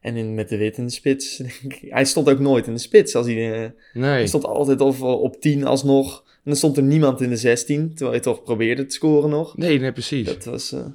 En 0.01 0.15
in, 0.15 0.33
met 0.33 0.49
de 0.49 0.57
wit 0.57 0.77
in 0.77 0.85
de 0.85 0.91
spits, 0.91 1.37
denk 1.37 1.53
ik- 1.63 1.91
hij 1.91 2.05
stond 2.05 2.29
ook 2.29 2.39
nooit 2.39 2.67
in 2.67 2.73
de 2.73 2.79
spits. 2.79 3.15
Als 3.15 3.25
hij, 3.25 3.63
eh, 3.63 3.69
Nee, 3.93 4.09
hij 4.09 4.27
stond 4.27 4.45
altijd 4.45 4.81
of 4.81 5.01
op 5.01 5.41
10 5.41 5.65
alsnog. 5.65 6.23
En 6.25 6.41
dan 6.49 6.55
stond 6.55 6.77
er 6.77 6.83
niemand 6.83 7.21
in 7.21 7.29
de 7.29 7.35
16, 7.37 7.87
terwijl 7.89 8.11
hij 8.11 8.19
toch 8.19 8.43
probeerde 8.43 8.85
te 8.85 8.93
scoren 8.95 9.29
nog. 9.29 9.57
nee, 9.57 9.79
nee 9.79 9.91
precies. 9.91 10.25
Dat 10.25 10.45
was, 10.45 10.71
eh, 10.71 10.85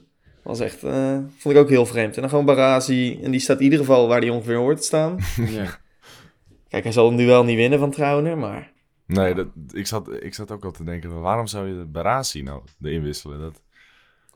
was 0.42 0.61
echt, 0.61 0.83
eh, 0.85 1.18
vond 1.37 1.54
ik 1.54 1.61
ook 1.61 1.68
heel 1.68 1.87
vreemd. 1.87 2.14
En 2.14 2.21
dan 2.21 2.30
gewoon 2.30 2.45
Barazi, 2.45 3.18
en 3.23 3.30
die 3.30 3.40
staat 3.40 3.59
in 3.59 3.64
ieder 3.64 3.78
geval 3.78 4.09
waar 4.09 4.21
hij 4.21 4.30
ongeveer 4.30 4.57
hoort 4.57 4.76
te 4.80 4.83
staan. 4.87 5.18
Ja. 5.50 5.78
Kijk, 6.68 6.83
hij 6.83 6.92
zal 6.92 7.07
hem 7.07 7.14
nu 7.16 7.26
wel 7.26 7.45
niet 7.45 7.57
winnen 7.57 7.78
van 7.78 7.90
Trouwner, 7.90 8.38
maar... 8.38 8.73
Nee, 9.07 9.35
dat, 9.35 9.47
ik, 9.73 9.87
zat, 9.87 10.09
ik 10.23 10.35
zat 10.35 10.50
ook 10.50 10.64
al 10.64 10.71
te 10.71 10.85
denken, 10.85 11.21
waarom 11.21 11.47
zou 11.47 11.68
je 11.68 11.78
de 11.78 11.85
Barasi 11.85 12.42
nou 12.42 12.62
erin 12.83 13.02
wisselen? 13.02 13.40
Dat, 13.40 13.62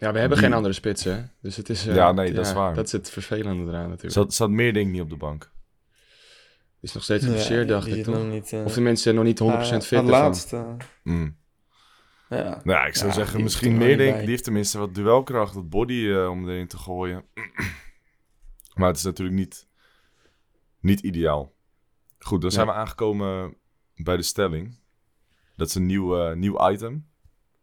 ja, 0.02 0.12
we 0.12 0.18
hebben 0.18 0.38
Die- 0.38 0.46
geen 0.46 0.56
andere 0.56 0.74
spitsen. 0.74 1.32
Dus 1.40 1.56
het 1.56 1.68
is... 1.68 1.86
eh, 1.86 1.94
Ja, 1.94 2.12
nee, 2.12 2.32
dat 2.32 2.46
is 2.46 2.52
waar. 2.52 2.74
Dat 2.74 2.86
is 2.86 2.92
het 2.92 3.10
vervelende 3.10 3.70
eraan 3.70 3.88
natuurlijk. 3.88 4.12
zat, 4.12 4.34
zat 4.34 4.50
meer 4.50 4.72
denk 4.72 4.86
ik 4.86 4.92
niet 4.92 5.00
op 5.02 5.10
de 5.10 5.16
bank. 5.16 5.50
Is 6.80 6.92
nog 6.92 7.02
steeds 7.02 7.22
Nee, 7.22 7.30
geblesseerd, 7.30 7.68
dacht 7.68 7.86
ik, 7.86 8.04
toch? 8.04 8.24
niet, 8.26 8.52
eh, 8.52 8.64
Of 8.64 8.74
de 8.74 8.80
mensen 8.80 9.14
nog 9.14 9.24
niet 9.24 9.38
100% 9.38 9.86
fit 9.86 9.98
aan 9.98 10.04
het 10.04 10.14
ervan. 10.14 10.26
laatst. 10.28 10.52
eh, 10.52 10.72
Mm. 11.02 11.36
ja. 12.28 12.60
Nou 12.64 12.78
ja, 12.78 12.84
ik 12.86 12.94
zou 12.94 13.08
Ja, 13.08 13.14
zeggen, 13.14 13.42
misschien 13.42 13.68
hoeft 13.70 13.80
er 13.82 13.86
meer 13.88 13.96
wel 13.96 14.04
denk 14.06 14.10
niet 14.16 14.20
Die 14.20 14.30
heeft 14.30 14.44
tenminste 14.44 14.78
wat 14.78 14.94
duelkracht, 14.94 15.54
wat 15.54 15.68
body 15.68 16.08
eh, 16.08 16.28
om 16.30 16.48
erin 16.48 16.66
te 16.66 16.76
gooien. 16.78 17.24
maar 18.74 18.88
het 18.88 18.96
is 18.96 19.02
natuurlijk 19.02 19.36
niet, 19.38 19.66
niet 20.80 21.00
ideaal. 21.00 21.52
Goed, 22.18 22.40
dan 22.40 22.50
zijn 22.50 22.66
we 22.66 22.72
aangekomen 22.72 23.54
bij 23.94 24.16
de 24.16 24.22
stelling. 24.22 24.78
Dat 25.56 25.68
is 25.68 25.74
een 25.74 25.86
nieuw, 25.86 26.18
eh, 26.18 26.34
nieuw 26.36 26.70
item. 26.70 27.06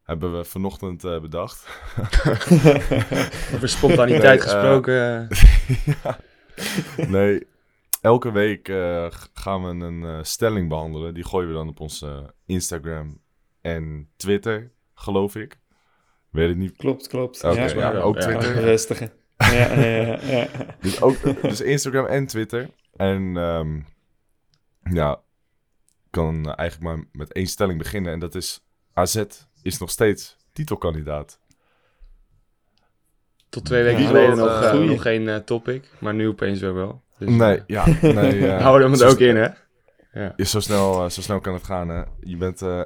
Hebben 0.10 0.38
we 0.38 0.46
vanochtend 0.46 1.04
eh, 1.04 1.20
bedacht. 1.20 1.68
Over 3.54 3.70
spontaniteit 3.70 4.24
Nee, 4.24 4.38
eh, 4.38 4.42
gesproken. 4.42 5.28
Nee, 7.16 7.48
elke 8.02 8.32
week 8.32 8.70
eh, 8.70 9.06
gaan 9.34 9.64
we 9.64 9.86
een 9.86 10.04
eh, 10.04 10.20
stelling 10.22 10.70
behandelen. 10.70 11.14
Die 11.14 11.26
gooien 11.26 11.48
we 11.48 11.54
dan 11.54 11.68
op 11.68 11.80
onze 11.80 12.34
Instagram 12.46 13.22
en 13.62 14.10
Twitter, 14.16 14.72
geloof 14.94 15.36
ik. 15.36 15.60
Weet 16.30 16.50
het 16.50 16.58
niet. 16.58 16.78
Klopt, 16.78 17.08
klopt. 17.08 17.42
Ja, 17.42 17.52
ja, 17.52 17.66
ja, 17.66 18.00
ook 18.00 18.16
ja. 18.16 18.22
Twitter. 18.22 19.12
Ja, 19.38 19.52
ja, 19.52 19.74
ja, 19.74 20.20
ja. 20.22 20.48
Dus, 20.82 21.02
ook, 21.02 21.42
dus 21.42 21.62
Instagram 21.62 22.06
en 22.06 22.28
Twitter. 22.28 22.70
En 22.96 23.38
ehm, 23.38 23.82
ja, 24.96 25.14
ik 26.06 26.10
kan 26.10 26.54
eigenlijk 26.54 26.98
maar 26.98 27.06
met 27.12 27.34
één 27.34 27.48
stelling 27.48 27.78
beginnen. 27.78 28.12
En 28.12 28.20
dat 28.20 28.36
is, 28.36 28.66
AZ 28.94 29.24
is 29.62 29.78
nog 29.78 29.90
steeds 29.90 30.38
titelkandidaat. 30.54 31.40
Tot 33.50 33.66
twee 33.66 33.84
weken 33.84 34.02
Ja, 34.02 34.08
geleden 34.08 34.38
nog, 34.38 34.48
eh, 34.62 34.70
eh, 34.70 34.80
nog 34.80 35.02
geen 35.02 35.30
eh, 35.30 35.36
topic, 35.36 35.90
maar 36.00 36.14
nu 36.14 36.28
opeens 36.28 36.60
weer 36.60 36.74
wel. 36.74 37.02
Dus, 37.18 37.30
Nee, 37.30 37.62
ja. 37.68 37.86
Nee, 38.02 38.50
houden 38.66 38.92
we 38.92 39.04
er 39.04 39.10
ook 39.12 39.20
in, 39.20 39.36
hè? 39.36 39.48
Ja, 40.14 40.34
zo, 40.46 40.60
snel, 40.60 41.10
zo 41.10 41.22
snel 41.22 41.40
kan 41.40 41.54
het 41.54 41.64
gaan. 41.64 41.90
Hè. 41.90 42.04
Je 42.20 42.38
bent, 42.38 42.62
eh 42.62 42.82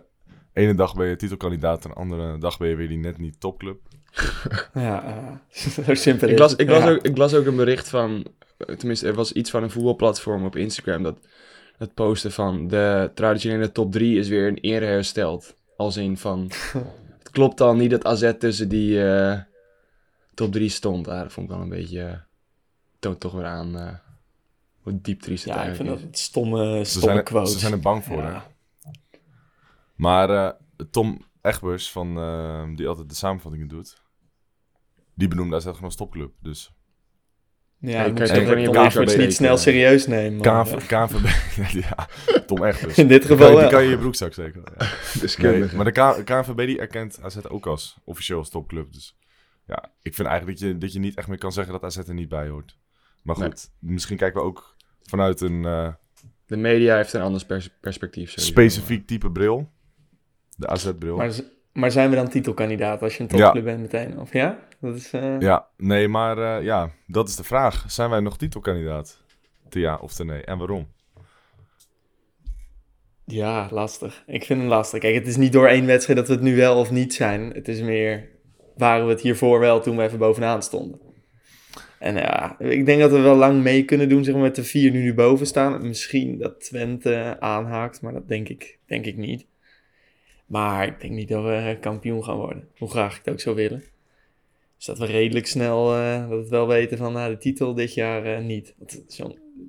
ene 0.54 0.76
dag 0.76 0.96
ben 0.96 1.08
je 1.08 1.16
titelkandidaat 1.16 1.84
en 1.84 1.90
de 1.90 1.96
andere 1.96 2.38
dag 2.38 2.58
ben 2.58 2.70
je 2.70 2.76
weer 2.76 2.88
die 2.88 2.98
net 2.98 3.18
niet 3.18 3.40
topclub. 3.40 3.80
ja 4.74 5.04
eh, 5.04 5.58
zo 5.86 5.94
simpel 5.94 6.28
Ik 6.28 6.34
is 6.34 6.40
las, 6.40 6.52
het. 6.52 6.60
ik, 6.60 6.70
las 6.70 6.84
Ja. 6.84 6.90
ook, 6.92 7.02
ik 7.02 7.18
las 7.18 7.34
ook 7.34 7.46
een 7.46 7.56
bericht 7.56 7.90
van, 7.90 8.26
tenminste 8.78 9.08
er 9.08 9.14
was 9.14 9.32
iets 9.32 9.50
van 9.50 9.64
een 9.64 9.72
voetbalplatform 9.72 10.46
op 10.46 10.56
Instagram 10.56 11.04
dat 11.04 11.18
het 11.78 11.94
posten 11.94 12.32
van 12.32 12.68
de 12.68 13.12
traditionele 13.14 13.72
top 13.72 13.92
3 13.92 14.18
is 14.20 14.28
weer 14.28 14.48
in 14.48 14.56
ere 14.56 14.86
hersteld. 14.86 15.56
Als 15.78 15.98
in 15.98 16.18
van, 16.18 16.52
het 17.20 17.30
klopt 17.32 17.62
al 17.62 17.76
niet 17.76 17.90
dat 17.90 18.06
AZ 18.06 18.34
tussen 18.40 18.70
die 18.70 19.06
eh, 19.12 19.40
top 20.34 20.52
3 20.52 20.70
stond. 20.70 21.08
Ah, 21.08 21.20
dat 21.22 21.34
vond 21.34 21.50
ik 21.50 21.54
wel 21.56 21.64
een 21.64 21.70
beetje, 21.70 22.02
eh, 22.04 22.18
toont 23.00 23.20
toch 23.20 23.32
weer 23.34 23.46
aan 23.46 23.78
eh, 23.78 23.96
hoe 24.82 25.02
diep 25.02 25.22
triest 25.22 25.44
het 25.46 25.54
Ja, 25.54 25.60
ik 25.64 25.76
vind 25.76 25.88
eigenlijk 25.88 25.90
dat 25.90 25.98
is. 26.00 26.20
het 26.20 26.26
stomme, 26.30 26.78
Ze 26.78 26.86
stomme 26.86 27.06
zijn, 27.06 27.18
er- 27.18 27.24
quote. 27.24 27.52
ze 27.52 27.60
zijn 27.60 27.72
er 27.74 27.80
bang 27.80 28.04
voor. 28.04 28.22
Ja. 28.22 28.32
Hè. 28.82 28.90
Maar 29.96 30.30
eh, 30.30 30.52
Tom 30.92 31.26
Egbers, 31.42 31.92
van, 31.92 32.16
die 32.76 32.88
altijd 32.88 33.10
de 33.10 33.16
samenvattingen 33.16 33.68
doet, 33.68 34.02
die 35.14 35.28
benoemde 35.28 35.56
AZ 35.56 35.64
gewoon 35.66 35.84
als 35.84 35.96
topclub. 35.96 36.32
Dus 36.40 36.74
Ja, 37.86 38.04
je 38.06 38.14
dan 38.14 38.28
kan 38.46 38.84
moet 39.04 39.12
je 39.12 39.18
niet 39.18 39.34
snel 39.34 39.58
serieus 39.58 40.08
nemen. 40.08 40.38
maar, 40.54 40.66
KV, 40.66 40.88
KNVB, 40.88 41.26
ja, 41.90 42.08
Tom 42.46 42.64
Egbers. 42.64 42.98
In 42.98 43.08
dit 43.08 43.22
Die 43.22 43.32
geval 43.32 43.38
kan, 43.38 43.48
je- 43.48 43.54
wel. 43.54 43.62
die 43.62 43.70
kan 43.70 43.80
je 43.80 43.86
in 43.86 43.92
je 43.92 43.98
broekzak. 43.98 44.34
Ja. 44.34 44.44
Nee, 44.54 45.22
Deskundige. 45.22 45.76
maar 45.76 45.86
de 45.86 46.22
KNVB 46.24 46.58
die 46.66 46.80
erkent 46.80 47.20
AZ 47.22 47.38
ook 47.50 47.66
als 47.68 47.98
officieel 48.04 48.38
als 48.38 48.50
topclub. 48.50 48.94
Dus 48.94 49.18
ja, 49.68 49.92
ik 50.02 50.14
vind 50.16 50.28
eigenlijk 50.28 50.60
dat 50.60 50.70
je, 50.70 50.78
dat 50.78 50.94
je 50.94 51.00
niet 51.00 51.16
echt 51.18 51.28
meer 51.28 51.38
kan 51.38 51.52
zeggen 51.52 51.74
dat 51.74 51.84
AZ 51.84 51.98
er 51.98 52.14
niet 52.14 52.30
bij 52.30 52.48
hoort. 52.48 52.78
Maar 53.24 53.36
goed, 53.36 53.70
misschien 53.80 54.18
kijken 54.18 54.42
we 54.42 54.48
ook 54.48 54.76
vanuit 55.02 55.42
een 55.42 55.66
eh, 55.66 55.94
De 56.46 56.58
media 56.58 56.96
heeft 56.96 57.14
een 57.14 57.22
ander 57.22 57.46
pers- 57.46 57.70
perspectief. 57.82 58.30
sowieso. 58.30 58.52
specifiek 58.52 59.08
type 59.08 59.32
bril. 59.32 59.72
De 60.58 60.68
AZ-bril. 60.68 61.16
Maar, 61.16 61.32
maar 61.74 61.92
zijn 61.92 62.10
we 62.10 62.16
dan 62.16 62.30
titelkandidaat 62.30 63.02
als 63.02 63.18
je 63.18 63.24
een 63.24 63.30
Ja. 63.38 63.44
topclub 63.44 63.64
bent 63.64 63.82
meteen? 63.82 64.20
Of 64.20 64.34
ja? 64.34 64.60
Dat 64.80 64.96
is, 64.96 65.12
eh, 65.14 65.40
Ja, 65.40 65.68
nee, 65.78 66.08
maar 66.08 66.38
eh, 66.58 66.64
ja, 66.64 66.90
dat 67.08 67.28
is 67.30 67.36
de 67.36 67.44
vraag. 67.44 67.86
Zijn 67.88 68.10
wij 68.10 68.20
nog 68.20 68.38
titelkandidaat? 68.38 69.22
Te 69.70 69.80
ja 69.80 69.96
of 70.02 70.14
te 70.14 70.26
nee? 70.26 70.42
En 70.44 70.58
waarom? 70.58 70.88
Ja, 73.26 73.68
lastig. 73.72 74.24
Ik 74.28 74.44
vind 74.44 74.60
hem 74.60 74.70
lastig. 74.70 75.00
Kijk, 75.00 75.16
het 75.16 75.28
is 75.28 75.38
niet 75.38 75.54
door 75.54 75.68
één 75.68 75.86
wedstrijd 75.86 76.20
dat 76.20 76.28
we 76.28 76.34
het 76.34 76.44
nu 76.44 76.56
wel 76.56 76.78
of 76.80 76.92
niet 76.92 77.14
zijn. 77.14 77.52
Het 77.54 77.68
is 77.68 77.82
meer, 77.82 78.30
waren 78.78 79.06
we 79.06 79.12
het 79.12 79.22
hiervoor 79.22 79.60
wel 79.60 79.82
toen 79.82 79.98
we 79.98 80.04
even 80.04 80.20
bovenaan 80.20 80.64
stonden. 80.64 81.00
En 82.00 82.16
ja, 82.16 82.60
ik 82.60 82.86
denk 82.86 83.00
dat 83.02 83.12
we 83.12 83.20
wel 83.20 83.36
lang 83.36 83.62
mee 83.62 83.86
kunnen 83.86 84.10
doen, 84.10 84.24
zeg 84.24 84.34
maar, 84.34 84.44
met 84.44 84.56
de 84.56 84.64
vier 84.64 84.92
nu 84.92 85.02
nu 85.02 85.14
boven 85.14 85.46
staan. 85.48 85.88
Misschien 85.88 86.38
dat 86.38 86.62
Twente 86.62 87.36
aanhaakt, 87.40 88.02
maar 88.02 88.14
dat 88.14 88.28
denk 88.28 88.50
ik, 88.50 88.80
denk 88.86 89.06
ik 89.06 89.18
niet. 89.18 89.46
Maar 90.46 90.88
ik 90.88 91.00
denk 91.02 91.14
niet 91.14 91.30
dat 91.30 91.44
we 91.44 91.78
kampioen 91.80 92.24
gaan 92.24 92.38
worden. 92.38 92.68
Hoe 92.78 92.90
graag 92.90 93.12
ik 93.12 93.22
het 93.26 93.34
ook 93.34 93.40
zou 93.40 93.56
willen. 93.56 93.84
Dus 94.76 94.86
dat 94.86 94.98
we 94.98 95.06
redelijk 95.06 95.48
snel 95.48 95.96
eh, 95.96 96.20
dat 96.20 96.30
we 96.30 96.36
het 96.36 96.50
wel 96.50 96.68
weten 96.68 96.98
van 96.98 97.14
nou, 97.14 97.32
de 97.32 97.38
titel 97.38 97.74
dit 97.74 97.94
jaar 97.94 98.26
eh, 98.26 98.44
niet. 98.44 98.76
Want 98.78 99.04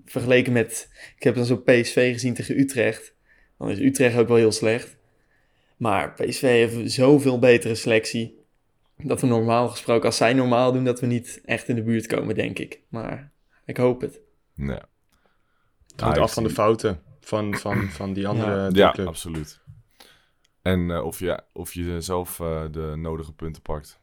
vergeleken 0.05 0.53
met, 0.53 0.89
ik 1.17 1.23
heb 1.23 1.35
dan 1.35 1.45
zo 1.45 1.57
PSV 1.57 2.13
gezien 2.13 2.35
tegen 2.35 2.59
Utrecht. 2.59 3.15
Dan 3.59 3.71
is 3.71 3.79
Utrecht 3.79 4.17
ook 4.17 4.29
wel 4.29 4.37
heel 4.37 4.53
slecht. 4.53 4.97
Maar 5.77 6.13
PSV 6.13 6.41
heeft 6.41 6.93
zoveel 6.93 7.39
betere 7.39 7.75
selectie. 7.75 8.43
Dat 8.97 9.21
we 9.21 9.27
normaal 9.27 9.69
gesproken, 9.69 10.07
als 10.07 10.17
zij 10.17 10.33
normaal 10.33 10.73
doen, 10.73 10.85
dat 10.85 11.01
we 11.01 11.07
niet 11.07 11.41
echt 11.45 11.69
in 11.69 11.75
de 11.75 11.83
buurt 11.83 12.07
komen, 12.07 12.35
denk 12.35 12.59
ik. 12.59 12.81
Maar 12.89 13.31
ik 13.65 13.77
hoop 13.77 14.01
het. 14.01 14.21
Nee. 14.55 14.79
Het 15.87 16.01
hangt 16.01 16.17
Ah, 16.17 16.23
af 16.23 16.33
van 16.33 16.43
de 16.43 16.51
fouten 16.51 17.01
van, 17.21 17.55
van, 17.55 17.89
van 17.89 18.13
die 18.13 18.29
andere 18.29 18.71
Ja. 18.73 18.91
absoluut. 19.05 19.61
En 20.64 20.90
eh, 20.90 21.05
of, 21.05 21.18
je, 21.18 21.40
of 21.53 21.72
je 21.72 22.00
zelf 22.00 22.40
eh, 22.40 22.64
de 22.70 22.92
nodige 22.96 23.33
punten 23.33 23.62
pakt. 23.62 24.00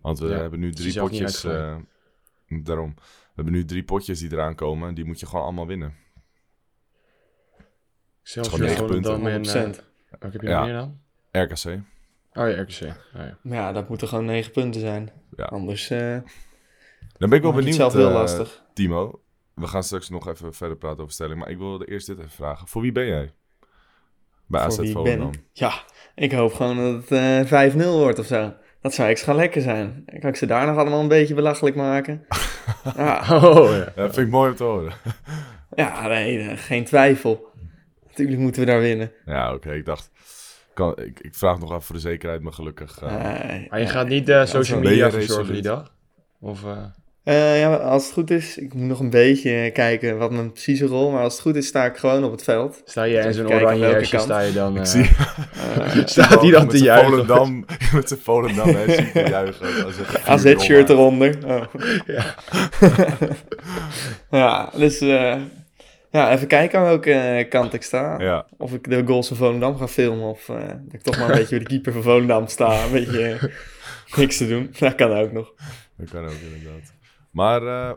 Want 0.00 0.18
we 0.18 0.28
Ja, 0.28 0.36
hebben 0.40 0.60
nu 0.60 0.68
is 0.68 0.74
drie 0.74 0.98
potjes. 1.00 1.44
eh, 1.44 1.76
daarom. 2.46 2.94
We 2.96 3.32
hebben 3.34 3.52
nu 3.54 3.64
drie 3.64 3.84
potjes 3.84 4.18
die 4.18 4.32
eraan 4.32 4.54
komen. 4.54 4.88
En 4.88 4.94
die 4.94 5.04
moet 5.04 5.20
je 5.20 5.26
gewoon 5.26 5.44
allemaal 5.44 5.66
winnen. 5.66 5.94
Zelfs 8.22 8.48
gewoon 8.48 8.66
negen 8.66 8.86
punten. 8.86 9.10
Rotterdam 9.12 9.44
en... 9.54 9.74
100%. 9.74 9.80
Wat 10.20 10.32
heb 10.32 10.42
je 10.42 10.48
Ja. 10.48 10.56
nog 10.58 10.64
meer 10.66 10.74
dan? 10.74 11.00
RKC. 11.42 11.64
Oh 12.32 12.48
ja, 12.50 12.60
RKC. 12.62 12.80
Oh, 12.82 13.20
ja. 13.22 13.38
Ja, 13.42 13.72
dat 13.72 13.88
moeten 13.88 14.08
gewoon 14.08 14.24
negen 14.24 14.52
punten 14.52 14.80
zijn. 14.80 15.10
Ja. 15.36 15.44
Anders 15.44 15.90
eh 15.90 16.18
Dan 17.18 17.28
ben 17.28 17.32
ik 17.32 17.42
wel 17.42 17.52
benieuwd, 17.52 17.74
zelf 17.74 17.92
heel 17.92 18.08
eh, 18.08 18.14
lastig. 18.14 18.64
Timo. 18.74 19.22
We 19.54 19.66
gaan 19.66 19.82
straks 19.82 20.08
nog 20.08 20.28
even 20.28 20.54
verder 20.54 20.76
praten 20.76 21.00
over 21.00 21.12
stelling. 21.12 21.38
Maar 21.38 21.50
ik 21.50 21.58
wilde 21.58 21.86
eerst 21.86 22.06
dit 22.06 22.18
even 22.18 22.30
vragen. 22.30 22.68
Voor 22.68 22.82
wie 22.82 22.92
ben 22.92 23.06
jij? 23.06 23.32
Bij 24.52 24.60
AZ 24.60 24.76
Volendam. 24.76 25.30
ben. 25.30 25.42
Ja, 25.52 25.72
ik 26.14 26.32
hoop 26.32 26.52
gewoon 26.54 26.76
dat 26.76 27.08
het 27.08 27.50
eh 27.50 27.72
5-0 27.74 27.76
wordt 27.88 28.18
of 28.18 28.26
zo. 28.26 28.52
Dat 28.80 28.94
zou 28.94 29.08
extra 29.08 29.34
lekker 29.34 29.62
zijn. 29.62 30.02
Dan 30.06 30.20
kan 30.20 30.30
ik 30.30 30.36
ze 30.36 30.46
daar 30.46 30.66
nog 30.66 30.76
allemaal 30.76 31.00
een 31.00 31.08
beetje 31.08 31.34
belachelijk 31.34 31.76
maken. 31.76 32.26
ja, 32.96 33.24
Oh, 33.30 33.70
ja. 33.70 33.76
Ja, 33.76 33.92
dat 33.94 34.14
vind 34.14 34.26
ik 34.26 34.32
mooi 34.32 34.50
om 34.50 34.56
te 34.56 34.64
horen. 34.64 34.92
ja, 35.74 36.06
nee, 36.08 36.38
eh, 36.38 36.56
geen 36.58 36.84
twijfel. 36.84 37.50
Natuurlijk 38.08 38.38
moeten 38.40 38.60
we 38.60 38.66
daar 38.66 38.80
winnen. 38.80 39.12
Ja, 39.26 39.54
oké. 39.54 39.72
ik 39.72 39.84
dacht... 39.84 40.10
Kan, 40.74 40.98
ik, 40.98 41.20
ik 41.20 41.34
vraag 41.34 41.58
nog 41.58 41.70
even 41.70 41.82
voor 41.82 41.94
de 41.94 42.00
zekerheid, 42.00 42.40
maar 42.42 42.52
gelukkig... 42.52 43.02
eh, 43.02 43.22
Nee. 43.48 43.66
Maar 43.70 43.80
je 43.80 43.86
gaat 43.86 44.08
niet 44.08 44.26
de 44.26 44.46
social 44.46 44.80
media 44.80 45.10
verzorgen 45.10 45.52
die 45.52 45.62
dag? 45.62 45.94
Of, 46.40 46.64
eh, 47.24 47.60
ja, 47.60 47.74
als 47.74 48.04
het 48.04 48.12
goed 48.12 48.30
is, 48.30 48.58
ik 48.58 48.74
moet 48.74 48.88
nog 48.88 49.00
een 49.00 49.10
beetje 49.10 49.70
kijken 49.70 50.18
wat 50.18 50.30
mijn 50.30 50.52
precieze 50.52 50.86
rol, 50.86 51.10
maar 51.10 51.22
als 51.22 51.32
het 51.32 51.42
goed 51.42 51.56
is 51.56 51.66
sta 51.66 51.84
ik 51.84 51.96
gewoon 51.96 52.24
op 52.24 52.30
het 52.30 52.42
veld. 52.42 52.82
sta 52.84 53.02
je 53.02 53.18
in 53.18 53.34
zo'n 53.34 53.52
oranje 53.52 53.84
hersje, 53.84 54.16
kant. 54.16 54.28
sta 54.28 54.40
je 54.40 54.52
dan... 54.52 54.72
ik 54.72 54.80
eh, 54.80 54.86
zie... 54.86 55.10
staat 56.04 56.40
hij 56.40 56.50
dan 56.50 56.68
te 56.68 56.78
juichen? 56.78 57.10
Volendam, 57.10 57.64
met 57.94 58.08
zijn 58.08 58.20
Volendam, 58.20 58.68
hè, 58.68 58.94
zie 58.94 59.04
ik 59.04 59.12
te 59.12 59.30
juichen. 59.38 59.66
AZ-shirt 60.26 60.88
eronder. 60.88 61.38
Oh. 61.46 61.62
Ja. 62.06 62.34
ja, 64.30 64.70
dus 64.76 65.00
eh, 65.00 65.36
ja, 66.12 66.32
even 66.32 66.46
kijken 66.46 66.78
aan 66.78 66.84
welke 66.84 67.12
eh, 67.12 67.48
kant 67.48 67.72
ik 67.72 67.82
sta. 67.82 68.18
Ja, 68.18 68.46
Of 68.58 68.72
ik 68.72 68.90
de 68.90 69.02
goals 69.06 69.28
van 69.28 69.36
Volendam 69.36 69.76
ga 69.76 69.88
filmen 69.88 70.28
of 70.28 70.48
eh, 70.48 70.56
dat 70.56 70.92
ik 70.92 71.02
toch 71.02 71.18
maar 71.18 71.30
een 71.30 71.36
beetje 71.36 71.56
bij 71.56 71.58
de 71.58 71.64
keeper 71.64 71.92
van 71.92 72.02
Volendam 72.02 72.46
sta. 72.46 72.84
Een 72.84 72.92
beetje 72.92 73.50
niks 74.16 74.36
te 74.36 74.48
doen. 74.48 74.74
Dat 74.78 74.94
kan 74.94 75.12
ook 75.12 75.32
nog. 75.32 75.52
dat 75.96 76.10
kan 76.10 76.24
ook 76.24 76.30
inderdaad. 76.30 76.92
Maar 77.32 77.66
eh, 77.66 77.92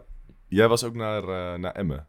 jij 0.48 0.68
was 0.68 0.84
ook 0.84 0.96
naar, 0.96 1.24
eh, 1.24 1.60
naar 1.60 1.72
Emmen. 1.72 2.08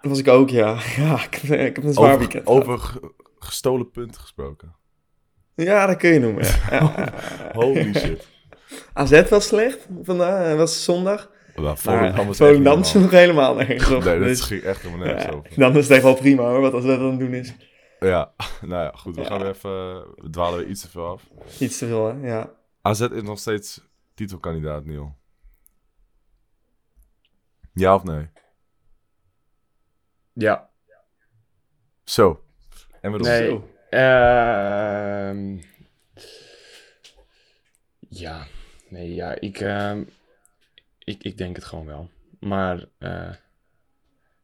Dat 0.00 0.10
was 0.10 0.18
ik 0.18 0.28
ook, 0.28 0.48
ja. 0.50 0.78
Ja, 0.96 1.24
ik, 1.24 1.34
heb- 1.34 1.60
ik 1.60 1.76
heb 1.76 1.84
een 1.84 1.92
zwaar 1.92 2.06
Over, 2.06 2.18
weekend 2.18 2.46
over 2.46 2.78
ge- 2.78 3.12
gestolen 3.38 3.90
punten 3.90 4.20
gesproken. 4.20 4.74
Ja, 5.54 5.86
dat 5.86 5.96
kun 5.96 6.12
je 6.12 6.18
noemen. 6.18 6.44
Ja. 6.70 7.12
Holy 7.52 7.94
shit. 7.94 8.28
AZ 8.92 9.28
was 9.28 9.46
slecht 9.46 9.86
vandaag, 10.02 10.50
eh, 10.52 10.56
was 10.56 10.84
zondag. 10.84 11.30
Nou, 11.56 11.76
Volendam 11.78 12.26
was 12.26 12.36
Volendam 12.36 12.80
is 12.80 12.92
nog 12.92 13.10
helemaal 13.10 13.54
nergens 13.54 13.90
op. 13.96 14.04
Nee, 14.04 14.18
dat 14.18 14.28
Dus, 14.28 14.40
ging 14.40 14.62
echt 14.62 14.82
helemaal 14.82 15.06
nergens 15.06 15.24
ja, 15.24 15.30
over. 15.32 15.50
dan 15.56 15.76
is 15.76 15.82
het 15.82 15.92
echt 15.92 16.02
wel 16.02 16.14
prima 16.14 16.42
hoor, 16.42 16.60
wat 16.60 16.74
AZ 16.74 16.84
aan 16.84 17.10
het 17.10 17.18
doen 17.18 17.34
is. 17.34 17.54
Ja, 18.00 18.32
nou 18.60 18.82
ja, 18.82 18.92
goed. 18.94 19.14
We 19.14 19.20
Ja. 19.20 19.26
gaan 19.26 19.40
weer 19.40 19.48
even... 19.48 19.70
We 20.14 20.30
dwalen 20.30 20.58
weer 20.58 20.68
iets 20.68 20.80
te 20.80 20.88
veel 20.90 21.06
af. 21.06 21.22
Iets 21.58 21.78
te 21.78 21.86
veel, 21.86 22.06
hè? 22.06 22.26
Ja. 22.28 22.50
AZ 22.82 23.00
is 23.00 23.22
nog 23.22 23.38
steeds 23.38 23.80
titelkandidaat, 24.14 24.84
Neil. 24.84 25.16
Ja 27.78 27.94
of 27.94 28.04
nee? 28.04 28.28
ja. 30.32 30.70
Zo. 32.04 32.44
En 33.00 33.10
waarom? 33.10 33.28
Nee. 33.28 33.48
Zo. 33.48 33.70
Ehm, 33.90 35.58
ja, 38.08 38.46
nee, 38.88 39.14
ja, 39.14 39.40
ik, 39.40 39.60
ehm, 39.60 40.04
ik, 41.04 41.22
ik 41.22 41.38
denk 41.38 41.56
het 41.56 41.64
gewoon 41.64 41.86
wel. 41.86 42.10
Maar 42.40 42.84
eh, 42.98 43.30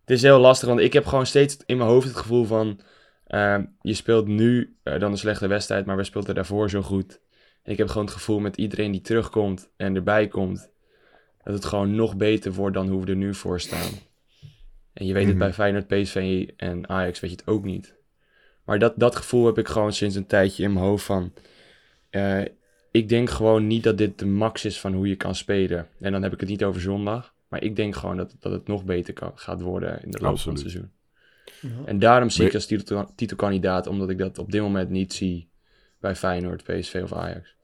het 0.00 0.10
is 0.10 0.22
heel 0.22 0.38
lastig, 0.38 0.68
want 0.68 0.80
ik 0.80 0.92
heb 0.92 1.06
gewoon 1.06 1.26
steeds 1.26 1.56
in 1.66 1.76
mijn 1.76 1.90
hoofd 1.90 2.06
het 2.06 2.16
gevoel 2.16 2.44
van... 2.44 2.80
ehm, 3.26 3.64
je 3.80 3.94
speelt 3.94 4.26
nu 4.26 4.76
eh, 4.82 5.00
dan 5.00 5.10
een 5.10 5.18
slechte 5.18 5.46
wedstrijd, 5.46 5.86
maar 5.86 5.96
we 5.96 6.04
speelden 6.04 6.34
daarvoor 6.34 6.70
zo 6.70 6.82
goed. 6.82 7.20
En 7.62 7.72
ik 7.72 7.78
heb 7.78 7.88
gewoon 7.88 8.04
het 8.04 8.14
gevoel 8.14 8.38
met 8.40 8.56
iedereen 8.56 8.92
die 8.92 9.00
terugkomt 9.00 9.70
en 9.76 9.94
erbij 9.96 10.28
komt... 10.28 10.71
dat 11.44 11.54
het 11.54 11.64
gewoon 11.64 11.94
nog 11.94 12.16
beter 12.16 12.52
wordt 12.52 12.74
dan 12.76 12.88
hoe 12.88 13.04
we 13.04 13.10
er 13.10 13.16
nu 13.16 13.34
voor 13.34 13.60
staan. 13.60 13.90
En 14.92 15.06
je 15.06 15.12
weet 15.12 15.24
het 15.26 15.34
Mhm. 15.36 15.44
bij 15.44 15.52
Feyenoord, 15.52 15.86
PSV 15.86 16.48
en 16.56 16.88
Ajax 16.88 17.20
weet 17.20 17.30
je 17.30 17.36
het 17.36 17.46
ook 17.46 17.64
niet. 17.64 17.94
Maar 18.64 18.78
dat, 18.78 18.92
dat 18.96 19.16
gevoel 19.16 19.46
heb 19.46 19.58
ik 19.58 19.68
gewoon 19.68 19.92
sinds 19.92 20.14
een 20.16 20.26
tijdje 20.26 20.62
in 20.62 20.72
mijn 20.72 20.84
hoofd 20.84 21.04
van... 21.04 21.32
eh, 22.10 22.42
ik 22.90 23.08
denk 23.08 23.30
gewoon 23.30 23.66
niet 23.66 23.82
dat 23.82 23.98
dit 23.98 24.18
de 24.18 24.26
max 24.26 24.64
is 24.64 24.80
van 24.80 24.92
hoe 24.94 25.08
je 25.08 25.16
kan 25.16 25.34
spelen. 25.34 25.88
En 26.00 26.12
dan 26.12 26.22
heb 26.22 26.32
ik 26.32 26.40
het 26.40 26.48
niet 26.48 26.64
over 26.64 26.80
zondag. 26.80 27.34
Maar 27.48 27.62
ik 27.62 27.76
denk 27.76 27.96
gewoon 27.96 28.16
dat, 28.16 28.36
dat 28.40 28.52
het 28.52 28.66
nog 28.66 28.84
beter 28.84 29.14
kan, 29.14 29.32
gaat 29.34 29.60
worden 29.60 30.02
in 30.02 30.10
de 30.10 30.18
loop 30.20 30.30
Absoluut. 30.32 30.42
van 30.42 30.52
het 30.52 30.60
seizoen. 30.60 30.90
Ja. 31.60 31.86
En 31.86 31.98
daarom 31.98 32.30
zie 32.30 32.46
ik 32.46 32.54
als 32.54 32.66
titel, 32.66 33.14
titelkandidaat, 33.14 33.86
omdat 33.86 34.10
ik 34.10 34.18
dat 34.18 34.38
op 34.38 34.50
dit 34.52 34.60
moment 34.60 34.90
niet 34.90 35.12
zie 35.12 35.48
bij 36.00 36.16
Feyenoord, 36.16 36.62
PSV 36.62 37.00
of 37.02 37.12
Ajax. 37.12 37.54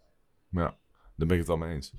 Ja, 0.51 0.77
daar 1.17 1.27
ben 1.27 1.31
ik 1.31 1.39
het 1.39 1.49
al 1.49 1.57
mee 1.57 1.75
eens. 1.75 1.93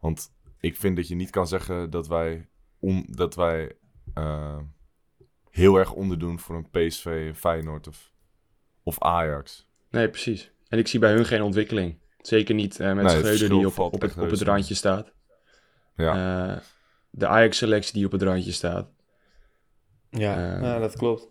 Want 0.00 0.32
ik 0.64 0.76
vind 0.76 0.96
dat 0.96 1.08
je 1.08 1.14
niet 1.14 1.30
kan 1.30 1.46
zeggen 1.46 1.90
dat 1.90 2.06
wij, 2.06 2.48
on, 2.78 3.06
dat 3.10 3.34
wij 3.34 3.76
eh, 4.14 4.58
heel 5.50 5.76
erg 5.76 5.92
onderdoen 5.92 6.38
voor 6.38 6.56
een 6.56 6.70
PSV, 6.70 7.04
een 7.28 7.34
Feyenoord 7.34 7.88
of, 7.88 8.12
of 8.82 9.00
Ajax. 9.00 9.68
Nee, 9.90 10.08
precies. 10.10 10.52
En 10.68 10.78
ik 10.78 10.86
zie 10.86 11.00
bij 11.00 11.12
hun 11.12 11.24
geen 11.24 11.42
ontwikkeling. 11.42 11.98
Zeker 12.18 12.54
niet 12.54 12.80
eh, 12.80 12.86
met 12.86 13.04
Nee, 13.04 13.14
het 13.14 13.24
Schreuder 13.24 13.48
die 13.48 13.66
op, 13.66 13.78
op, 13.78 14.00
het, 14.00 14.18
op 14.18 14.30
het 14.30 14.42
randje 14.42 14.74
staat. 14.74 15.12
Ja, 15.96 16.52
Eh, 16.54 16.60
de 17.10 17.26
Ajax-selectie 17.26 17.94
die 17.94 18.06
op 18.06 18.12
het 18.12 18.22
randje 18.22 18.52
staat. 18.52 18.92
Ja, 20.10 20.60
ja, 20.60 20.78
dat 20.78 20.96
klopt. 20.96 21.28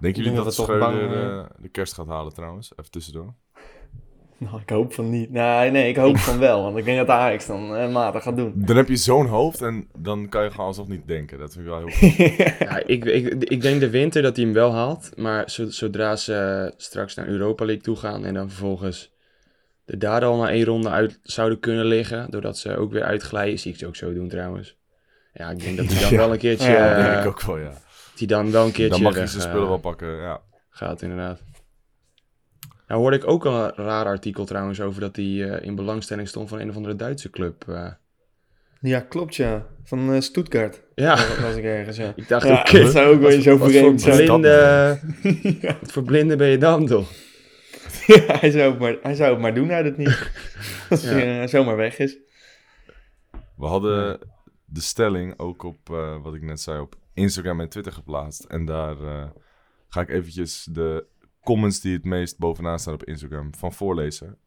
Denken 0.00 0.22
jullie 0.22 0.22
denk 0.22 0.36
dat, 0.36 0.44
dat 0.44 0.56
we 0.56 0.62
toch 0.62 0.66
Schreuder 0.66 1.08
bang, 1.08 1.48
eh, 1.50 1.62
de 1.62 1.68
kerst 1.68 1.94
gaat 1.94 2.06
halen 2.06 2.34
trouwens? 2.34 2.72
Even 2.76 2.90
tussendoor. 2.90 3.34
Nou, 4.50 4.60
ik 4.60 4.70
hoop 4.70 4.92
van 4.94 5.10
niet. 5.10 5.30
Nee, 5.30 5.70
nee, 5.70 5.88
ik 5.88 5.96
hoop 5.96 6.16
van 6.18 6.38
wel. 6.38 6.62
Want 6.62 6.76
ik 6.76 6.84
denk 6.84 6.98
dat 6.98 7.08
Ajax 7.08 7.46
dan 7.46 7.76
eh, 7.76 7.92
matig 7.92 8.22
gaat 8.22 8.36
doen. 8.36 8.52
Dan 8.54 8.76
heb 8.76 8.88
je 8.88 8.96
zo'n 8.96 9.26
hoofd 9.26 9.62
en 9.62 9.88
dan 9.98 10.28
kan 10.28 10.44
je 10.44 10.50
gewoon 10.50 10.66
alsnog 10.66 10.88
niet 10.88 11.06
denken. 11.08 11.38
Dat 11.38 11.52
vind 11.52 11.64
ik 11.64 11.70
wel 11.70 11.78
heel 11.86 11.88
goed. 11.90 12.16
Ja, 12.68 12.82
ik, 12.86 13.04
ik, 13.04 13.44
ik 13.44 13.60
denk 13.60 13.80
de 13.80 13.90
winter 13.90 14.22
dat 14.22 14.36
hij 14.36 14.44
hem 14.44 14.54
wel 14.54 14.72
haalt. 14.74 15.10
Maar 15.16 15.50
zo- 15.50 15.70
zodra 15.70 16.16
ze 16.16 16.72
straks 16.76 17.14
naar 17.14 17.26
Europa 17.26 17.64
League 17.64 17.82
toe 17.84 17.96
gaan 17.96 18.24
en 18.24 18.34
dan 18.34 18.48
vervolgens 18.50 19.12
er 19.84 19.98
daar 19.98 20.24
al 20.24 20.36
maar 20.36 20.50
één 20.50 20.64
ronde 20.64 20.88
uit 20.90 21.18
zouden 21.22 21.60
kunnen 21.60 21.84
liggen, 21.84 22.30
doordat 22.30 22.58
ze 22.58 22.76
ook 22.76 22.92
weer 22.92 23.02
uitglijden, 23.04 23.58
zie 23.58 23.72
ik 23.72 23.78
ze 23.78 23.86
ook 23.86 23.96
zo 23.96 24.12
doen 24.14 24.28
trouwens. 24.28 24.76
Ja, 25.32 25.50
ik 25.50 25.60
denk 25.60 25.76
dat 25.76 25.86
hij 25.86 26.00
dan 26.00 26.10
Ja. 26.12 26.16
wel 26.16 26.32
een 26.32 26.38
keertje, 26.38 26.70
Ja, 26.70 26.88
Dat 26.94 27.04
eh, 27.04 27.10
denk 27.12 27.20
ik 27.22 27.28
ook 27.28 27.42
wel, 27.42 27.58
ja. 27.58 27.64
dat 27.64 27.78
hij 28.18 28.26
dan 28.26 28.50
wel 28.50 28.64
een 28.66 28.72
keertje 28.72 28.94
Dan 28.94 29.02
mag 29.02 29.14
weg, 29.14 29.28
zijn 29.28 29.42
eh, 29.42 29.48
spullen 29.48 29.68
wel 29.68 29.78
pakken, 29.78 30.16
ja. 30.16 30.40
gaat 30.70 31.02
inderdaad. 31.02 31.40
Nou 32.88 33.00
hoorde 33.00 33.16
ik 33.16 33.26
ook 33.28 33.46
al 33.46 33.64
een 33.64 33.72
raar 33.84 34.04
artikel 34.04 34.44
trouwens 34.44 34.80
over 34.80 35.00
dat 35.00 35.16
hij 35.16 35.24
eh, 35.50 35.66
in 35.66 35.74
belangstelling 35.74 36.28
stond 36.28 36.48
van 36.48 36.58
een 36.60 36.68
of 36.68 36.76
andere 36.76 36.96
Duitse 36.96 37.30
club. 37.30 37.64
eh. 37.68 37.90
Ja, 38.80 39.00
klopt 39.00 39.36
ja. 39.36 39.66
Van 39.84 40.12
eh, 40.12 40.20
Stuttgart. 40.20 40.82
ja, 40.94 41.14
Dat 41.16 41.38
was 41.38 41.56
ik 41.56 41.64
ergens, 41.64 41.96
ja. 41.96 42.12
ik 42.16 42.28
dacht 42.28 42.46
Ja, 42.46 42.58
oké, 42.60 42.80
dat 42.82 42.92
zou 42.92 43.14
ook 43.14 43.20
wel 43.20 43.40
zo 43.40 43.50
wat 43.50 43.58
voor 43.58 43.68
vreemd 43.78 44.00
zijn. 44.00 44.16
blind- 44.16 44.40
blinde, 44.40 45.00
wat 45.80 45.92
voor 45.92 46.02
blinde 46.02 46.36
ben 46.36 46.48
je 46.48 46.58
dan 46.58 46.86
toch? 46.86 47.10
Ja, 48.06 48.38
hij, 48.38 48.50
zou 48.50 48.70
het 48.70 48.78
maar, 48.80 48.96
hij 49.02 49.14
zou 49.14 49.30
het 49.32 49.40
maar 49.40 49.54
doen 49.54 49.70
uit 49.72 49.84
het 49.84 49.96
niet. 49.96 50.30
Als 50.90 51.02
Ja. 51.02 51.08
hij 51.08 51.48
zomaar 51.48 51.76
weg 51.76 51.98
is. 51.98 52.16
We 53.56 53.66
hadden 53.66 54.18
de 54.64 54.80
stelling 54.80 55.38
ook 55.38 55.62
op, 55.62 55.90
eh, 55.90 56.22
wat 56.22 56.34
ik 56.34 56.42
net 56.42 56.60
zei, 56.60 56.80
op 56.80 56.94
Instagram 57.14 57.60
en 57.60 57.68
Twitter 57.68 57.92
geplaatst. 57.92 58.44
En 58.44 58.64
daar 58.64 59.00
eh, 59.00 59.24
ga 59.88 60.00
ik 60.00 60.08
eventjes 60.08 60.68
de 60.70 61.04
comments 61.48 61.80
die 61.80 61.92
het 61.92 62.04
meest 62.04 62.38
bovenaan 62.38 62.78
staan 62.78 62.94
op 62.94 63.04
Instagram 63.04 63.54
van 63.54 63.72
voorlezen. 63.72 64.38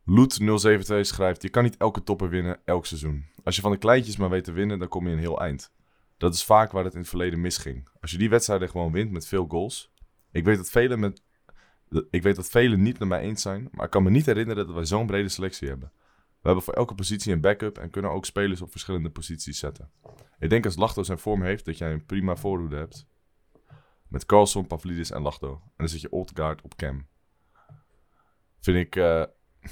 Loet072 0.00 1.00
schrijft, 1.00 1.42
je 1.42 1.48
kan 1.48 1.62
niet 1.62 1.76
elke 1.76 2.02
topper 2.02 2.28
winnen 2.28 2.60
elk 2.64 2.86
seizoen. 2.86 3.24
Als 3.44 3.56
je 3.56 3.62
van 3.62 3.70
de 3.70 3.78
kleintjes 3.78 4.16
maar 4.16 4.30
weet 4.30 4.44
te 4.44 4.52
winnen, 4.52 4.78
dan 4.78 4.88
kom 4.88 5.06
je 5.06 5.12
een 5.12 5.18
heel 5.18 5.40
eind. 5.40 5.72
Dat 6.16 6.34
is 6.34 6.44
vaak 6.44 6.72
waar 6.72 6.84
het 6.84 6.92
in 6.92 7.00
het 7.00 7.08
verleden 7.08 7.40
misging. 7.40 7.88
Als 8.00 8.10
je 8.10 8.18
die 8.18 8.28
wedstrijden 8.28 8.68
gewoon 8.68 8.92
wint 8.92 9.10
met 9.10 9.26
veel 9.26 9.46
goals. 9.48 9.92
Ik 10.32 10.44
weet 10.44 10.56
dat 10.56 10.70
velen, 10.70 11.00
met, 11.00 11.22
ik 12.10 12.22
weet 12.22 12.36
dat 12.36 12.48
velen 12.48 12.82
niet 12.82 12.98
met 12.98 13.08
mij 13.08 13.20
eens 13.20 13.42
zijn, 13.42 13.68
maar 13.72 13.84
ik 13.84 13.90
kan 13.90 14.02
me 14.02 14.10
niet 14.10 14.26
herinneren 14.26 14.66
dat 14.66 14.74
wij 14.74 14.84
zo'n 14.84 15.06
brede 15.06 15.28
selectie 15.28 15.68
hebben. 15.68 15.92
We 16.14 16.46
hebben 16.46 16.62
voor 16.62 16.74
elke 16.74 16.94
positie 16.94 17.32
een 17.32 17.40
backup 17.40 17.78
en 17.78 17.90
kunnen 17.90 18.10
ook 18.10 18.24
spelers 18.24 18.62
op 18.62 18.70
verschillende 18.70 19.10
posities 19.10 19.58
zetten. 19.58 19.90
Ik 20.38 20.50
denk 20.50 20.64
als 20.64 20.76
Lachto 20.76 21.02
zijn 21.02 21.18
vorm 21.18 21.42
heeft, 21.42 21.64
dat 21.64 21.78
jij 21.78 21.92
een 21.92 22.06
prima 22.06 22.36
voorhoede 22.36 22.76
hebt. 22.76 23.06
Met 24.08 24.26
Carlson, 24.26 24.66
Pavlidis 24.66 25.10
en 25.10 25.22
Lachto. 25.22 25.50
En 25.52 25.60
dan 25.76 25.88
zit 25.88 26.00
je 26.00 26.12
Oldgaard 26.12 26.62
op 26.62 26.76
cam. 26.76 27.06
Vind 28.60 28.76
ik 28.76 28.96
eh, 28.96 29.22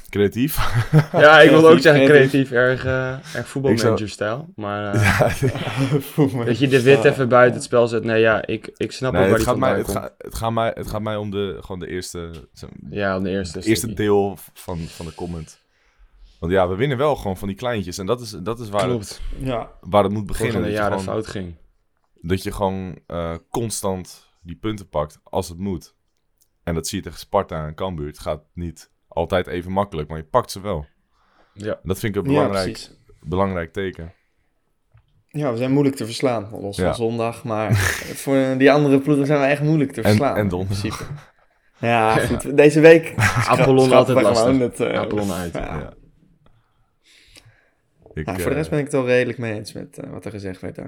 creatief. 0.08 0.56
Ja, 1.12 1.40
ik 1.40 1.50
wilde 1.50 1.68
ook 1.68 1.78
zeggen 1.78 2.04
creatief. 2.04 2.30
creatief, 2.30 2.50
erg, 2.50 2.84
eh 2.84 3.34
erg 3.34 3.48
voetbalmanager-stijl. 3.48 4.52
Maar 4.56 4.94
eh, 4.94 5.02
Ja, 6.16 6.44
dat 6.44 6.58
je 6.58 6.68
de 6.68 6.82
wit 6.82 7.04
even 7.04 7.28
buiten 7.28 7.54
het 7.54 7.64
spel 7.64 7.88
zet, 7.88 8.04
nee 8.04 8.20
ja, 8.20 8.46
ik, 8.46 8.70
ik 8.76 8.92
snap 8.92 9.12
nee, 9.12 9.22
ook 9.22 9.28
waar 9.28 9.38
het, 9.38 9.46
die 9.46 9.54
gaat 9.54 9.58
mij, 9.58 9.78
het, 9.78 10.12
het, 10.18 10.34
gaat 10.34 10.52
mij, 10.52 10.72
het 10.74 10.86
gaat 10.86 11.02
mij 11.02 11.16
om 11.16 11.30
de, 11.30 11.56
gewoon 11.60 11.78
de 11.78 11.88
eerste, 11.88 12.30
Ja, 12.90 13.16
om 13.16 13.22
de 13.22 13.30
eerste 13.30 13.62
eerste 13.64 13.92
deel 13.94 14.36
van, 14.52 14.78
van 14.78 15.06
de 15.06 15.14
comment. 15.14 15.58
Want 16.40 16.52
ja, 16.52 16.68
we 16.68 16.74
winnen 16.74 16.98
wel 16.98 17.16
gewoon 17.16 17.36
van 17.36 17.48
die 17.48 17.56
kleintjes. 17.56 17.98
En 17.98 18.06
dat 18.06 18.20
is, 18.20 18.30
dat 18.30 18.60
is 18.60 18.68
waar, 18.68 18.80
het, 18.80 18.88
Klopt, 18.90 19.20
Ja, 19.38 19.70
waar 19.80 20.02
het 20.02 20.12
moet 20.12 20.26
beginnen. 20.26 20.60
Dat 20.60 20.70
je 20.70 20.76
jaren 20.76 20.98
gewoon- 20.98 21.14
fout 21.14 21.26
ging. 21.26 21.54
dat 22.20 22.42
je 22.42 22.52
gewoon 22.52 22.98
eh, 23.06 23.34
constant 23.50 24.25
die 24.46 24.56
punten 24.56 24.88
pakt 24.88 25.20
als 25.22 25.48
het 25.48 25.58
moet. 25.58 25.94
En 26.62 26.74
dat 26.74 26.86
zie 26.86 26.98
je 26.98 27.04
tegen 27.04 27.18
Sparta 27.18 27.66
en 27.66 27.74
Cambuur. 27.74 28.06
Het 28.06 28.18
gaat 28.18 28.42
niet 28.54 28.90
altijd 29.08 29.46
even 29.46 29.72
makkelijk, 29.72 30.08
maar 30.08 30.18
je 30.18 30.24
pakt 30.24 30.50
ze 30.50 30.60
wel. 30.60 30.86
Ja. 31.52 31.72
En 31.72 31.80
dat 31.82 31.98
vind 31.98 32.16
ik 32.16 32.22
een 32.22 32.28
belangrijk, 32.28 32.90
belangrijk 33.20 33.72
teken. 33.72 34.12
Ja, 35.28 35.50
we 35.50 35.56
zijn 35.56 35.70
moeilijk 35.72 35.96
te 35.96 36.04
verslaan. 36.04 36.48
Los 36.50 36.76
Ja. 36.76 36.84
van 36.84 36.94
zondag. 36.94 37.44
Maar 37.44 37.74
voor 38.22 38.54
die 38.58 38.72
andere 38.72 38.98
ploegen 39.00 39.26
zijn 39.26 39.40
we 39.40 39.46
echt 39.46 39.62
moeilijk 39.62 39.92
te 39.92 40.00
En- 40.02 40.08
verslaan. 40.08 40.36
en 40.36 40.42
in 40.42 40.48
donderdag. 40.48 40.80
principe. 40.80 41.04
Ja, 41.78 42.16
goed. 42.16 42.56
Deze 42.56 42.80
week... 42.80 43.14
Apollon 43.48 43.92
altijd 43.92 44.22
lastig. 44.22 44.58
het, 44.58 44.80
eh, 44.80 44.98
Apollon 44.98 45.32
uit. 45.32 45.52
ja. 45.52 45.78
Ja. 45.78 45.94
Ik, 48.14 48.26
Ja, 48.26 48.32
voor 48.32 48.42
de 48.42 48.50
eh, 48.50 48.56
rest 48.56 48.70
ben 48.70 48.78
ik 48.78 48.84
het 48.84 48.94
wel 48.94 49.06
redelijk 49.06 49.38
mee 49.38 49.54
eens 49.54 49.72
met 49.72 49.98
eh, 49.98 50.10
wat 50.10 50.24
er 50.24 50.30
gezegd 50.30 50.60
werd. 50.60 50.76
Hè? 50.76 50.82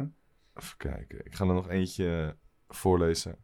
Even 0.54 0.76
kijken. 0.76 1.20
Ik 1.24 1.34
ga 1.34 1.44
er 1.46 1.54
nog 1.54 1.68
eentje 1.68 2.36
voorlezen. 2.68 3.36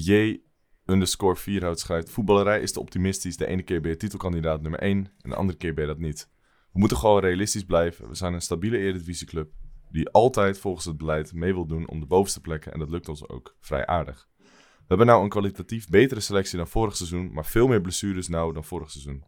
J 0.00 0.40
underscore 0.84 1.36
Vierhout 1.36 1.80
schrijft... 1.80 2.10
Voetballerij 2.10 2.60
is 2.60 2.72
te 2.72 2.80
optimistisch. 2.80 3.36
De 3.36 3.46
ene 3.46 3.62
keer 3.62 3.80
ben 3.80 3.90
je 3.90 3.96
titelkandidaat 3.96 4.62
nummer 4.62 4.80
1 4.80 5.12
en 5.20 5.30
de 5.30 5.36
andere 5.36 5.58
keer 5.58 5.74
ben 5.74 5.84
je 5.84 5.90
dat 5.90 5.98
niet. 5.98 6.30
We 6.72 6.78
moeten 6.78 6.96
gewoon 6.96 7.20
realistisch 7.20 7.64
blijven. 7.64 8.08
We 8.08 8.14
zijn 8.14 8.34
een 8.34 8.40
stabiele 8.40 8.78
eredivisieclub 8.78 9.52
die 9.90 10.08
altijd 10.08 10.58
volgens 10.58 10.84
het 10.84 10.96
beleid 10.96 11.32
mee 11.32 11.52
wil 11.52 11.66
doen 11.66 11.88
om 11.88 12.00
de 12.00 12.06
bovenste 12.06 12.40
plekken. 12.40 12.72
En 12.72 12.78
dat 12.78 12.90
lukt 12.90 13.08
ons 13.08 13.28
ook 13.28 13.56
vrij 13.60 13.86
aardig. 13.86 14.28
We 14.38 14.84
hebben 14.86 15.06
nou 15.06 15.22
een 15.22 15.28
kwalitatief 15.28 15.88
betere 15.88 16.20
selectie 16.20 16.56
dan 16.56 16.68
vorig 16.68 16.96
seizoen, 16.96 17.32
maar 17.32 17.46
veel 17.46 17.66
meer 17.66 17.80
blessures 17.80 18.28
nou 18.28 18.52
dan 18.52 18.64
vorig 18.64 18.90
seizoen. 18.90 19.24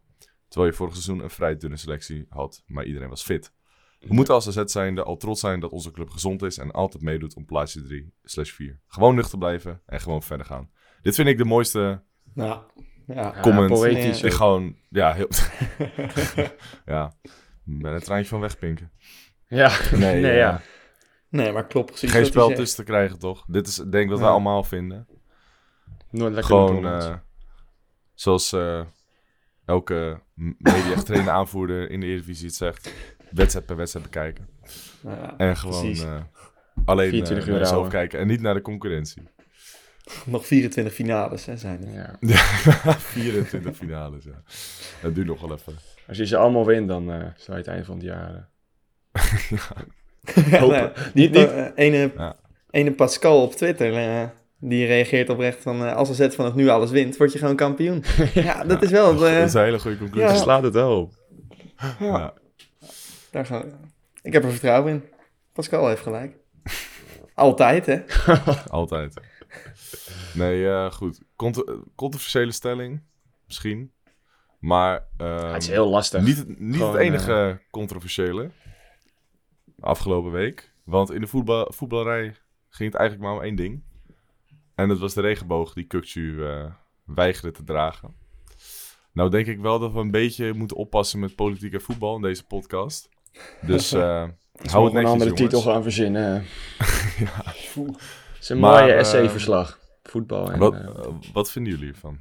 Terwijl 0.47 0.71
je 0.71 0.77
vorig 0.77 0.93
seizoen 0.93 1.19
een 1.19 1.29
vrij 1.29 1.57
dunne 1.57 1.77
selectie 1.77 2.25
had, 2.29 2.63
maar 2.65 2.85
iedereen 2.85 3.09
was 3.09 3.23
fit. 3.23 3.53
We 3.99 4.13
moeten 4.13 4.33
als 4.33 4.47
AZ 4.47 4.63
zijnde 4.71 5.03
al 5.03 5.17
trots 5.17 5.39
zijn 5.39 5.59
dat 5.59 5.71
onze 5.71 5.91
club 5.91 6.09
gezond 6.09 6.41
is 6.43 6.57
en 6.57 6.71
altijd 6.71 7.03
meedoet 7.03 7.35
om 7.35 7.45
plaatsje 7.45 7.81
3 7.81 8.13
slash 8.23 8.51
4. 8.51 8.81
Gewoon 8.87 9.15
nuchter 9.15 9.37
blijven 9.37 9.81
en 9.85 10.01
gewoon 10.01 10.23
verder 10.23 10.45
gaan. 10.45 10.69
Dit 11.01 11.15
vind 11.15 11.27
ik 11.27 11.37
de 11.37 11.45
mooiste 11.45 12.03
Nou, 12.33 12.61
ja. 13.07 13.35
comment. 13.41 13.69
poëtisch 13.69 14.21
Ik 14.23 14.31
gewoon, 14.33 14.75
ja, 14.89 15.13
heel... 15.13 15.27
ja, 16.85 17.13
ben 17.63 17.93
een 17.93 17.99
treintje 18.01 18.29
van 18.29 18.39
wegpinken. 18.39 18.91
Ja, 19.47 19.77
Nee, 19.91 20.21
nee, 20.21 20.35
ja. 20.35 20.61
Nee, 21.29 21.51
maar 21.51 21.67
klopt 21.67 21.85
precies 21.85 22.11
Geen 22.11 22.25
spel 22.25 22.49
tussen 22.53 22.77
te 22.77 22.91
krijgen, 22.91 23.19
toch? 23.19 23.45
Dit 23.47 23.67
is 23.67 23.75
denk 23.75 23.93
ik 24.03 24.09
wat 24.09 24.17
wij 24.19 24.27
Ja. 24.27 24.33
allemaal 24.33 24.63
vinden. 24.63 25.07
Nooit 26.11 26.33
lekker 26.33 26.43
Gewoon, 26.55 26.85
eh, 26.87 27.15
zoals 28.13 28.53
eh, 28.53 28.81
elke 29.65 30.21
m- 30.33 30.53
media 30.57 30.95
getrainde 30.95 31.31
aanvoerder 31.31 31.89
in 31.89 31.99
de 31.99 32.05
Eredivisie 32.05 32.45
het 32.45 32.55
zegt. 32.55 32.93
Wedstrijd 33.31 33.65
per 33.65 33.75
wedstrijd 33.75 34.05
bekijken. 34.05 34.47
Ja, 35.03 35.33
En 35.37 35.57
gewoon 35.57 35.81
precies. 35.81 36.03
eh, 36.03 36.21
alleen 36.85 37.05
eh, 37.05 37.11
24 37.11 37.45
naar 37.45 37.55
uur 37.55 37.59
jezelf 37.61 37.69
houden. 37.79 37.91
kijken 37.99 38.19
en 38.19 38.27
niet 38.27 38.41
naar 38.41 38.53
de 38.53 38.61
concurrentie. 38.61 39.23
Nog 40.25 40.45
24 40.45 40.93
finales 40.93 41.45
hè, 41.45 41.57
zijn 41.57 41.85
er. 41.87 42.17
ja. 42.19 42.37
24 42.93 43.75
finales, 43.85 44.23
ja. 44.23 44.41
Dat 45.01 45.15
duurt 45.15 45.27
nog 45.27 45.41
wel 45.41 45.53
even. 45.57 45.73
Als 46.07 46.17
je 46.17 46.25
ze 46.25 46.37
allemaal 46.37 46.65
wint, 46.65 46.87
dan 46.87 47.11
eh 47.11 47.17
zou 47.19 47.33
je 47.47 47.53
het 47.53 47.67
einde 47.67 47.85
van 47.85 47.95
het 47.95 48.03
jaar... 48.05 48.49
Ja, 50.49 50.59
Hopen. 50.59 50.77
nou, 50.77 50.91
Niet- 51.13 51.33
die- 51.33 51.47
niet- 51.47 51.71
ene, 51.75 52.11
Ja. 52.17 52.35
ene 52.69 52.91
Pascal 52.93 53.41
op 53.41 53.53
Twitter, 53.55 54.31
die 54.59 54.85
reageert 54.85 55.29
oprecht 55.29 55.61
van... 55.61 55.95
als 55.95 56.09
AZ 56.21 56.35
vanaf 56.35 56.53
nu 56.55 56.67
alles 56.69 56.91
wint, 56.91 57.17
word 57.17 57.31
je 57.33 57.39
gewoon 57.39 57.55
kampioen. 57.55 58.03
ja, 58.33 58.63
dat 58.63 58.81
is 58.83 58.89
wel... 58.89 59.17
Dat 59.17 59.29
is 59.31 59.53
een 59.53 59.63
hele 59.63 59.79
goede 59.79 59.97
conclusie. 59.97 60.29
Ja. 60.29 60.35
slaat 60.35 60.63
het 60.63 60.73
wel 60.73 61.01
op. 61.01 61.13
Ja. 61.99 62.33
Daar 63.31 63.45
gaan 63.45 63.61
we- 63.61 63.75
Ik 64.21 64.33
heb 64.33 64.43
er 64.43 64.51
vertrouwen 64.51 64.93
in. 64.93 65.03
Pascal 65.53 65.87
heeft 65.87 66.01
gelijk. 66.01 66.35
Altijd, 67.33 67.85
hè? 67.85 68.01
Altijd. 68.69 69.21
Nee, 70.33 70.67
eh, 70.69 70.91
goed. 70.91 71.21
Cont- 71.35 71.63
eh, 71.63 71.75
controversiële 71.95 72.51
stelling, 72.51 73.01
misschien. 73.45 73.91
Maar 74.59 75.07
ehm, 75.17 75.53
het 75.53 75.61
is 75.61 75.69
heel 75.69 75.87
lastig. 75.89 76.21
niet, 76.23 76.37
het- 76.37 76.59
niet 76.59 76.75
Gewoon, 76.75 76.91
het 76.91 77.01
enige 77.01 77.61
controversiële 77.71 78.51
afgelopen 79.79 80.31
week. 80.31 80.73
Want 80.83 81.11
in 81.11 81.21
de 81.21 81.27
voetbal, 81.27 81.71
voetballerij 81.73 82.35
ging 82.69 82.91
het 82.91 82.99
eigenlijk 82.99 83.29
maar 83.29 83.37
om 83.39 83.43
één 83.45 83.55
ding. 83.55 83.83
En 84.75 84.87
dat 84.87 84.99
was 84.99 85.13
de 85.13 85.21
regenboog 85.21 85.73
die 85.73 85.83
Kukcu 85.87 86.45
eh 86.45 86.65
weigerde 87.05 87.51
te 87.51 87.63
dragen. 87.63 88.15
Nou 89.11 89.29
denk 89.29 89.47
ik 89.47 89.59
wel 89.59 89.79
dat 89.79 89.91
we 89.91 89.99
een 89.99 90.11
beetje 90.11 90.53
moeten 90.53 90.77
oppassen 90.77 91.19
met 91.19 91.35
politiek 91.35 91.73
en 91.73 91.81
voetbal 91.81 92.15
in 92.15 92.21
deze 92.21 92.45
podcast. 92.45 93.09
Dus 93.61 93.91
eh 93.93 94.01
hou 94.01 94.31
het 94.51 94.71
Hou 94.71 94.87
een 94.87 94.93
netjes, 94.93 95.11
andere 95.11 95.29
jongens. 95.29 95.41
titel 95.53 95.61
gaan 95.61 95.83
verzinnen. 95.83 96.33
Het 98.37 98.43
is 98.43 98.49
een 98.49 98.59
Maar, 98.59 98.81
mooie 98.81 98.93
eh, 98.93 98.99
essayverslag. 98.99 99.79
Voetbal 100.03 100.51
en... 100.51 100.59
Wat, 100.59 100.73
eh, 100.73 100.79
eh, 100.79 101.07
wat 101.33 101.51
vinden 101.51 101.73
jullie 101.73 101.89
ervan? 101.93 102.19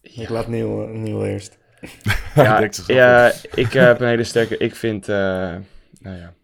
Ik 0.00 0.28
laat 0.28 0.48
Neil, 0.48 0.82
eh, 0.82 0.90
Neil 0.90 1.24
eerst. 1.26 1.58
ja, 2.34 2.70
ja, 2.86 3.32
ik 3.54 3.72
heb 3.72 4.00
een 4.00 4.06
hele 4.06 4.24
sterke... 4.24 4.56
Ik 4.56 4.74
vind... 4.74 5.08
eh, 5.08 5.16
nou 5.98 6.16
ja... 6.16 6.34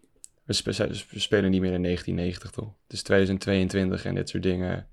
We, 0.43 0.53
spe- 0.53 0.87
we 1.09 1.19
spelen 1.19 1.51
niet 1.51 1.61
meer 1.61 1.73
in 1.73 1.83
1990, 1.83 2.51
toch? 2.51 2.73
Het 2.83 2.93
is 2.93 3.03
2022 3.03 4.05
en 4.05 4.15
dit 4.15 4.29
soort 4.29 4.43
dingen 4.43 4.87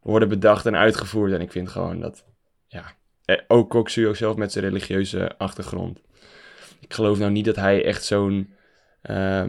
worden 0.00 0.28
bedacht 0.28 0.66
en 0.66 0.76
uitgevoerd. 0.76 1.32
En 1.32 1.40
ik 1.40 1.52
vind 1.52 1.68
gewoon 1.68 2.00
dat... 2.00 2.24
Ja, 2.66 2.92
eh, 3.24 3.36
ook 3.48 3.70
Koksu 3.70 4.08
ook 4.08 4.16
zelf 4.16 4.36
met 4.36 4.52
zijn 4.52 4.64
religieuze 4.64 5.38
achtergrond. 5.38 6.00
Ik 6.80 6.94
geloof 6.94 7.18
nou 7.18 7.30
niet 7.30 7.44
dat 7.44 7.56
hij 7.56 7.84
echt 7.84 8.04
zo'n... 8.04 8.54
eh, 9.02 9.44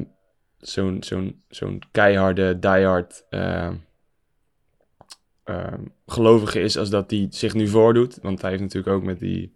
zo'n 0.58 1.04
zo'n 1.04 1.41
zo'n 1.50 1.82
keiharde, 1.91 2.60
diehard... 2.60 3.26
eh, 3.30 3.70
ehm, 5.44 5.82
gelovige 6.08 6.60
is 6.60 6.78
als 6.78 6.89
dat 6.89 7.12
hij 7.12 7.28
zich 7.30 7.54
nu 7.54 7.67
voordoet. 7.67 8.20
Want 8.22 8.41
hij 8.41 8.50
heeft 8.50 8.62
natuurlijk 8.62 8.96
ook 8.96 9.04
met 9.04 9.20
die... 9.20 9.54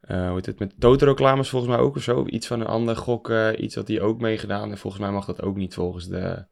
eh 0.00 0.26
hoe 0.26 0.34
heet 0.34 0.46
het? 0.46 0.58
Met 0.58 0.72
Toto-reclames 0.78 1.48
volgens 1.48 1.72
mij 1.72 1.80
ook 1.80 1.96
of 1.96 2.02
zo. 2.02 2.26
Iets 2.26 2.46
van 2.46 2.60
een 2.60 2.66
ander 2.66 2.96
gok, 2.96 3.32
iets 3.56 3.74
had 3.74 3.88
hij 3.88 4.00
ook 4.00 4.20
meegedaan. 4.20 4.70
En 4.70 4.78
volgens 4.78 5.02
mij 5.02 5.12
mag 5.12 5.24
dat 5.24 5.42
ook 5.42 5.56
niet 5.56 5.74
volgens 5.74 6.08
de, 6.08 6.44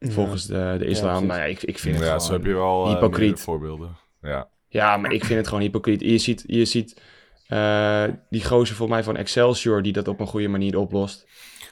volgens 0.00 0.46
de, 0.46 0.74
de 0.78 0.84
islam. 0.84 1.10
precies. 1.10 1.28
nou 1.28 1.40
ja, 1.40 1.46
ik, 1.46 1.62
ik 1.62 1.78
vind 1.78 1.94
het 1.94 2.04
ja, 2.04 2.10
gewoon... 2.10 2.26
zo 2.26 2.32
heb 2.32 2.44
je 2.44 2.54
wel 2.54 2.84
eh, 2.84 2.92
hypocriet. 2.92 3.40
voorbeelden. 3.40 3.96
Ja. 4.22 4.48
Ja, 4.68 4.96
maar 4.96 5.12
ik 5.12 5.24
vind 5.24 5.38
het 5.38 5.48
gewoon 5.48 5.62
hypocriet. 5.62 6.00
Je 6.00 6.18
ziet, 6.18 6.44
je 6.46 6.64
ziet 6.64 7.00
eh, 7.48 8.04
die 8.30 8.44
gozer 8.44 8.76
volgens 8.76 8.88
mij 8.98 9.02
van 9.04 9.16
Excelsior 9.16 9.82
die 9.82 9.92
dat 9.92 10.08
op 10.08 10.20
een 10.20 10.26
goede 10.26 10.48
manier 10.48 10.78
oplost. 10.78 11.26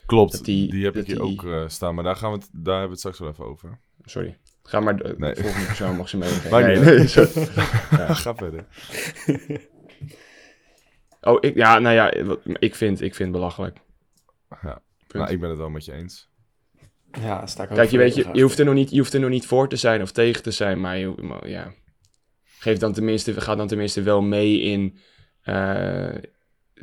Klopt, 0.07 0.45
die, 0.45 0.71
die- 0.71 0.85
heb 0.85 0.97
ik 0.97 1.07
hier 1.07 1.15
die- 1.15 1.25
ook 1.25 1.45
eh, 1.45 1.65
staan. 1.69 1.95
Maar 1.95 2.05
daar, 2.05 2.17
gaan 2.17 2.33
we 2.33 2.37
het, 2.39 2.49
daar 2.53 2.79
hebben 2.79 2.83
we 2.85 2.91
het 2.91 2.99
straks 2.99 3.19
wel 3.19 3.29
even 3.29 3.45
over. 3.45 3.79
Sorry. 4.05 4.39
Ga 4.63 4.81
maar, 4.81 4.97
de 4.97 5.15
Nee. 5.19 5.35
volgende 5.35 5.67
persoon 5.67 5.97
mag 5.97 6.09
ze 6.09 6.17
meegeven. 6.17 6.85
Nee, 6.85 7.07
sorry. 7.07 7.47
Ga 8.15 8.35
verder. 8.35 8.67
Oh, 11.21 11.37
ik, 11.41 11.55
ja, 11.57 11.79
nou 11.79 11.95
ja, 11.95 12.25
wat- 12.25 12.41
ik 12.45 12.75
vind, 12.75 13.01
ik 13.01 13.15
vind 13.15 13.29
het 13.29 13.39
belachelijk. 13.39 13.79
Ja. 14.63 14.83
Nou, 15.09 15.31
ik 15.31 15.41
ben 15.41 15.49
het 15.49 15.59
wel 15.59 15.71
met 15.71 15.85
je 15.85 15.93
eens. 15.93 16.29
Ja, 17.21 17.47
sta 17.47 17.63
ik 17.63 17.71
ook 17.71 17.77
Kijk, 17.77 17.91
je, 17.91 17.99
weet, 17.99 18.15
je, 18.15 18.29
je, 18.33 18.43
hoeft 18.43 18.59
er 18.59 18.65
nog 18.65 18.75
niet, 18.75 18.91
je 18.91 18.99
hoeft 18.99 19.15
er 19.15 19.21
nog 19.21 19.31
niet 19.31 19.47
voor 19.47 19.69
te 19.69 19.77
zijn 19.77 20.03
of 20.03 20.13
tegen 20.13 20.43
te 20.43 20.51
zijn, 20.51 20.81
maar, 20.81 20.99
je, 20.99 21.09
maar 21.23 21.49
ja. 21.49 21.73
Geef 22.59 22.79
dan 22.79 22.93
tenminste, 22.93 23.41
ga 23.41 23.55
dan 23.55 23.67
tenminste 23.69 24.03
wel 24.03 24.23
mee 24.23 24.61
in. 24.61 24.99
Eh, 25.47 26.23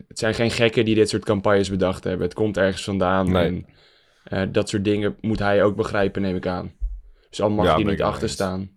het 0.08 0.20
zijn 0.20 0.34
geen 0.34 0.52
gekken 0.52 0.86
die 0.86 0.96
dit 0.96 1.10
soort 1.10 1.26
campagnes 1.26 1.70
bedacht 1.70 2.04
hebben. 2.04 2.26
Het 2.26 2.36
komt 2.36 2.58
ergens 2.58 2.84
vandaan. 2.84 3.32
Nee. 3.32 3.46
En 3.46 3.66
eh, 4.24 4.54
dat 4.54 4.70
soort 4.70 4.84
dingen 4.84 5.16
moet 5.22 5.40
hij 5.40 5.64
ook 5.64 5.76
begrijpen, 5.76 6.22
neem 6.22 6.36
ik 6.36 6.48
aan. 6.48 6.72
Dus 7.30 7.42
al 7.42 7.50
mag 7.50 7.66
Ja, 7.66 7.72
hij 7.72 7.80
er 7.80 7.86
ben 7.86 7.94
niet 7.94 8.04
achter 8.04 8.30
staan. 8.30 8.72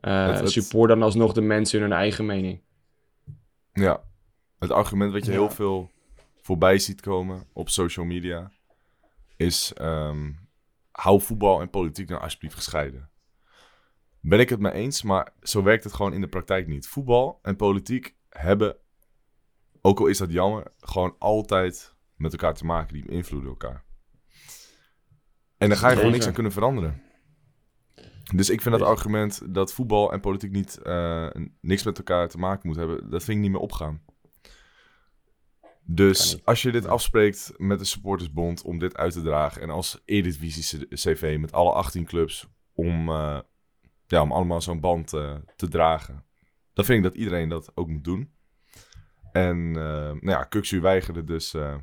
Eh, 0.00 0.44
Support 0.44 0.88
dan 0.88 1.02
alsnog 1.02 1.32
de 1.32 1.40
mensen 1.40 1.80
hun 1.80 1.92
eigen 1.92 2.26
mening. 2.26 2.60
Ja. 3.72 4.02
Het 4.58 4.70
argument 4.70 5.12
wat 5.12 5.24
je 5.24 5.32
Ja. 5.32 5.38
heel 5.38 5.50
veel 5.50 5.90
voorbij 6.42 6.78
ziet 6.78 7.00
komen 7.00 7.46
op 7.52 7.68
social 7.68 8.06
media 8.06 8.50
is: 9.36 9.72
ehm, 9.74 10.30
hou 10.90 11.20
voetbal 11.20 11.60
en 11.60 11.70
politiek 11.70 12.08
nou 12.08 12.22
alsjeblieft 12.22 12.54
gescheiden. 12.54 13.10
Ben 14.20 14.40
ik 14.40 14.48
het 14.48 14.60
mee 14.60 14.72
eens, 14.72 15.02
maar 15.02 15.32
zo 15.42 15.62
werkt 15.62 15.84
het 15.84 15.92
gewoon 15.92 16.12
in 16.12 16.20
de 16.20 16.28
praktijk 16.28 16.66
niet. 16.66 16.88
Voetbal 16.88 17.38
en 17.42 17.56
politiek 17.56 18.14
hebben, 18.28 18.76
ook 19.82 20.00
al 20.00 20.06
is 20.06 20.18
dat 20.18 20.32
jammer, 20.32 20.72
gewoon 20.78 21.16
altijd 21.18 21.94
met 22.16 22.32
elkaar 22.32 22.54
te 22.54 22.64
maken. 22.64 22.94
Die 22.94 23.04
beïnvloeden 23.04 23.50
elkaar. 23.50 23.84
En 25.56 25.68
daar 25.68 25.78
ga 25.78 25.90
je 25.90 25.96
gewoon 25.96 26.12
niks 26.12 26.26
aan 26.26 26.32
kunnen 26.32 26.52
veranderen. 26.52 27.02
Dus 28.34 28.50
ik 28.50 28.60
vind 28.60 28.78
dat 28.78 28.88
argument 28.88 29.54
dat 29.54 29.72
voetbal 29.72 30.12
en 30.12 30.20
politiek 30.20 30.50
niet, 30.50 30.78
eh, 30.78 31.30
niks 31.60 31.82
met 31.82 31.98
elkaar 31.98 32.28
te 32.28 32.38
maken 32.38 32.68
moet 32.68 32.76
hebben, 32.76 33.10
dat 33.10 33.24
vind 33.24 33.36
ik 33.36 33.42
niet 33.42 33.52
meer 33.52 33.60
opgaan. 33.60 34.02
Dus 35.90 36.44
als 36.44 36.62
je 36.62 36.72
dit 36.72 36.86
afspreekt 36.86 37.52
met 37.56 37.78
de 37.78 37.84
supportersbond 37.84 38.62
om 38.62 38.78
dit 38.78 38.96
uit 38.96 39.12
te 39.12 39.22
dragen 39.22 39.62
en 39.62 39.70
als 39.70 40.02
Eredivisie 40.04 40.86
CV 40.88 41.36
met 41.40 41.52
alle 41.52 41.72
18 41.72 42.04
clubs 42.04 42.46
om, 42.72 43.08
eh, 43.08 43.40
ja, 44.06 44.22
om 44.22 44.32
allemaal 44.32 44.60
zo'n 44.60 44.80
band 44.80 45.12
eh, 45.12 45.34
te 45.56 45.68
dragen, 45.68 46.24
dan 46.72 46.84
vind 46.84 46.98
ik 46.98 47.04
dat 47.04 47.20
iedereen 47.20 47.48
dat 47.48 47.72
ook 47.74 47.88
moet 47.88 48.04
doen. 48.04 48.32
En 49.32 49.56
eh 49.76 49.82
nou 50.02 50.18
ja, 50.30 50.42
Kuksu 50.44 50.80
weigerde 50.80 51.24
dus 51.24 51.54
eh, 51.54 51.74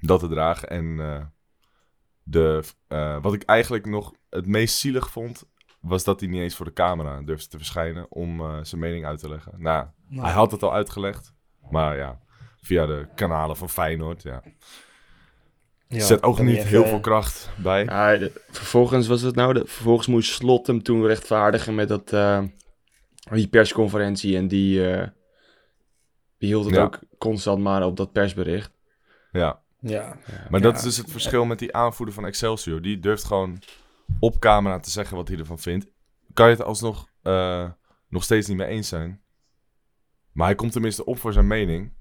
dat 0.00 0.20
te 0.20 0.28
dragen. 0.28 0.68
En 0.70 1.00
eh, 1.00 1.22
de, 2.22 2.62
eh, 2.88 3.22
wat 3.22 3.34
ik 3.34 3.42
eigenlijk 3.42 3.86
nog 3.86 4.12
het 4.30 4.46
meest 4.46 4.76
zielig 4.78 5.10
vond, 5.10 5.44
was 5.80 6.04
dat 6.04 6.20
hij 6.20 6.28
niet 6.28 6.40
eens 6.40 6.56
voor 6.56 6.66
de 6.66 6.72
camera 6.72 7.22
durfde 7.22 7.48
te 7.48 7.56
verschijnen 7.56 8.06
om 8.12 8.40
eh, 8.40 8.58
zijn 8.62 8.80
mening 8.80 9.04
uit 9.06 9.18
te 9.18 9.28
leggen. 9.28 9.52
Nou, 9.56 9.86
hij 10.08 10.32
had 10.32 10.50
het 10.50 10.62
al 10.62 10.72
uitgelegd, 10.72 11.34
maar 11.70 11.96
ja, 11.96 12.20
via 12.62 12.86
de 12.86 13.06
kanalen 13.14 13.56
van 13.56 13.70
Feyenoord, 13.70 14.22
ja. 14.22 14.42
Ja, 15.88 16.04
Zet 16.04 16.22
ook 16.22 16.38
niet 16.40 16.62
heel 16.62 16.84
veel 16.86 17.00
kracht 17.00 17.50
bij. 17.56 17.84
Ja, 17.84 18.16
de- 18.16 18.42
vervolgens 18.50 19.06
was 19.06 19.22
het 19.22 19.34
nou, 19.34 19.52
de, 19.52 19.62
vervolgens 19.66 20.06
moest 20.06 20.32
Slot 20.32 20.66
hem 20.66 20.82
toen 20.82 21.06
rechtvaardigen 21.06 21.74
met 21.74 21.88
dat, 21.88 22.12
eh, 22.12 22.42
die 23.30 23.48
persconferentie 23.48 24.36
en 24.36 24.48
die, 24.48 24.90
eh, 24.92 25.08
die 26.44 26.52
hield 26.54 26.64
het 26.64 26.74
Ja. 26.74 26.82
ook 26.82 26.98
constant 27.18 27.62
maar 27.62 27.84
op 27.86 27.96
dat 27.96 28.12
persbericht. 28.12 28.70
Ja. 29.32 29.62
Ja, 29.80 30.16
Maar 30.50 30.60
dat 30.60 30.76
is 30.76 30.82
dus 30.82 30.96
het 30.96 31.10
verschil 31.10 31.44
met 31.44 31.58
die 31.58 31.74
aanvoerder 31.74 32.14
van 32.14 32.26
Excelsior. 32.26 32.82
Die 32.82 32.98
durft 33.00 33.24
gewoon 33.24 33.58
op 34.18 34.38
camera 34.40 34.80
te 34.80 34.90
zeggen 34.90 35.16
wat 35.16 35.28
hij 35.28 35.38
ervan 35.38 35.58
vindt. 35.58 35.86
Kan 36.32 36.46
je 36.48 36.52
het 36.56 36.62
alsnog 36.64 37.08
eh, 37.22 37.70
nog 38.08 38.22
steeds 38.24 38.48
niet 38.48 38.56
mee 38.56 38.66
eens 38.66 38.88
zijn. 38.88 39.20
Maar 40.32 40.46
hij 40.46 40.54
komt 40.54 40.72
tenminste 40.72 41.04
op 41.04 41.18
voor 41.18 41.32
zijn 41.32 41.46
mening. 41.46 41.92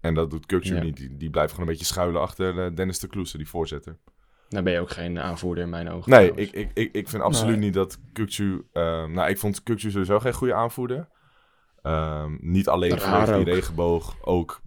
En 0.00 0.14
dat 0.14 0.30
doet 0.30 0.46
Kukcu 0.46 0.74
Ja. 0.74 0.82
niet. 0.82 0.96
Die, 0.96 1.16
die 1.16 1.30
blijft 1.30 1.52
gewoon 1.52 1.66
een 1.66 1.72
beetje 1.72 1.88
schuilen 1.92 2.20
achter 2.20 2.64
eh, 2.64 2.74
Dennis 2.76 2.98
de 2.98 3.06
Kloese, 3.08 3.36
die 3.36 3.48
voorzitter. 3.48 3.98
Dan 4.48 4.64
ben 4.64 4.72
je 4.72 4.80
ook 4.80 4.90
geen 4.90 5.18
aanvoerder 5.18 5.64
in 5.64 5.70
mijn 5.70 5.88
ogen. 5.90 6.10
Nee, 6.10 6.32
ik, 6.34 6.50
ik, 6.50 6.70
ik, 6.74 6.92
ik 6.94 7.08
vind 7.08 7.22
absoluut 7.22 7.56
Nee. 7.56 7.64
niet 7.64 7.74
dat 7.74 7.98
Kukcu... 8.12 8.66
eh, 8.72 8.82
nou, 9.06 9.28
ik 9.28 9.38
vond 9.38 9.62
Kukcu 9.62 9.90
sowieso 9.90 10.18
geen 10.18 10.34
goede 10.34 10.54
aanvoerder. 10.54 11.08
Ehm, 11.82 12.36
niet 12.40 12.68
alleen 12.68 13.00
vanwege 13.00 13.44
die 13.44 13.54
regenboog. 13.54 14.16
Ook 14.20 14.60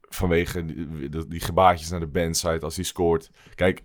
vanwege 0.00 0.64
die, 0.64 1.08
die, 1.08 1.28
die 1.28 1.40
gebaartjes 1.40 1.90
naar 1.90 2.00
de 2.00 2.06
bandside 2.06 2.60
als 2.60 2.76
hij 2.76 2.84
scoort. 2.84 3.30
Kijk, 3.54 3.82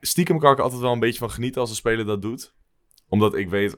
stiekem 0.00 0.38
kan 0.38 0.52
ik 0.52 0.56
er 0.56 0.62
altijd 0.62 0.82
wel 0.82 0.92
een 0.92 0.98
beetje 0.98 1.18
van 1.18 1.30
genieten 1.30 1.60
als 1.60 1.70
een 1.70 1.76
speler 1.76 2.06
dat 2.06 2.22
doet. 2.22 2.54
Omdat 3.08 3.34
ik 3.34 3.48
weet, 3.48 3.74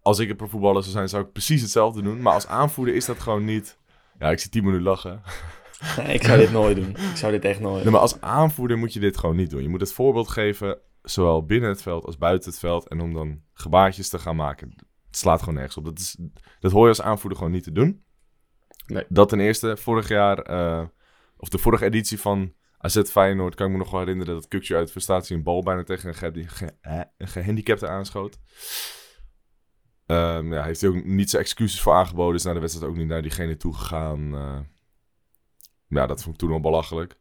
als 0.00 0.18
ik 0.18 0.30
een 0.30 0.36
profvoetballer 0.36 0.82
zou 0.82 0.94
zijn, 0.94 1.08
zou 1.08 1.24
ik 1.24 1.32
precies 1.32 1.60
hetzelfde 1.60 2.02
doen. 2.02 2.22
Maar 2.22 2.32
als 2.32 2.46
aanvoerder 2.46 2.94
is 2.94 3.04
dat 3.04 3.20
gewoon 3.20 3.44
niet... 3.44 3.78
Ja, 4.18 4.30
ik 4.30 4.38
zie 4.38 4.50
Timo 4.50 4.70
nu 4.70 4.80
lachen. 4.80 5.22
Nee, 5.96 6.14
ik 6.18 6.22
zou 6.22 6.38
dit 6.38 6.52
nooit 6.52 6.76
doen. 6.76 6.90
Ik 6.90 7.16
zou 7.16 7.32
dit 7.32 7.44
echt 7.44 7.60
nooit 7.60 7.82
Nee, 7.82 7.92
maar 7.92 8.00
als 8.00 8.20
aanvoerder 8.20 8.78
moet 8.78 8.92
je 8.92 9.00
dit 9.00 9.18
gewoon 9.18 9.36
niet 9.36 9.50
doen. 9.50 9.62
Je 9.62 9.68
moet 9.68 9.80
het 9.80 9.92
voorbeeld 9.92 10.28
geven, 10.28 10.78
zowel 11.02 11.44
binnen 11.44 11.70
het 11.70 11.82
veld 11.82 12.04
als 12.04 12.18
buiten 12.18 12.50
het 12.50 12.58
veld. 12.58 12.88
En 12.88 13.00
om 13.00 13.12
dan 13.14 13.40
gebaartjes 13.52 14.08
te 14.08 14.18
gaan 14.18 14.36
maken. 14.36 14.74
Het 15.12 15.20
slaat 15.20 15.38
gewoon 15.38 15.54
nergens 15.54 15.76
op. 15.76 15.84
Dat, 15.84 15.98
is, 15.98 16.16
dat 16.60 16.72
hoor 16.72 16.82
je 16.82 16.88
als 16.88 17.02
aanvoerder 17.02 17.38
gewoon 17.38 17.52
niet 17.52 17.62
te 17.64 17.72
doen. 17.72 18.04
Nee. 18.86 19.04
Dat 19.08 19.28
ten 19.28 19.40
eerste, 19.40 19.76
vorig 19.76 20.08
jaar, 20.08 20.38
eh, 20.38 20.84
of 21.36 21.48
de 21.48 21.58
vorige 21.58 21.84
editie 21.84 22.20
van 22.20 22.52
AZ 22.78 23.02
Feyenoord, 23.02 23.54
kan 23.54 23.66
ik 23.66 23.72
me 23.72 23.78
nog 23.78 23.90
wel 23.90 24.00
herinneren 24.00 24.34
dat 24.34 24.48
Kukje 24.48 24.76
uit 24.76 24.90
frustratie 24.90 25.36
een 25.36 25.42
bal 25.42 25.62
bijna 25.62 25.82
tegen 25.84 26.08
een, 26.08 26.14
ge 26.14 26.44
ge- 26.46 26.76
een 27.18 27.28
gehandicapte 27.28 27.88
aanschoot. 27.88 28.38
Ehm 30.06 30.52
ja, 30.52 30.62
heeft 30.64 30.80
hij 30.80 30.90
ook 30.90 31.04
niet 31.04 31.30
zijn 31.30 31.42
excuses 31.42 31.80
voor 31.80 31.92
aangeboden. 31.94 32.34
Is 32.34 32.42
na 32.42 32.52
de 32.52 32.60
wedstrijd 32.60 32.90
ook 32.90 32.96
niet 32.96 33.06
naar 33.06 33.22
diegene 33.22 33.56
toegegaan. 33.56 34.34
eh 34.34 34.60
ja, 35.88 36.06
dat 36.06 36.22
vond 36.22 36.34
ik 36.34 36.40
toen 36.40 36.52
al 36.52 36.60
belachelijk. 36.60 37.18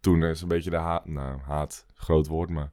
Toen 0.00 0.22
is 0.24 0.40
een 0.40 0.48
beetje 0.48 0.70
de 0.70 0.76
haat, 0.76 1.06
nou, 1.06 1.40
haat, 1.40 1.86
groot 1.94 2.26
woord, 2.26 2.50
maar 2.50 2.72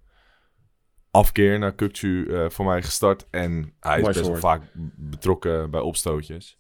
afkeer 1.14 1.60
naar 1.60 1.74
Kukcu 1.74 2.26
eh 2.34 2.50
voor 2.50 2.66
mij 2.66 2.82
gestart. 2.82 3.26
En 3.30 3.74
hij 3.80 3.96
is 3.96 4.02
Mooi 4.02 4.14
best 4.14 4.28
wel 4.28 4.36
vaak 4.38 4.62
betrokken 4.96 5.72
bij 5.72 5.82
opstootjes. 5.82 6.58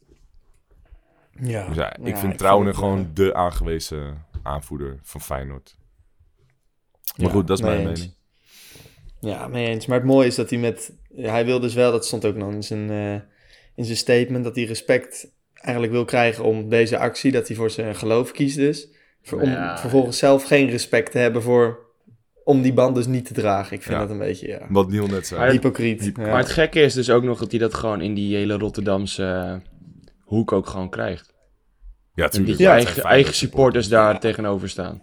Ja, 1.39 1.67
Dus 1.67 1.75
ja, 1.75 1.95
ik 1.97 2.07
Ja, 2.07 2.17
vind 2.17 2.37
Trouwen 2.37 2.75
gewoon 2.75 2.99
eh, 2.99 3.05
de 3.13 3.33
aangewezen 3.33 4.25
aanvoerder 4.43 4.99
van 5.03 5.21
Feyenoord. 5.21 5.77
Maar 7.15 7.25
Ja, 7.25 7.31
goed, 7.33 7.47
dat 7.47 7.57
is 7.57 7.63
mijn 7.65 7.87
eens. 7.87 7.99
mening. 7.99 8.15
Ja, 9.19 9.47
mee 9.47 9.67
eens. 9.67 9.85
Maar 9.85 9.97
het 9.97 10.07
mooie 10.07 10.27
is 10.27 10.35
dat 10.35 10.49
hij 10.49 10.59
met... 10.59 10.93
Hij 11.15 11.45
wil 11.45 11.59
dus 11.59 11.73
wel, 11.73 11.91
dat 11.91 12.05
stond 12.05 12.25
ook 12.25 12.35
nog 12.35 12.51
in 12.53 12.63
zijn, 12.63 12.89
eh, 12.89 13.13
in 13.75 13.85
zijn 13.85 13.97
statement, 13.97 14.43
dat 14.43 14.55
hij 14.55 14.63
respect 14.65 15.31
eigenlijk 15.53 15.93
wil 15.93 16.05
krijgen 16.05 16.43
om 16.43 16.69
deze 16.69 16.97
actie, 16.97 17.31
dat 17.31 17.47
hij 17.47 17.57
voor 17.57 17.69
zijn 17.69 17.95
geloof 17.95 18.31
kiest 18.31 18.55
dus. 18.55 18.87
Voor, 19.21 19.41
om 19.41 19.49
Ja. 19.49 19.77
vervolgens 19.77 20.17
zelf 20.17 20.43
geen 20.43 20.69
respect 20.69 21.11
te 21.11 21.17
hebben 21.17 21.41
voor... 21.41 21.82
Om 22.43 22.61
die 22.61 22.73
band 22.73 22.95
dus 22.95 23.05
niet 23.05 23.25
te 23.25 23.33
dragen. 23.33 23.75
Ik 23.75 23.81
vind 23.83 23.93
Ja. 23.95 24.01
dat 24.01 24.09
een 24.09 24.17
beetje, 24.17 24.47
ja... 24.47 24.65
Wat 24.69 24.89
Niel 24.89 25.07
net 25.07 25.27
zei. 25.27 25.39
Maar- 25.39 25.49
Hypocriet. 25.51 26.03
Ja. 26.15 26.21
Maar 26.27 26.37
het 26.37 26.49
gekke 26.51 26.81
is 26.81 26.93
dus 26.93 27.09
ook 27.09 27.23
nog 27.23 27.39
dat 27.39 27.51
hij 27.51 27.59
dat 27.59 27.73
gewoon 27.73 28.01
in 28.01 28.13
die 28.13 28.35
hele 28.35 28.57
Rotterdamse 28.57 29.23
eh, 29.25 29.69
hoek 30.19 30.51
ook 30.51 30.67
gewoon 30.67 30.89
krijgt. 30.89 31.33
ja, 32.13 32.27
die 32.27 32.45
Het 32.45 32.57
zijn 32.57 32.69
eigen, 32.69 33.03
eigen 33.03 33.33
supporters 33.33 33.87
daar 33.89 34.19
tegenover 34.19 34.69
staan. 34.69 35.01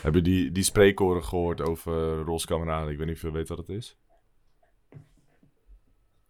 Heb 0.00 0.14
je 0.14 0.22
die, 0.22 0.52
die 0.52 0.62
spreekkoren 0.62 1.24
gehoord 1.24 1.60
over 1.60 2.16
Rols 2.22 2.44
kameraden? 2.44 2.92
Ik 2.92 2.98
weet 2.98 3.06
niet 3.06 3.16
of 3.16 3.22
je 3.22 3.30
weet 3.30 3.48
wat 3.48 3.58
het 3.58 3.68
is. 3.68 3.96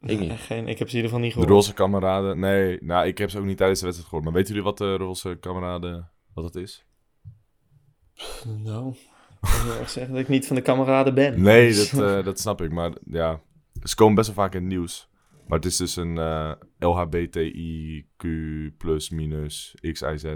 Ik 0.00 0.18
niet. 0.18 0.28
Nee, 0.28 0.36
geen, 0.48 0.68
ik 0.68 0.78
heb 0.78 0.88
ze 0.88 0.96
in 0.96 1.02
ieder 1.02 1.10
geval 1.10 1.18
niet 1.18 1.34
De 1.34 1.40
gehoord. 1.40 1.50
roze 1.50 1.74
kameraden. 1.74 2.38
Nee, 2.38 2.78
nou, 2.82 3.06
ik 3.06 3.18
heb 3.18 3.30
ze 3.30 3.38
ook 3.38 3.44
niet 3.44 3.56
tijdens 3.56 3.78
de 3.80 3.84
wedstrijd 3.86 4.10
gehoord. 4.10 4.28
Maar 4.28 4.38
weten 4.40 4.54
jullie 4.54 4.68
wat 4.68 4.78
de 4.78 4.96
roze 4.96 5.36
kameraden, 5.40 6.10
wat 6.34 6.44
dat 6.52 6.62
is? 6.62 6.84
Nou, 8.62 8.94
ik 9.48 9.62
wil 9.64 9.78
echt 9.80 9.90
zeggen 9.90 10.12
dat 10.12 10.22
ik 10.22 10.28
niet 10.28 10.46
van 10.46 10.56
de 10.56 10.62
kameraden 10.62 11.14
ben. 11.14 11.42
Nee, 11.42 11.66
Dus- 11.66 11.90
dat, 11.90 12.18
eh, 12.18 12.24
dat 12.24 12.40
snap 12.40 12.62
ik. 12.62 12.72
Maar 12.72 12.92
ja, 13.04 13.40
ze 13.82 13.94
komen 13.94 14.14
best 14.14 14.26
wel 14.26 14.36
vaak 14.36 14.54
in 14.54 14.60
het 14.60 14.68
nieuws. 14.68 15.08
Maar 15.46 15.58
het 15.58 15.66
is 15.66 15.76
dus 15.76 15.96
een 15.96 16.18
eh 16.18 16.52
LHBTIQ 16.78 18.26
plus 18.78 19.10
minus 19.10 19.74
XIZ 19.80 20.24
eh, 20.24 20.34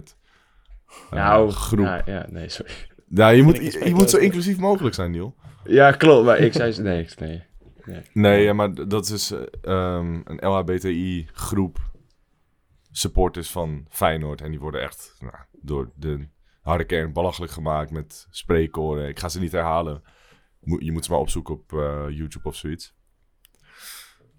Nou, 1.11 1.51
groep. 1.51 1.87
Ja, 1.87 2.03
ja, 2.07 2.27
nee, 2.31 2.49
sorry. 2.49 2.73
Ja, 3.09 3.29
je, 3.29 3.43
moet, 3.43 3.57
je, 3.57 3.95
moet 3.95 4.11
zo 4.11 4.17
inclusief 4.17 4.59
mogelijk 4.59 4.95
zijn, 4.95 5.11
Niel. 5.11 5.35
Ja, 5.65 5.93
klopt. 5.93 6.25
Maar 6.25 6.39
ik 6.39 6.53
zei... 6.53 6.83
Nee, 6.83 7.09
nee. 7.19 7.43
Nee, 8.13 8.43
ja, 8.43 8.53
maar 8.53 8.89
dat 8.89 9.09
is 9.09 9.35
ehm, 9.63 10.21
een 10.25 10.49
LHBTI 10.49 11.29
groep 11.33 11.79
supporters 12.91 13.51
van 13.51 13.87
Feyenoord. 13.89 14.41
En 14.41 14.51
die 14.51 14.61
worden 14.61 14.83
echt 14.83 15.17
nou, 15.21 15.35
door 15.61 15.91
de 15.95 16.29
harde 16.61 16.85
kern 16.85 17.13
belachelijk 17.13 17.53
gemaakt 17.53 17.91
met 17.91 18.27
spreekkoren. 18.31 19.09
Ik 19.09 19.19
ga 19.19 19.29
ze 19.29 19.41
niet 19.41 19.53
herhalen. 19.53 20.03
Mo- 20.61 20.79
je 20.81 20.93
moet 20.93 21.05
ze 21.05 21.11
maar 21.11 21.21
opzoeken 21.21 21.55
op 21.55 21.73
eh, 21.73 22.05
YouTube 22.09 22.49
of 22.49 22.57
zoiets. 22.57 22.95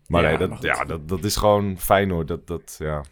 Maar 0.07 0.21
Ja, 0.23 0.29
nee, 0.37 0.37
maar 0.37 0.47
dat, 0.49 0.61
ja, 0.61 0.85
dat, 0.85 1.07
dat 1.07 1.23
is 1.23 1.35
gewoon 1.35 1.77
Feyenoord. 1.77 2.27
Dat, 2.27 2.47
dat 2.47 2.75
ja, 2.79 3.03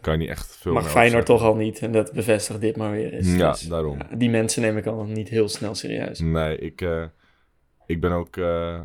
kan 0.00 0.12
je 0.12 0.18
niet 0.18 0.28
echt 0.28 0.56
veel 0.56 0.72
meer 0.72 0.82
Feyenoord 0.82 1.26
toch 1.26 1.42
al 1.42 1.56
niet. 1.56 1.78
En 1.78 1.92
dat 1.92 2.12
bevestigt 2.12 2.60
dit 2.60 2.76
maar 2.76 2.90
weer 2.90 3.12
eens. 3.12 3.34
Ja, 3.34 3.50
Dus, 3.50 3.60
daarom. 3.60 3.98
ja, 3.98 4.16
die 4.16 4.30
mensen 4.30 4.62
neem 4.62 4.76
ik 4.76 4.86
al 4.86 5.04
niet 5.04 5.28
heel 5.28 5.48
snel 5.48 5.74
serieus. 5.74 6.18
Nee, 6.18 6.58
ik, 6.58 6.80
eh, 6.80 7.04
ik 7.86 8.00
ben 8.00 8.12
ook 8.12 8.36
eh 8.36 8.80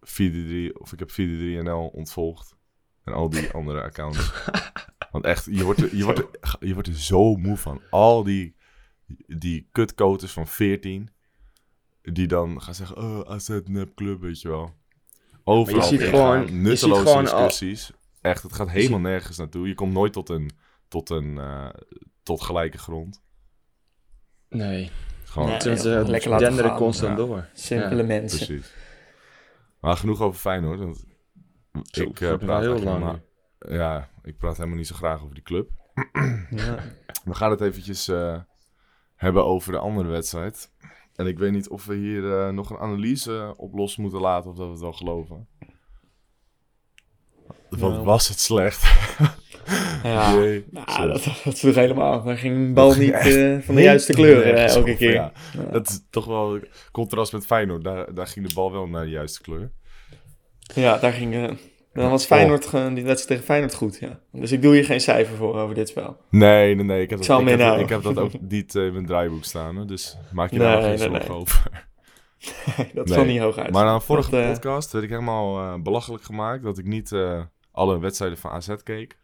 433 0.00 0.80
of 0.82 0.92
ik 0.92 0.98
heb 0.98 1.10
433NL 1.10 1.92
ontvolgd. 1.94 2.56
En 3.04 3.12
al 3.12 3.28
die 3.30 3.50
andere 3.52 3.82
accounts. 3.82 4.32
Want 5.12 5.24
echt, 5.24 5.44
je 5.50 5.64
wordt, 5.64 5.80
er, 5.82 5.96
je, 5.96 6.04
wordt 6.04 6.18
er, 6.18 6.56
je 6.60 6.72
wordt 6.74 6.88
er 6.88 6.94
zo 6.94 7.34
moe 7.36 7.56
van. 7.56 7.80
Al 7.90 8.22
die, 8.24 8.56
die 9.26 9.68
kutkoters 9.72 10.32
van 10.32 10.46
14. 10.46 11.10
Die 12.02 12.26
dan 12.26 12.62
gaan 12.62 12.74
zeggen, 12.74 12.96
oh, 12.96 13.20
AZ 13.20 13.58
Nepclub, 13.64 14.20
weet 14.20 14.40
je 14.40 14.48
wel. 14.48 14.74
Overal 15.44 15.82
ziet 15.82 16.02
gewoon- 16.02 16.40
je 16.40 16.46
ziet 16.46 16.56
nutteloze 16.56 17.00
gewoon 17.00 17.28
al- 17.30 17.46
discussies. 17.46 17.90
Echt, 18.20 18.42
het 18.42 18.52
gaat 18.52 18.70
helemaal 18.70 19.00
nergens 19.00 19.36
naartoe. 19.38 19.68
Je 19.68 19.74
komt 19.74 19.92
nooit 19.92 20.12
tot 20.12 20.28
een, 20.28 20.50
tot 20.88 21.10
een, 21.10 21.38
eh, 21.38 21.68
tot 22.22 22.42
gelijke 22.42 22.78
grond. 22.78 23.22
Nee. 24.48 24.90
Gewoon, 25.24 25.48
Nee. 25.48 25.58
Lekker 26.04 26.30
laten 26.30 26.46
denderen 26.46 26.70
gaan. 26.70 26.78
constant 26.78 27.18
Ja. 27.18 27.24
door. 27.24 27.48
Simpele 27.54 28.02
mensen. 28.02 28.46
Precies. 28.46 28.72
Maar 29.80 29.96
genoeg 29.96 30.20
over 30.20 30.40
Feyenoord. 30.40 30.78
Want 30.78 31.04
Zo, 31.82 32.02
ik 32.02 32.20
eh, 32.20 32.36
praat 32.36 32.60
heel 32.60 32.70
lang 32.72 32.84
helemaal- 32.84 33.20
Ja, 33.58 34.10
ik 34.22 34.36
praat 34.38 34.56
helemaal 34.56 34.76
niet 34.78 34.86
zo 34.86 34.94
graag 34.94 35.22
over 35.22 35.34
die 35.34 35.42
club. 35.42 35.70
Ja. 36.50 36.78
We 37.24 37.34
gaan 37.34 37.50
het 37.50 37.60
eventjes 37.60 38.08
eh, 38.08 38.40
hebben 39.14 39.44
over 39.44 39.72
de 39.72 39.78
andere 39.78 40.08
wedstrijd. 40.08 40.70
En 41.14 41.26
ik 41.26 41.38
weet 41.38 41.52
niet 41.52 41.68
of 41.68 41.84
we 41.84 41.94
hier 41.94 42.38
eh, 42.40 42.48
nog 42.52 42.70
een 42.70 42.78
analyse 42.78 43.54
op 43.56 43.74
los 43.74 43.96
moeten 43.96 44.20
laten 44.20 44.50
of 44.50 44.56
dat 44.56 44.66
we 44.66 44.72
het 44.72 44.80
wel 44.80 44.92
geloven. 44.92 45.48
Wat 47.70 47.90
Nou. 47.90 48.04
was 48.04 48.28
het 48.28 48.40
slecht. 48.40 48.82
Ja, 50.02 50.32
nou, 50.70 51.08
dat, 51.12 51.24
dat 51.44 51.56
sloeg 51.58 51.74
helemaal. 51.74 52.22
Daar 52.22 52.36
ging 52.36 52.56
een 52.56 52.74
bal 52.74 52.94
niet 52.94 53.12
eh, 53.12 53.58
van 53.60 53.74
de 53.74 53.82
juiste 53.82 54.12
kleur 54.12 54.42
eh, 54.54 54.68
elke 54.74 54.96
keer. 54.96 55.12
ja. 55.12 55.32
Ja. 55.52 55.70
Dat 55.70 55.88
is 55.88 56.00
toch 56.10 56.24
wel 56.24 56.58
contrast 56.92 57.32
met 57.32 57.46
Feyenoord. 57.46 57.84
Daar, 57.84 58.14
daar 58.14 58.26
ging 58.26 58.46
de 58.48 58.54
bal 58.54 58.72
wel 58.72 58.86
naar 58.86 59.04
de 59.04 59.10
juiste 59.10 59.40
kleur. 59.40 59.72
Ja, 60.74 60.98
daar 60.98 61.12
ging... 61.12 61.58
dan 61.94 62.10
was 62.10 62.24
Feyenoord 62.26 62.66
gewoon 62.66 62.94
die 62.94 63.04
wedstrijd 63.04 63.28
tegen 63.28 63.44
Feyenoord 63.44 63.74
goed, 63.74 63.98
ja. 64.00 64.20
Dus 64.32 64.52
ik 64.52 64.62
doe 64.62 64.74
hier 64.74 64.84
geen 64.84 65.00
cijfer 65.00 65.36
voor 65.36 65.54
over 65.60 65.74
dit 65.74 65.88
spel. 65.88 66.16
Nee, 66.30 66.74
nee, 66.74 66.84
nee. 66.84 67.02
Ik 67.02 67.08
heb 67.10 67.18
dat, 67.18 67.26
zal 67.26 67.40
ik 67.40 67.48
heb, 67.48 67.58
dat- 67.58 67.66
inhouden. 67.66 67.84
ik 67.96 68.04
heb 68.04 68.14
dat 68.14 68.24
ook 68.24 68.40
niet 68.50 68.74
eh, 68.74 68.86
in 68.86 68.92
mijn 68.92 69.06
draaiboek 69.06 69.44
staan. 69.44 69.76
hè, 69.76 69.84
Dus 69.84 70.16
maak 70.32 70.50
je 70.50 70.58
Nee, 70.58 70.66
daar 70.66 70.82
geen 70.82 70.98
zorgen 70.98 71.28
nee. 71.28 71.36
over. 71.38 71.70
dat 72.94 73.06
Nee. 73.08 73.24
niet 73.24 73.40
hoog 73.40 73.56
uit. 73.58 73.70
Maar 73.72 73.84
na 73.84 73.94
een 73.94 74.00
vorige 74.00 74.30
Dat, 74.30 74.40
eh, 74.40 74.48
podcast 74.52 74.92
werd 74.92 75.04
ik 75.04 75.10
helemaal 75.10 75.58
eh, 75.58 75.82
belachelijk 75.82 76.22
gemaakt 76.24 76.62
dat 76.62 76.78
ik 76.78 76.84
niet 76.86 77.12
eh, 77.12 77.42
alle 77.72 77.98
wedstrijden 77.98 78.38
van 78.38 78.50
AZ 78.50 78.74
keek. 78.82 79.18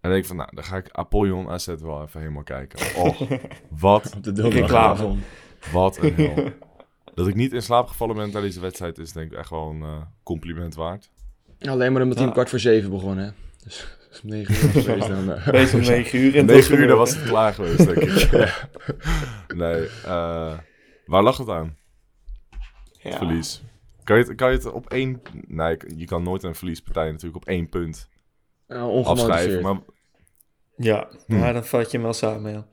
En 0.00 0.10
dan 0.10 0.10
denk 0.10 0.22
ik 0.22 0.26
van, 0.28 0.36
nou, 0.36 0.48
dan 0.54 0.64
ga 0.64 0.76
ik 0.76 0.88
Apollon 0.92 1.48
AZ 1.50 1.66
wel 1.66 2.02
even 2.02 2.20
helemaal 2.20 2.42
kijken. 2.42 2.78
Oh, 2.96 3.20
wat, 3.80 4.12
Op 4.16 4.22
de 4.22 4.32
donderdagavond. 4.32 5.22
wat 5.72 5.96
een 6.02 6.14
hel. 6.14 6.44
Dat 7.14 7.28
ik 7.28 7.34
niet 7.34 7.52
in 7.52 7.62
slaap 7.62 7.88
gevallen 7.88 8.16
ben 8.16 8.30
tijdens 8.30 8.54
de 8.54 8.60
wedstrijd 8.60 8.98
is 8.98 9.12
denk 9.12 9.32
ik 9.32 9.38
echt 9.38 9.50
wel 9.50 9.70
een 9.70 9.82
eh, 9.82 10.00
compliment 10.22 10.74
waard. 10.74 11.10
Alleen 11.60 11.92
maar 11.92 12.02
omdat 12.02 12.16
hij 12.16 12.22
Ja. 12.22 12.28
om 12.28 12.32
kwart 12.32 12.48
voor 12.50 12.58
zeven 12.58 12.90
begonnen, 12.90 13.24
hè. 13.24 13.30
Dus, 13.64 13.86
om 14.22 14.28
negen 14.30 14.54
uur 14.54 14.82
geweest 14.82 15.08
dan... 15.14 15.32
eh, 15.32 15.48
Bezig 15.50 15.74
om 15.74 15.80
9 15.86 16.18
uur. 16.18 16.36
En 16.36 16.46
9 16.46 16.78
uur, 16.78 16.86
dan 16.86 16.98
was 16.98 17.14
het 17.16 17.24
klaar 17.24 17.54
geweest, 17.54 17.86
denk 17.86 17.96
ik. 17.98 18.32
Nee, 19.56 19.86
eh, 20.04 20.58
Waar 21.06 21.22
lag 21.22 21.36
het 21.38 21.48
aan? 21.48 21.76
Ja. 23.02 23.16
Verlies. 23.16 23.62
Kan 24.04 24.18
je, 24.18 24.24
het, 24.24 24.34
kan 24.34 24.50
je 24.50 24.56
het 24.56 24.72
op 24.72 24.88
één... 24.90 25.22
Nee, 25.46 25.76
je 25.96 26.04
kan 26.04 26.22
nooit 26.22 26.42
een 26.42 26.54
verliespartij 26.54 27.10
natuurlijk 27.10 27.36
op 27.36 27.44
één 27.48 27.68
punt 27.68 28.08
Uh, 28.68 29.04
afschrijven. 29.06 29.62
Maar 29.62 29.78
Ja, 30.76 31.08
Hm. 31.26 31.38
maar 31.38 31.52
dan 31.52 31.64
vat 31.64 31.84
je 31.90 31.96
hem 31.96 32.02
wel 32.02 32.12
samen, 32.12 32.52
ja. 32.52 32.66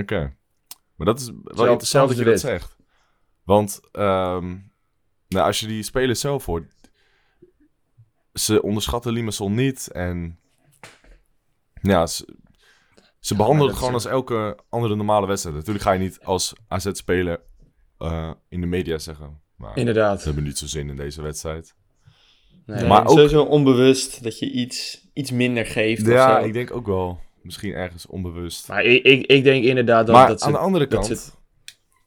Oké. 0.00 0.34
Maar 0.96 1.06
dat 1.06 1.20
is 1.20 1.26
wel 1.26 1.40
Zelf- 1.54 1.68
interessant 1.68 2.08
dat 2.08 2.18
je 2.18 2.24
dat 2.24 2.40
zegt. 2.40 2.76
Want 3.44 3.80
ehm, 3.92 4.56
nou, 5.28 5.46
als 5.46 5.60
je 5.60 5.66
die 5.66 5.82
spelers 5.82 6.20
zelf 6.20 6.44
hoort... 6.46 6.73
Ze 8.34 8.62
onderschatten 8.62 9.12
Limassol 9.12 9.50
niet. 9.50 9.88
En 9.92 10.38
ja, 11.82 12.06
ze, 12.06 12.36
ze 13.20 13.34
behandelen 13.36 13.68
het 13.70 13.78
gewoon 13.78 13.94
is- 13.94 14.04
als 14.04 14.12
elke 14.12 14.58
andere 14.68 14.94
normale 14.96 15.26
wedstrijd. 15.26 15.56
Natuurlijk 15.56 15.84
ga 15.84 15.92
je 15.92 15.98
niet 15.98 16.20
als 16.22 16.52
AZ-speler 16.68 17.40
eh, 17.98 18.30
in 18.48 18.60
de 18.60 18.66
media 18.66 18.98
zeggen... 18.98 19.42
Maar 19.56 19.76
Inderdaad. 19.76 20.18
we 20.18 20.24
hebben 20.24 20.44
niet 20.44 20.58
zo 20.58 20.66
zin 20.66 20.88
in 20.88 20.96
deze 20.96 21.22
wedstrijd. 21.22 21.74
Nee, 22.66 22.86
Maar 22.86 23.02
ook- 23.02 23.08
Sowieso 23.08 23.42
onbewust 23.42 24.22
dat 24.22 24.38
je 24.38 24.50
iets, 24.50 25.08
iets 25.12 25.30
minder 25.30 25.66
geeft. 25.66 26.06
Ja, 26.06 26.38
ik 26.38 26.52
denk 26.52 26.70
ook 26.70 26.86
wel. 26.86 27.20
Misschien 27.42 27.72
ergens 27.72 28.06
onbewust. 28.06 28.68
Maar 28.68 28.82
ik, 28.84 29.02
ik, 29.04 29.26
ik 29.26 29.44
denk 29.44 29.64
inderdaad 29.64 30.06
dat, 30.06 30.14
maar 30.14 30.28
dat 30.28 30.40
ze... 30.40 30.46
aan 30.46 30.52
de 30.52 30.58
andere 30.58 30.86
dat 30.86 31.06
kant, 31.06 31.18
ze- 31.18 31.30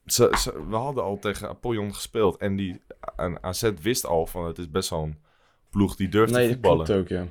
ze, 0.05 0.35
ze- 0.37 0.67
we 0.69 0.75
hadden 0.75 1.03
al 1.03 1.19
tegen 1.19 1.49
Apollon 1.49 1.93
gespeeld. 1.93 2.37
En 2.37 2.55
die 2.55 2.81
en 3.15 3.43
AZ 3.43 3.71
wist 3.81 4.05
al 4.05 4.25
van 4.25 4.45
het 4.45 4.57
is 4.57 4.69
best 4.69 4.89
wel 4.89 5.03
een 5.03 5.17
ploeg 5.77 5.95
die 5.95 6.09
durft 6.09 6.33
nee, 6.33 6.47
te 6.47 6.53
voetballen. 6.53 6.89
ook, 6.95 7.07
ja. 7.07 7.27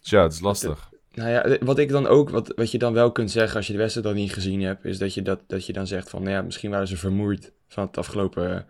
Dus 0.00 0.10
ja, 0.10 0.22
het 0.22 0.32
is 0.32 0.40
lastig. 0.40 0.90
Nou 1.14 1.30
ja, 1.30 1.58
wat 1.64 1.78
ik 1.78 1.88
dan 1.88 2.06
ook, 2.06 2.30
wat, 2.30 2.52
wat 2.56 2.70
je 2.70 2.78
dan 2.78 2.92
wel 2.92 3.12
kunt 3.12 3.30
zeggen 3.30 3.56
als 3.56 3.66
je 3.66 3.72
de 3.72 3.78
wedstrijd 3.78 4.06
dan 4.06 4.16
niet 4.16 4.32
gezien 4.32 4.60
hebt, 4.62 4.84
is 4.84 4.98
dat 4.98 5.14
je, 5.14 5.22
dat, 5.22 5.40
dat 5.46 5.66
je 5.66 5.72
dan 5.72 5.86
zegt 5.86 6.10
van, 6.10 6.22
nou 6.22 6.34
ja, 6.34 6.42
misschien 6.42 6.70
waren 6.70 6.88
ze 6.88 6.96
vermoeid 6.96 7.52
van 7.68 7.86
het 7.86 7.98
afgelopen 7.98 8.54
eh, 8.56 8.60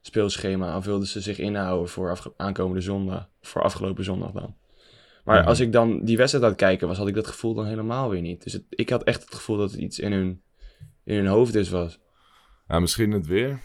speelschema. 0.00 0.76
Of 0.76 0.84
wilden 0.84 1.06
ze 1.08 1.20
zich 1.20 1.38
inhouden 1.38 1.88
voor 1.88 2.10
afge- 2.10 2.32
aankomende 2.36 2.80
zondag, 2.80 3.28
voor 3.40 3.62
afgelopen 3.62 4.04
zondag 4.04 4.32
dan. 4.32 4.56
Maar 5.24 5.38
Mhm. 5.38 5.48
als 5.48 5.60
ik 5.60 5.72
dan 5.72 6.04
die 6.04 6.16
wedstrijd 6.16 6.44
aan 6.44 6.50
het 6.50 6.60
kijken 6.60 6.88
was, 6.88 6.96
had 6.98 7.08
ik 7.08 7.14
dat 7.14 7.26
gevoel 7.26 7.54
dan 7.54 7.66
helemaal 7.66 8.10
weer 8.10 8.20
niet. 8.20 8.42
Dus 8.42 8.52
het- 8.52 8.64
ik 8.68 8.88
had 8.88 9.04
echt 9.04 9.22
het 9.24 9.34
gevoel 9.34 9.56
dat 9.56 9.70
het 9.70 9.80
iets 9.80 9.98
in 9.98 10.12
hun, 10.12 10.42
in 11.04 11.16
hun 11.16 11.26
hoofd 11.26 11.54
is 11.54 11.68
was. 11.68 11.98
Ja, 12.68 12.80
misschien 12.80 13.10
het 13.10 13.26
weer. 13.26 13.60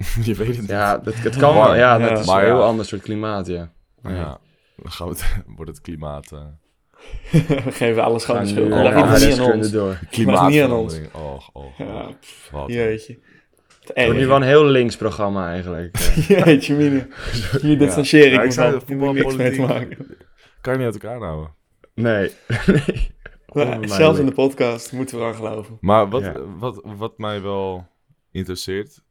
je 0.24 0.34
weet 0.34 0.48
het 0.48 0.60
niet. 0.60 0.68
Ja, 0.68 0.98
dat, 0.98 1.14
het 1.14 1.36
kan 1.36 1.54
Warm. 1.54 1.66
wel. 1.68 1.76
Ja, 1.78 1.98
dat 1.98 2.10
Ja. 2.10 2.18
is 2.18 2.26
Maar 2.26 2.38
een 2.42 2.48
heel 2.48 2.58
ja. 2.58 2.64
ander 2.66 2.84
soort 2.84 3.02
klimaat, 3.02 3.46
ja. 3.46 3.72
Maar 4.02 4.12
Ja. 4.12 4.18
ja, 4.18 4.38
dan 4.76 4.92
gaan 4.92 5.08
we 5.08 5.12
het, 5.12 5.36
wordt 5.56 5.70
het 5.70 5.80
klimaat... 5.80 6.32
eh 6.32 6.38
We 7.64 7.72
geven 7.72 8.02
alles 8.04 8.24
gewoon 8.24 8.46
schuld. 8.46 8.70
Dat 8.70 8.82
ligt 8.82 8.94
naar 8.94 9.20
niet 9.28 9.38
aan 9.40 9.52
ons. 9.56 9.70
door. 9.70 9.98
klimaatverandering. 10.10 11.14
Oh, 11.14 11.22
oh, 11.52 11.64
oh. 11.64 11.78
Ja, 11.78 12.08
Wat. 12.50 12.68
Jeetje. 12.72 13.18
Het 13.94 14.04
wordt 14.04 14.18
nu 14.20 14.26
wel 14.26 14.36
een 14.36 14.42
heel 14.42 14.64
links 14.64 14.96
programma 14.96 15.48
eigenlijk. 15.50 15.96
eh. 15.96 16.28
Jeetje, 16.28 16.74
mine. 16.74 17.08
Hier 17.60 17.78
distancieer 17.78 18.32
ik 18.32 18.52
Ja, 18.52 18.70
me 18.70 18.80
van. 18.98 19.14
niks 19.14 19.36
mee 19.36 19.50
te 19.52 19.60
maken. 19.60 20.06
Kan 20.60 20.72
je 20.72 20.78
niet 20.78 20.92
uit 20.94 21.02
elkaar 21.02 21.20
houden. 21.20 21.54
Nee. 21.94 22.30
nee. 23.54 23.88
Zelfs 23.88 24.18
in 24.18 24.26
de 24.26 24.32
podcast 24.32 24.92
moeten 24.92 25.18
we 25.18 25.24
aan 25.24 25.34
geloven. 25.34 25.76
Maar 25.80 26.08
wat, 26.08 26.22
Ja. 26.22 26.34
wat, 26.58 26.80
wat 26.84 27.18
mij 27.18 27.42
wel 27.42 27.86
interesseert, 28.32 29.02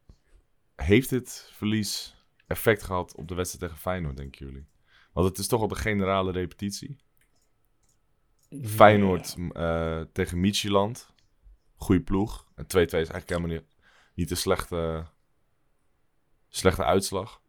heeft 0.81 1.09
dit 1.09 1.49
verlies 1.53 2.15
effect 2.47 2.83
gehad 2.83 3.15
op 3.15 3.27
de 3.27 3.35
wedstrijd 3.35 3.63
tegen 3.63 3.81
Feyenoord, 3.81 4.17
denken 4.17 4.45
jullie? 4.45 4.67
Want 5.13 5.27
het 5.27 5.37
is 5.37 5.47
toch 5.47 5.61
al 5.61 5.67
de 5.67 5.75
generale 5.75 6.31
repetitie. 6.31 6.97
Feyenoord 8.63 9.35
eh, 9.51 10.01
tegen 10.11 10.39
Midtjylland, 10.39 11.13
goede 11.75 12.01
ploeg. 12.01 12.47
En 12.55 12.63
2-2 12.63 12.67
is 12.67 12.91
eigenlijk 12.91 13.29
helemaal 13.29 13.49
niet, 13.49 13.63
niet 14.13 14.31
een 14.31 14.37
slechte, 14.37 15.05
slechte 16.47 16.83
uitslag, 16.83 17.41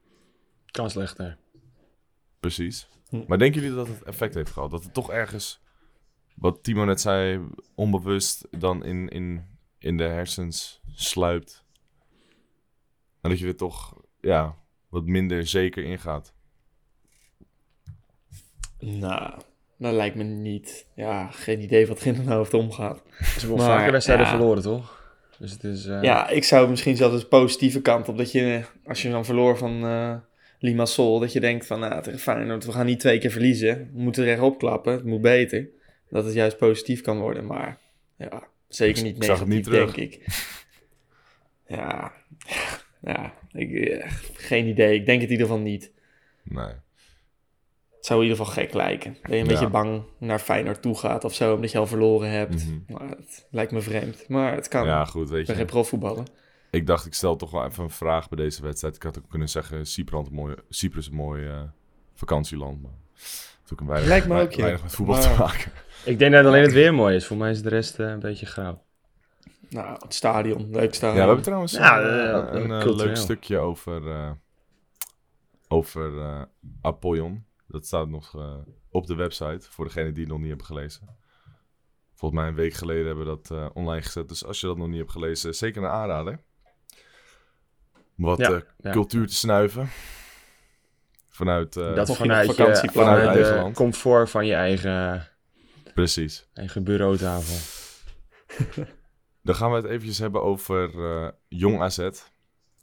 Kan 0.67 0.91
slechter. 0.91 1.39
precies. 2.41 2.89
Hm. 3.09 3.25
Maar 3.27 3.39
denken 3.39 3.61
jullie 3.61 3.77
dat 3.77 3.89
het 3.89 4.03
effect 4.03 4.35
heeft 4.35 4.51
gehad? 4.51 4.71
Dat 4.71 4.85
het 4.85 4.95
toch 4.95 5.11
ergens, 5.11 5.61
wat 6.35 6.63
Timo 6.63 6.85
net 6.85 7.01
zei, 7.01 7.49
onbewust 7.75 8.47
dan 8.61 8.85
in, 8.85 9.09
in, 9.09 9.47
in 9.79 9.97
de 9.97 10.05
hersens 10.05 10.81
sluipt? 10.95 11.65
En 13.21 13.31
dat 13.31 13.39
je 13.39 13.47
er 13.47 13.57
toch 13.57 13.95
ja, 14.21 14.57
wat 14.89 15.05
minder 15.05 15.47
zeker 15.47 15.85
in 15.85 15.99
gaat. 15.99 16.33
Nou, 18.79 19.41
dat 19.79 19.93
lijkt 19.93 20.17
me 20.17 20.23
niet. 20.23 20.87
Ja, 20.95 21.31
geen 21.31 21.61
idee 21.61 21.87
wat 21.87 22.01
er 22.01 22.07
in 22.07 22.15
hun 22.15 22.29
hoofd 22.29 22.55
omgaat. 22.55 23.03
Ze 23.19 23.41
hebben 23.47 23.59
vaker 23.59 23.93
wedstrijden 23.93 24.27
ja. 24.27 24.31
verloren, 24.33 24.63
toch? 24.63 24.99
Dus 25.39 25.53
het 25.53 25.65
is... 25.65 25.87
eh, 25.87 26.03
Ja, 26.03 26.29
ik 26.29 26.45
zou 26.45 26.69
misschien 26.71 26.97
zelfs 26.97 27.21
de 27.21 27.27
positieve 27.27 27.81
kant 27.81 28.09
op. 28.09 28.17
Dat 28.17 28.33
je, 28.33 28.65
als 28.85 29.03
je 29.03 29.11
dan 29.11 29.25
verloor 29.25 29.59
van 29.59 29.85
eh 29.85 30.15
Limassol, 30.63 31.19
dat 31.19 31.33
je 31.33 31.41
denkt 31.41 31.67
van, 31.67 31.81
nou, 31.81 32.03
tegen 32.03 32.19
Feyenoord, 32.19 32.65
we 32.65 32.73
gaan 32.73 32.87
niet 32.87 33.01
twee 33.01 33.19
keer 33.19 33.31
verliezen. 33.31 33.91
We 33.93 34.01
moeten 34.03 34.25
er 34.25 34.31
echt 34.31 34.41
opklappen, 34.41 34.93
het 34.93 35.05
moet 35.05 35.21
beter. 35.21 35.69
Dat 36.11 36.25
het 36.25 36.35
juist 36.35 36.57
positief 36.57 37.01
kan 37.01 37.19
worden, 37.19 37.47
maar 37.47 37.79
ja, 38.17 38.43
zeker 38.69 39.03
niet 39.03 39.17
ik 39.17 39.25
zag 39.25 39.39
het 39.39 39.49
negatief, 39.49 39.73
niet 39.73 39.75
terug. 39.77 39.95
denk 39.95 40.13
ik. 40.13 40.27
Ja, 41.67 42.13
ja 43.03 43.35
ik, 43.53 43.73
eh, 43.73 44.11
geen 44.35 44.67
idee. 44.67 44.95
Ik 44.95 45.07
denk 45.07 45.21
het 45.21 45.31
in 45.31 45.37
ieder 45.37 45.47
geval 45.47 45.63
niet. 45.63 45.93
Nee. 46.43 46.73
Het 47.97 48.09
zou 48.09 48.21
in 48.25 48.29
ieder 48.29 48.45
geval 48.45 48.63
gek 48.63 48.75
lijken. 48.75 49.17
Dat 49.23 49.31
je 49.31 49.37
een 49.37 49.43
Ja. 49.45 49.51
beetje 49.51 49.69
bang 49.69 50.03
naar 50.19 50.39
Feyenoord 50.39 50.83
toe 50.83 50.99
gaat 50.99 51.25
of 51.25 51.35
zo, 51.35 51.55
omdat 51.55 51.71
je 51.71 51.79
al 51.79 51.87
verloren 51.87 52.31
hebt. 52.31 52.67
Mhm. 52.67 52.79
Maar 52.99 53.09
het 53.09 53.47
lijkt 53.51 53.73
me 53.73 53.81
vreemd. 53.81 54.29
Maar 54.29 54.55
het 54.55 54.69
kan. 54.69 54.87
Ja, 54.87 55.05
goed, 55.05 55.29
weet 55.31 55.41
ik 55.41 55.47
ben 55.47 55.55
geen 55.57 55.65
je. 55.65 55.71
profvoetballer. 55.71 56.25
Ik 56.71 56.87
dacht, 56.87 57.07
ik 57.07 57.15
stel 57.15 57.37
toch 57.37 57.51
wel 57.51 57.65
even 57.65 57.85
een 57.85 57.91
vraag 57.91 58.29
bij 58.29 58.45
deze 58.45 58.63
wedstrijd. 58.63 58.97
Ik 58.97 59.03
had 59.03 59.19
ook 59.19 59.29
kunnen 59.29 59.49
zeggen, 59.49 59.87
Cyprus 59.87 60.27
een 60.27 60.35
mooi, 60.35 60.55
Cyprus 60.69 61.07
een 61.07 61.15
mooi 61.15 61.47
eh, 61.47 61.63
vakantieland. 62.15 62.83
Maar 62.83 62.91
het 63.63 63.73
ook 63.73 63.81
een 63.81 63.87
weinig, 63.87 64.09
Lijkt 64.09 64.27
me 64.27 64.33
ook, 64.35 64.39
wei- 64.41 64.57
ja. 64.57 64.63
weinig 64.63 64.83
met 64.83 64.93
voetbal 64.93 65.15
Maar- 65.17 65.33
te 65.33 65.39
maken. 65.39 65.73
Ik 66.05 66.19
denk 66.19 66.33
dat 66.33 66.45
alleen 66.47 66.63
het 66.63 66.73
weer 66.73 66.95
mooi 66.95 67.17
is. 67.17 67.27
Voor 67.27 67.37
mij 67.37 67.51
is 67.51 67.63
de 67.63 67.69
rest 67.69 67.99
eh, 67.99 68.07
een 68.09 68.19
beetje 68.21 68.47
grauw. 68.47 68.83
Nou, 69.71 69.93
het 70.03 70.15
stadion, 70.15 70.71
leuk 70.71 70.91
Ja, 70.91 70.93
stadion. 70.93 71.21
we 71.21 71.27
hebben 71.27 71.43
trouwens 71.45 71.73
Ja, 71.73 72.01
eh, 72.01 72.31
eh, 72.31 72.63
een 72.63 72.71
eh, 72.73 72.97
leuk 72.97 73.17
stukje 73.17 73.59
over, 73.59 74.11
eh, 74.11 74.31
over 75.69 76.19
eh, 76.21 76.43
Apollon. 76.83 77.45
Dat 77.67 77.87
staat 77.87 78.09
nog 78.09 78.35
eh, 78.37 78.55
op 78.91 79.07
de 79.07 79.15
website, 79.15 79.67
voor 79.71 79.85
degenen 79.85 80.13
die 80.15 80.23
het 80.23 80.31
nog 80.33 80.39
niet 80.41 80.49
hebben 80.49 80.67
gelezen. 80.67 81.19
Volgens 82.15 82.41
mij 82.41 82.51
een 82.51 82.57
week 82.57 82.73
geleden 82.75 83.07
hebben 83.07 83.25
we 83.25 83.31
dat 83.31 83.51
eh, 83.51 83.67
online 83.75 84.03
gezet. 84.03 84.29
Dus 84.29 84.45
als 84.45 84.61
je 84.61 84.67
dat 84.67 84.77
nog 84.77 84.89
niet 84.89 84.99
hebt 84.99 85.11
gelezen, 85.13 85.55
zeker 85.55 85.83
een 85.83 85.89
aanrader. 85.91 86.41
Om 88.19 88.25
Wat 88.25 88.39
Ja, 88.39 88.51
eh, 88.53 88.61
ja. 88.79 88.91
cultuur 88.91 89.27
te 89.27 89.35
snuiven. 89.35 89.89
Vanuit, 91.29 91.77
eh, 91.77 91.95
dat 91.95 92.17
vanuit 92.17 92.47
je, 92.47 92.55
vakantieplan 92.55 93.05
vanuit 93.05 93.45
de 93.67 93.71
comfort 93.75 94.31
van 94.31 94.47
je 94.47 94.55
eigen, 94.55 95.29
precies. 95.95 96.49
eigen 96.55 96.85
bureautafel. 96.85 97.57
Dan 99.43 99.55
gaan 99.55 99.71
we 99.71 99.77
het 99.77 99.85
eventjes 99.85 100.19
hebben 100.19 100.43
over 100.43 101.05
eh, 101.05 101.29
Jong 101.49 101.81
AZ. 101.81 102.09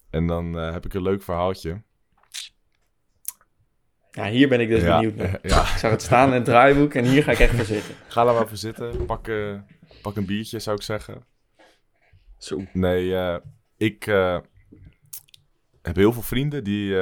En 0.10 0.28
dan 0.28 0.60
eh, 0.60 0.72
heb 0.72 0.86
ik 0.86 0.94
een 0.94 1.02
leuk 1.02 1.24
verhaaltje. 1.24 1.82
Ja, 4.12 4.28
hier 4.28 4.50
ben 4.50 4.60
ik 4.60 4.70
dus 4.70 4.82
Ja, 4.82 5.00
benieuwd 5.00 5.16
naar. 5.16 5.40
ja. 5.50 5.62
Ik 5.62 5.78
zag 5.78 5.92
het 5.92 6.02
staan 6.02 6.28
in 6.28 6.34
het 6.34 6.46
draaiboek 6.46 6.94
en 6.94 7.06
hier 7.06 7.24
ga 7.24 7.32
ik 7.32 7.40
echt 7.40 7.56
voor 7.56 7.66
zitten. 7.66 7.96
Ga 8.08 8.24
daar 8.24 8.34
maar 8.34 8.48
voor 8.48 8.58
zitten. 8.58 9.06
Pak, 9.06 9.28
eh, 9.28 9.60
pak 10.02 10.16
een 10.16 10.26
biertje, 10.26 10.60
zou 10.60 10.76
ik 10.76 10.82
zeggen. 10.82 11.26
Zo. 12.38 12.64
Nee, 12.74 13.40
ik 13.78 14.04
heb 15.82 15.96
heel 15.96 16.14
veel 16.14 16.22
vrienden 16.22 16.64
die 16.64 16.96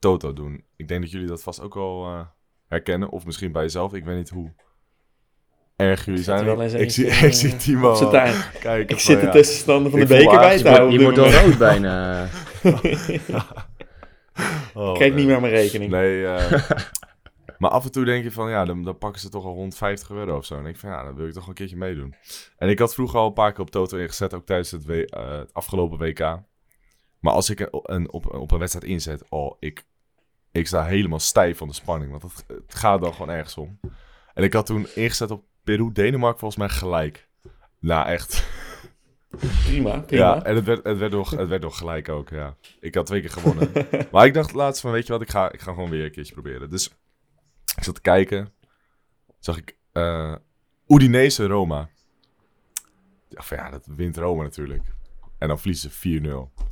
Toto 0.00 0.32
doen. 0.32 0.64
Ik 0.76 0.88
denk 0.88 1.00
dat 1.00 1.10
jullie 1.10 1.26
dat 1.26 1.42
vast 1.42 1.60
ook 1.60 1.74
wel 1.74 2.06
eh, 2.06 2.26
herkennen. 2.66 3.08
Of 3.08 3.26
misschien 3.26 3.52
bij 3.52 3.62
jezelf. 3.62 3.94
Ik 3.94 4.04
weet 4.04 4.16
niet 4.16 4.28
hoe 4.28 4.54
erg 5.80 6.04
jullie 6.04 6.20
er 6.20 6.24
zijn. 6.24 6.44
wel 6.44 6.62
eens 6.62 6.72
ik, 6.72 6.90
zie, 6.90 7.06
eentje, 7.06 7.26
ik 7.26 7.32
zie 7.32 7.52
eh, 7.52 7.58
Timo 7.58 7.90
al 7.90 8.14
Ik 8.86 8.98
zit 8.98 9.20
de 9.20 9.26
ja. 9.26 9.32
tussenstanden 9.32 9.90
van 9.90 10.00
de 10.00 10.06
Ik 10.06 10.10
beker 10.10 10.38
bij 10.38 10.58
te 10.58 10.68
houden. 10.68 10.92
je 10.92 11.02
wordt 11.02 11.16
moment. 11.16 11.36
rood 11.36 11.58
bijna. 11.58 12.28
Oh, 14.74 14.96
Kijk 14.98 15.14
nee. 15.14 15.20
niet 15.20 15.28
naar 15.28 15.40
mijn 15.40 15.52
rekening. 15.52 15.90
Nee, 15.90 16.26
eh, 16.26 16.70
maar 17.58 17.70
af 17.70 17.84
en 17.84 17.92
toe 17.92 18.04
denk 18.04 18.24
je 18.24 18.30
van, 18.30 18.50
ja, 18.50 18.64
dan, 18.64 18.82
dan 18.82 18.98
pakken 18.98 19.20
ze 19.20 19.28
toch 19.28 19.44
al 19.44 19.54
rond 19.54 19.76
50 19.76 20.10
euro 20.10 20.36
of 20.36 20.44
zo. 20.44 20.58
En 20.58 20.66
ik 20.66 20.76
van, 20.76 20.90
ja, 20.90 21.04
dan 21.04 21.14
wil 21.14 21.26
ik 21.26 21.32
toch 21.32 21.46
een 21.46 21.54
keertje 21.54 21.76
meedoen. 21.76 22.14
En 22.56 22.68
ik 22.68 22.78
had 22.78 22.94
vroeger 22.94 23.18
al 23.18 23.26
een 23.26 23.32
paar 23.32 23.52
keer 23.52 23.60
op 23.60 23.70
Toto 23.70 23.96
ingezet, 23.96 24.34
ook 24.34 24.46
tijdens 24.46 24.70
het, 24.70 24.88
eh, 24.88 25.38
het 25.38 25.54
afgelopen 25.54 25.98
WK. 25.98 26.18
Maar 27.20 27.32
als 27.32 27.50
ik 27.50 27.60
een, 27.60 27.68
een, 27.82 28.12
op, 28.12 28.34
op 28.34 28.50
een 28.50 28.58
wedstrijd 28.58 28.86
inzet, 28.86 29.24
oh, 29.28 29.56
ik, 29.58 29.86
ik 30.52 30.66
sta 30.66 30.84
helemaal 30.84 31.18
stijf 31.18 31.58
van 31.58 31.68
de 31.68 31.74
spanning. 31.74 32.10
Want 32.10 32.22
het, 32.22 32.44
het 32.46 32.74
gaat 32.74 33.00
dan 33.00 33.12
gewoon 33.12 33.30
ergens 33.30 33.56
om. 33.56 33.80
En 34.34 34.44
ik 34.44 34.52
had 34.52 34.66
toen 34.66 34.86
ingezet 34.94 35.30
op 35.30 35.44
Peru-Denemarken 35.64 36.38
volgens 36.40 36.60
mij 36.60 36.68
gelijk. 36.68 37.28
Nou, 37.78 38.06
echt. 38.06 38.48
Prima, 39.64 40.00
prima. 40.00 40.24
Ja, 40.34 40.42
en 40.42 40.54
het 40.54 40.64
werd, 40.64 40.84
het, 40.84 40.98
werd 40.98 41.12
nog, 41.12 41.30
het 41.30 41.48
werd 41.48 41.62
nog 41.62 41.78
gelijk 41.78 42.08
ook, 42.08 42.28
ja. 42.28 42.56
Ik 42.80 42.94
had 42.94 43.06
twee 43.06 43.20
keer 43.20 43.30
gewonnen. 43.30 43.72
maar 44.12 44.26
ik 44.26 44.34
dacht 44.34 44.52
laatst 44.52 44.80
van, 44.80 44.90
weet 44.90 45.06
je 45.06 45.12
wat, 45.12 45.22
ik 45.22 45.30
ga, 45.30 45.52
ik 45.52 45.60
ga 45.60 45.72
gewoon 45.72 45.90
weer 45.90 46.04
een 46.04 46.10
keertje 46.10 46.32
proberen. 46.32 46.70
Dus 46.70 46.86
ik 47.76 47.82
zat 47.84 47.94
te 47.94 48.00
kijken. 48.00 48.52
Zag 49.38 49.56
ik 49.56 49.76
eh 49.92 50.34
Udinese 50.86 51.46
Roma. 51.46 51.88
dacht 53.28 53.48
van 53.48 53.56
ja, 53.56 53.70
dat 53.70 53.86
wint 53.96 54.16
Rome 54.16 54.42
natuurlijk. 54.42 54.82
En 55.38 55.48
dan 55.48 55.58
verliezen 55.58 55.90
ze 55.90 56.20
4-0. 56.58 56.64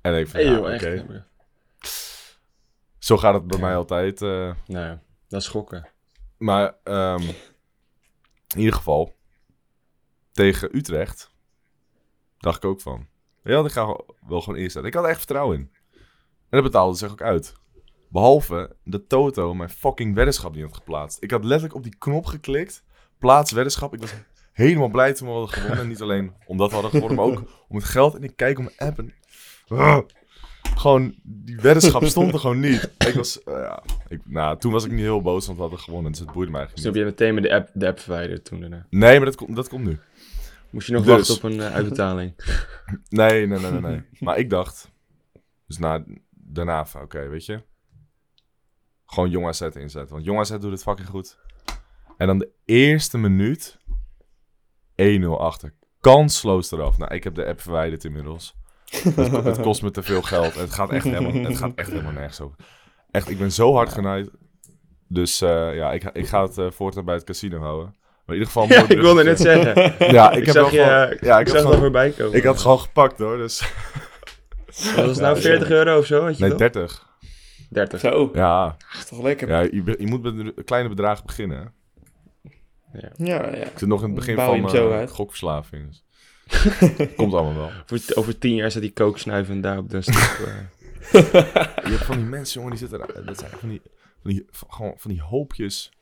En 0.00 0.14
ik 0.18 0.28
van, 0.28 0.40
Hey, 0.40 0.50
ja, 0.50 0.58
oké. 0.58 1.26
Zo 2.98 3.16
gaat 3.16 3.34
het 3.34 3.46
bij 3.46 3.58
mij 3.58 3.76
altijd. 3.76 4.22
eh, 4.22 4.54
Nou, 4.66 4.98
dat 5.28 5.40
is 5.40 5.46
schokken. 5.46 5.88
maar 6.38 6.74
ehm, 6.84 7.22
in 8.54 8.58
ieder 8.58 8.74
geval, 8.74 9.16
tegen 10.32 10.76
Utrecht 10.76 11.30
dacht 12.38 12.64
ik 12.64 12.70
ook 12.70 12.80
van, 12.80 13.08
ja, 13.42 13.64
ik 13.64 13.70
ga 13.70 14.00
wel 14.26 14.40
gewoon 14.40 14.60
uit. 14.60 14.84
Ik 14.84 14.94
had 14.94 15.04
er 15.04 15.10
echt 15.10 15.18
vertrouwen 15.18 15.58
in. 15.58 15.72
En 15.92 16.00
dat 16.48 16.62
betaalde 16.62 16.96
zich 16.96 17.10
ook 17.10 17.22
uit. 17.22 17.54
Behalve 18.08 18.76
dat 18.84 19.08
Toto 19.08 19.54
mijn 19.54 19.70
fucking 19.70 20.14
weddenschap 20.14 20.54
niet 20.54 20.64
had 20.64 20.74
geplaatst. 20.74 21.22
Ik 21.22 21.30
had 21.30 21.44
letterlijk 21.44 21.74
op 21.74 21.82
die 21.82 21.96
knop 21.98 22.26
geklikt, 22.26 22.84
plaats 23.18 23.52
weddenschap. 23.52 23.94
Ik 23.94 24.00
was 24.00 24.14
helemaal 24.52 24.88
blij 24.88 25.12
toen 25.12 25.26
we 25.26 25.32
hadden 25.32 25.52
gewonnen. 25.52 25.78
En 25.78 25.88
niet 25.88 26.02
alleen 26.02 26.34
omdat 26.46 26.68
we 26.68 26.74
hadden 26.74 26.90
gewonnen, 26.92 27.16
maar 27.16 27.26
ook 27.26 27.64
om 27.68 27.76
het 27.76 27.84
geld. 27.84 28.14
En 28.14 28.22
ik 28.22 28.36
kijk 28.36 28.58
op 28.58 28.64
mijn 28.64 28.78
app 28.78 28.98
en... 28.98 29.14
Gewoon, 30.78 31.14
die 31.22 31.56
weddenschap 31.56 32.04
stond 32.14 32.32
er 32.32 32.38
gewoon 32.38 32.60
niet. 32.60 32.90
Ik 32.98 33.14
was, 33.14 33.42
eh, 33.42 33.54
ja, 33.54 33.82
ik, 34.08 34.20
nou, 34.24 34.58
toen 34.58 34.72
was 34.72 34.84
ik 34.84 34.90
niet 34.90 35.00
heel 35.00 35.22
boos, 35.22 35.44
want 35.46 35.56
we 35.56 35.62
hadden 35.62 35.80
gewonnen. 35.80 36.10
Dus 36.12 36.20
het 36.20 36.32
boeide 36.32 36.52
mij 36.52 36.60
Dus 36.66 36.70
eigenlijk 36.70 36.96
toen 36.96 37.06
niet. 37.06 37.18
heb 37.18 37.18
je 37.18 37.34
meteen 37.34 37.34
met 37.34 37.66
de 37.66 37.72
app, 37.74 37.80
de 37.80 37.86
app 37.86 37.98
verwijderd 38.00 38.44
toen 38.44 38.60
daarna. 38.60 38.86
Nee, 38.90 39.16
maar 39.16 39.24
dat, 39.26 39.36
komt 39.36 39.56
dat 39.56 39.68
komt 39.68 39.84
nu. 39.84 39.98
Moest 40.70 40.86
je 40.86 40.92
nog 40.92 41.04
Dus- 41.04 41.16
wachten 41.16 41.34
op 41.34 41.42
een 41.42 41.60
eh, 41.60 41.74
uitbetaling. 41.74 42.32
Nee, 43.08 43.46
nee, 43.46 43.58
nee, 43.58 43.70
nee, 43.70 43.80
nee. 43.80 44.02
maar 44.20 44.38
ik 44.38 44.50
dacht, 44.50 44.90
dus 45.66 45.78
na, 45.78 46.04
daarna 46.30 46.86
oké, 47.02 47.28
weet 47.28 47.44
je. 47.46 47.62
Gewoon 49.06 49.30
jong 49.30 49.46
AZ 49.46 49.60
inzetten. 49.60 50.08
Want 50.08 50.24
jong 50.24 50.38
AZ 50.38 50.50
doet 50.50 50.70
het 50.70 50.82
fucking 50.82 51.08
goed. 51.08 51.38
En 52.16 52.26
dan 52.26 52.38
de 52.38 52.50
eerste 52.64 53.18
minuut 53.18 53.78
1-0 55.02 55.24
achter. 55.38 55.74
Kansloos 56.00 56.70
eraf. 56.70 56.98
Nou, 56.98 57.14
ik 57.14 57.24
heb 57.24 57.34
de 57.34 57.46
app 57.46 57.60
verwijderd 57.60 58.04
inmiddels. 58.04 58.56
Het, 58.90 59.14
ko- 59.30 59.42
het 59.42 59.60
kost 59.60 59.82
me 59.82 59.90
te 59.90 60.02
veel 60.02 60.22
geld. 60.22 60.54
Het 60.54 60.72
gaat 60.72 60.90
echt 60.90 61.04
helemaal, 61.04 61.32
het 61.32 61.56
gaat 61.58 61.72
echt 61.74 61.90
helemaal 61.90 62.12
nergens 62.12 62.40
over. 62.40 62.56
Echt, 63.10 63.30
ik 63.30 63.38
ben 63.38 63.52
zo 63.52 63.74
hard 63.74 63.92
genaaid. 63.92 64.30
Dus 65.08 65.40
eh, 65.40 65.74
ja, 65.74 65.92
ik, 65.92 66.02
ga- 66.02 66.12
ik 66.14 66.26
ga 66.26 66.42
het 66.42 66.58
eh, 66.58 66.66
voortaan 66.70 67.04
bij 67.04 67.14
het 67.14 67.24
casino 67.24 67.58
houden. 67.58 67.94
Maar 68.26 68.36
in 68.36 68.42
ieder 68.42 68.46
geval... 68.46 68.68
Ja, 68.78 68.88
ik 68.88 69.00
wilde 69.00 69.24
net 69.24 69.40
zeggen. 69.40 69.94
Ja, 70.12 70.30
ik, 70.30 70.38
Ik, 70.38 70.44
heb 70.46 70.54
zag 70.54 70.70
wel 70.70 70.80
je, 70.80 70.86
gewoon- 70.86 71.10
ik, 71.12 71.24
ja, 71.24 71.38
ik, 71.38 71.46
zag 71.48 71.56
het 71.56 71.64
al 71.64 71.70
gewoon, 71.72 71.78
voorbij 71.78 72.10
komen. 72.10 72.36
ik 72.36 72.44
had 72.44 72.58
gewoon 72.58 72.78
gepakt 72.80 73.18
hoor, 73.18 73.36
dus... 73.36 73.72
Dat 74.96 75.06
was 75.06 75.18
nou 75.18 75.40
40 75.40 75.70
euro 75.70 75.98
of 75.98 76.06
zo, 76.06 76.22
had 76.24 76.34
je 76.34 76.40
Nee, 76.40 76.48
wel? 76.48 76.58
30. 76.58 77.06
30. 77.70 78.00
Zo, 78.00 78.30
Ja, 78.34 78.76
is 78.98 79.04
toch 79.06 79.22
lekker. 79.22 79.48
ja 79.48 79.60
je, 79.60 79.94
je 79.98 80.06
moet 80.06 80.22
met 80.22 80.38
een 80.38 80.64
kleine 80.64 80.88
bedragen 80.88 81.26
beginnen. 81.26 81.58
hè. 81.58 82.98
Ja, 82.98 83.10
ja. 83.18 83.44
Ik 83.54 83.78
zit 83.78 83.88
nog 83.88 84.00
in 84.00 84.06
het 84.06 84.14
begin 84.14 84.34
Bouw 84.36 84.60
van 84.60 84.88
mijn 84.88 85.08
gokverslaving. 85.08 85.86
Dus. 85.86 86.04
Komt 87.16 87.34
allemaal 87.34 87.54
wel. 87.54 87.70
Over, 87.92 88.16
over 88.16 88.38
10 88.38 88.54
jaar 88.54 88.70
staat 88.70 88.82
die 88.82 88.92
kooksnuivend 88.92 89.62
daar 89.62 89.78
op 89.78 89.90
de 89.90 90.00
stoep. 90.02 90.38
eh. 90.46 90.54
Je 91.84 91.90
hebt 91.90 92.04
van 92.04 92.16
die 92.16 92.24
mensen, 92.26 92.54
jongen, 92.60 92.76
die 92.76 92.88
zitten 92.88 92.98
daar. 92.98 93.24
Dat 93.24 93.38
zijn 93.38 93.50
van 93.50 93.68
die, 93.68 93.82
van 94.22 94.30
die, 94.30 94.46
van, 94.50 94.72
gewoon 94.72 94.94
van 94.96 95.10
die 95.10 95.22
hoopjes 95.22 95.92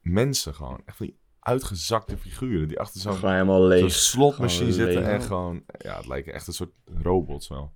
mensen 0.00 0.54
gewoon. 0.54 0.80
Echt 0.86 0.96
van 0.96 1.06
die 1.06 1.16
uitgezakte 1.40 2.16
figuren 2.18 2.68
die 2.68 2.80
achter 2.80 3.00
zo'n 3.00 3.90
slotmachine 3.90 4.72
Gewoon 4.72 4.86
zitten. 4.86 5.02
leeg. 5.02 5.12
En 5.12 5.22
gewoon, 5.22 5.62
ja, 5.78 5.96
het 5.96 6.06
lijken 6.06 6.32
echt 6.34 6.46
een 6.46 6.52
soort 6.52 6.70
robots 7.02 7.48
wel. 7.48 7.72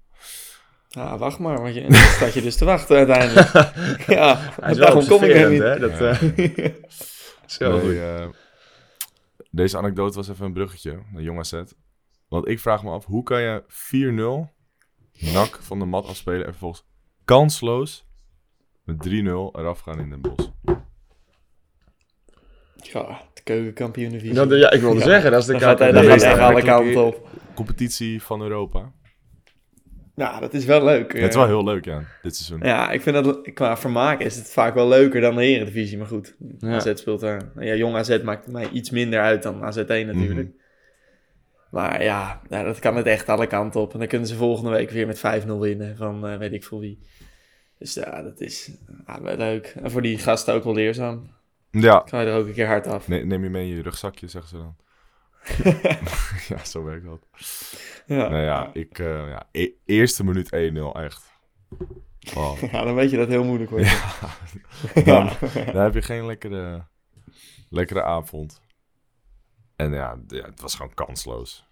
Ah, 0.91 1.19
wacht 1.19 1.39
maar, 1.39 1.61
want 1.63 1.75
je, 1.75 1.81
en 1.81 1.93
dan 1.93 2.01
staat 2.01 2.33
je 2.35 2.43
dus 2.43 2.57
te 2.57 2.65
wachten 2.65 2.97
uiteindelijk. 2.97 3.53
ja, 4.19 4.37
Hij 4.61 4.71
is 4.71 4.77
wel 4.79 4.87
daarom 4.87 5.07
kom 5.07 5.23
ik 5.23 5.35
er 5.37 5.51
niet. 5.51 5.63
hè? 5.63 5.79
Dat, 5.79 6.01
eh, 6.01 6.23
zo 7.47 7.71
Nee, 7.73 7.81
goed. 7.81 7.93
eh, 7.93 8.27
deze 9.51 9.77
anekdote 9.79 10.17
was 10.17 10.29
even 10.29 10.45
een 10.47 10.53
bruggetje 10.53 11.03
naar 11.13 11.23
Jong 11.23 11.39
AZ. 11.39 11.63
Want 12.29 12.49
ik 12.49 12.59
vraag 12.61 12.83
me 12.83 12.91
af, 12.91 13.05
hoe 13.05 13.23
kan 13.23 13.41
je 13.43 13.63
4-0 13.69 15.33
nak 15.33 15.59
van 15.63 15.79
de 15.79 15.85
mat 15.85 16.07
afspelen 16.07 16.41
en 16.47 16.51
vervolgens 16.51 16.85
kansloos 17.25 18.07
met 18.85 19.07
3-0 19.09 19.11
eraf 19.53 19.81
gaan 19.81 19.99
in 20.01 20.11
Den 20.11 20.21
Bosch? 20.21 20.49
Ja, 22.75 23.21
de 23.35 23.43
keukenkampioen 23.43 24.11
divisie. 24.11 24.35
Dat, 24.35 24.51
ja, 24.51 24.71
ik 24.71 24.81
wilde 24.81 24.99
Ja. 24.99 25.05
zeggen, 25.05 25.31
dat 25.31 25.41
is 25.41 25.47
de 25.47 25.53
Dan 25.53 25.61
gaat 25.61 25.79
hij, 25.79 25.91
kant- 25.93 26.03
dan 26.07 26.13
de 26.17 26.19
gaat 26.19 26.29
meest 26.29 26.35
hij 26.37 26.45
alle 26.45 26.55
aantrekkelijke- 26.57 27.01
kanten 27.03 27.21
op. 27.21 27.55
Competitie 27.55 28.23
van 28.23 28.43
Europa. 28.43 28.93
Ja, 30.19 30.41
dat 30.41 30.55
is 30.55 30.65
wel 30.65 30.85
leuk. 30.85 31.13
Het 31.13 31.29
is 31.29 31.35
wel 31.37 31.47
heel 31.47 31.65
leuk, 31.65 31.85
ja, 31.85 32.03
dit 32.23 32.37
seizoen. 32.37 32.69
Ja, 32.69 32.91
ik 32.91 33.01
vind 33.03 33.25
dat 33.25 33.53
qua 33.55 33.77
vermaak 33.77 34.21
is 34.21 34.37
het 34.37 34.51
vaak 34.51 34.75
wel 34.75 34.89
leuker 34.89 35.21
dan 35.21 35.37
de 35.37 35.43
Eredivisie. 35.43 35.99
Maar 35.99 36.07
goed, 36.07 36.35
Ja. 36.59 36.75
AZ 36.75 36.93
speelt 36.95 37.21
daar. 37.21 37.43
Ja, 37.59 37.75
jong 37.75 37.97
AZ 37.97 38.23
maakt 38.23 38.47
mij 38.47 38.69
iets 38.69 38.91
minder 38.91 39.21
uit 39.21 39.43
dan 39.43 39.55
AZ1 39.55 39.87
natuurlijk. 39.87 40.49
Mhm. 40.49 40.67
Maar 41.71 42.03
ja, 42.03 42.41
nou, 42.49 42.65
dat 42.65 42.79
kan 42.79 42.97
het 42.97 43.07
echt 43.07 43.29
alle 43.29 43.47
kanten 43.47 43.81
op. 43.81 43.93
En 43.93 43.99
dan 43.99 44.09
kunnen 44.09 44.29
ze 44.29 44.35
volgende 44.35 44.71
week 44.71 44.91
weer 44.91 45.07
met 45.07 45.19
5-0 45.19 45.59
winnen 45.59 45.97
van 45.97 46.27
eh, 46.27 46.37
weet 46.39 46.53
ik 46.53 46.65
veel 46.65 46.81
wie. 46.81 46.99
Dus 47.79 47.95
ja, 47.95 48.23
dat 48.23 48.41
is 48.41 48.71
ja, 49.07 49.23
wel 49.23 49.37
leuk. 49.37 49.75
En 49.83 49.91
voor 49.91 50.03
die 50.03 50.19
gasten 50.19 50.55
ook 50.55 50.65
wel 50.65 50.75
leerzaam. 50.75 51.31
Ja, 51.71 52.03
Ga 52.07 52.21
je 52.21 52.27
er 52.27 52.37
ook 52.39 52.47
een 52.47 52.53
keer 52.53 52.67
hard 52.67 52.87
af. 52.87 53.09
Ne- 53.09 53.25
neem 53.25 53.43
je 53.43 53.51
mee 53.51 53.69
in 53.71 53.77
je 53.77 53.83
rugzakje, 53.83 54.29
zeggen 54.29 54.51
ze 54.51 54.57
dan. 54.57 54.77
ja, 56.49 56.65
zo 56.65 56.85
werkt 56.85 57.05
dat. 57.05 57.27
Ja. 58.07 58.29
Nou 58.29 58.43
ja, 58.43 58.71
ik, 58.73 58.99
eh, 58.99 59.29
ja 59.29 59.49
e- 59.53 59.73
eerste 59.85 60.25
minuut 60.25 60.49
1-0, 60.55 61.01
echt. 61.01 61.33
Oh. 62.35 62.63
Ja, 62.73 62.85
dan 62.85 62.95
weet 62.95 63.11
je 63.11 63.17
dat 63.17 63.29
heel 63.29 63.45
moeilijk 63.45 63.71
wordt. 63.71 63.89
dan, 65.05 65.31
dan 65.73 65.83
heb 65.83 65.95
je 65.95 66.03
geen 66.03 66.27
lekkere, 66.27 66.87
lekkere 67.69 68.03
avond. 68.03 68.61
En 69.77 69.93
ja, 69.93 70.19
ja, 70.27 70.45
het 70.45 70.61
was 70.61 70.75
gewoon 70.75 70.95
kansloos. 70.95 71.67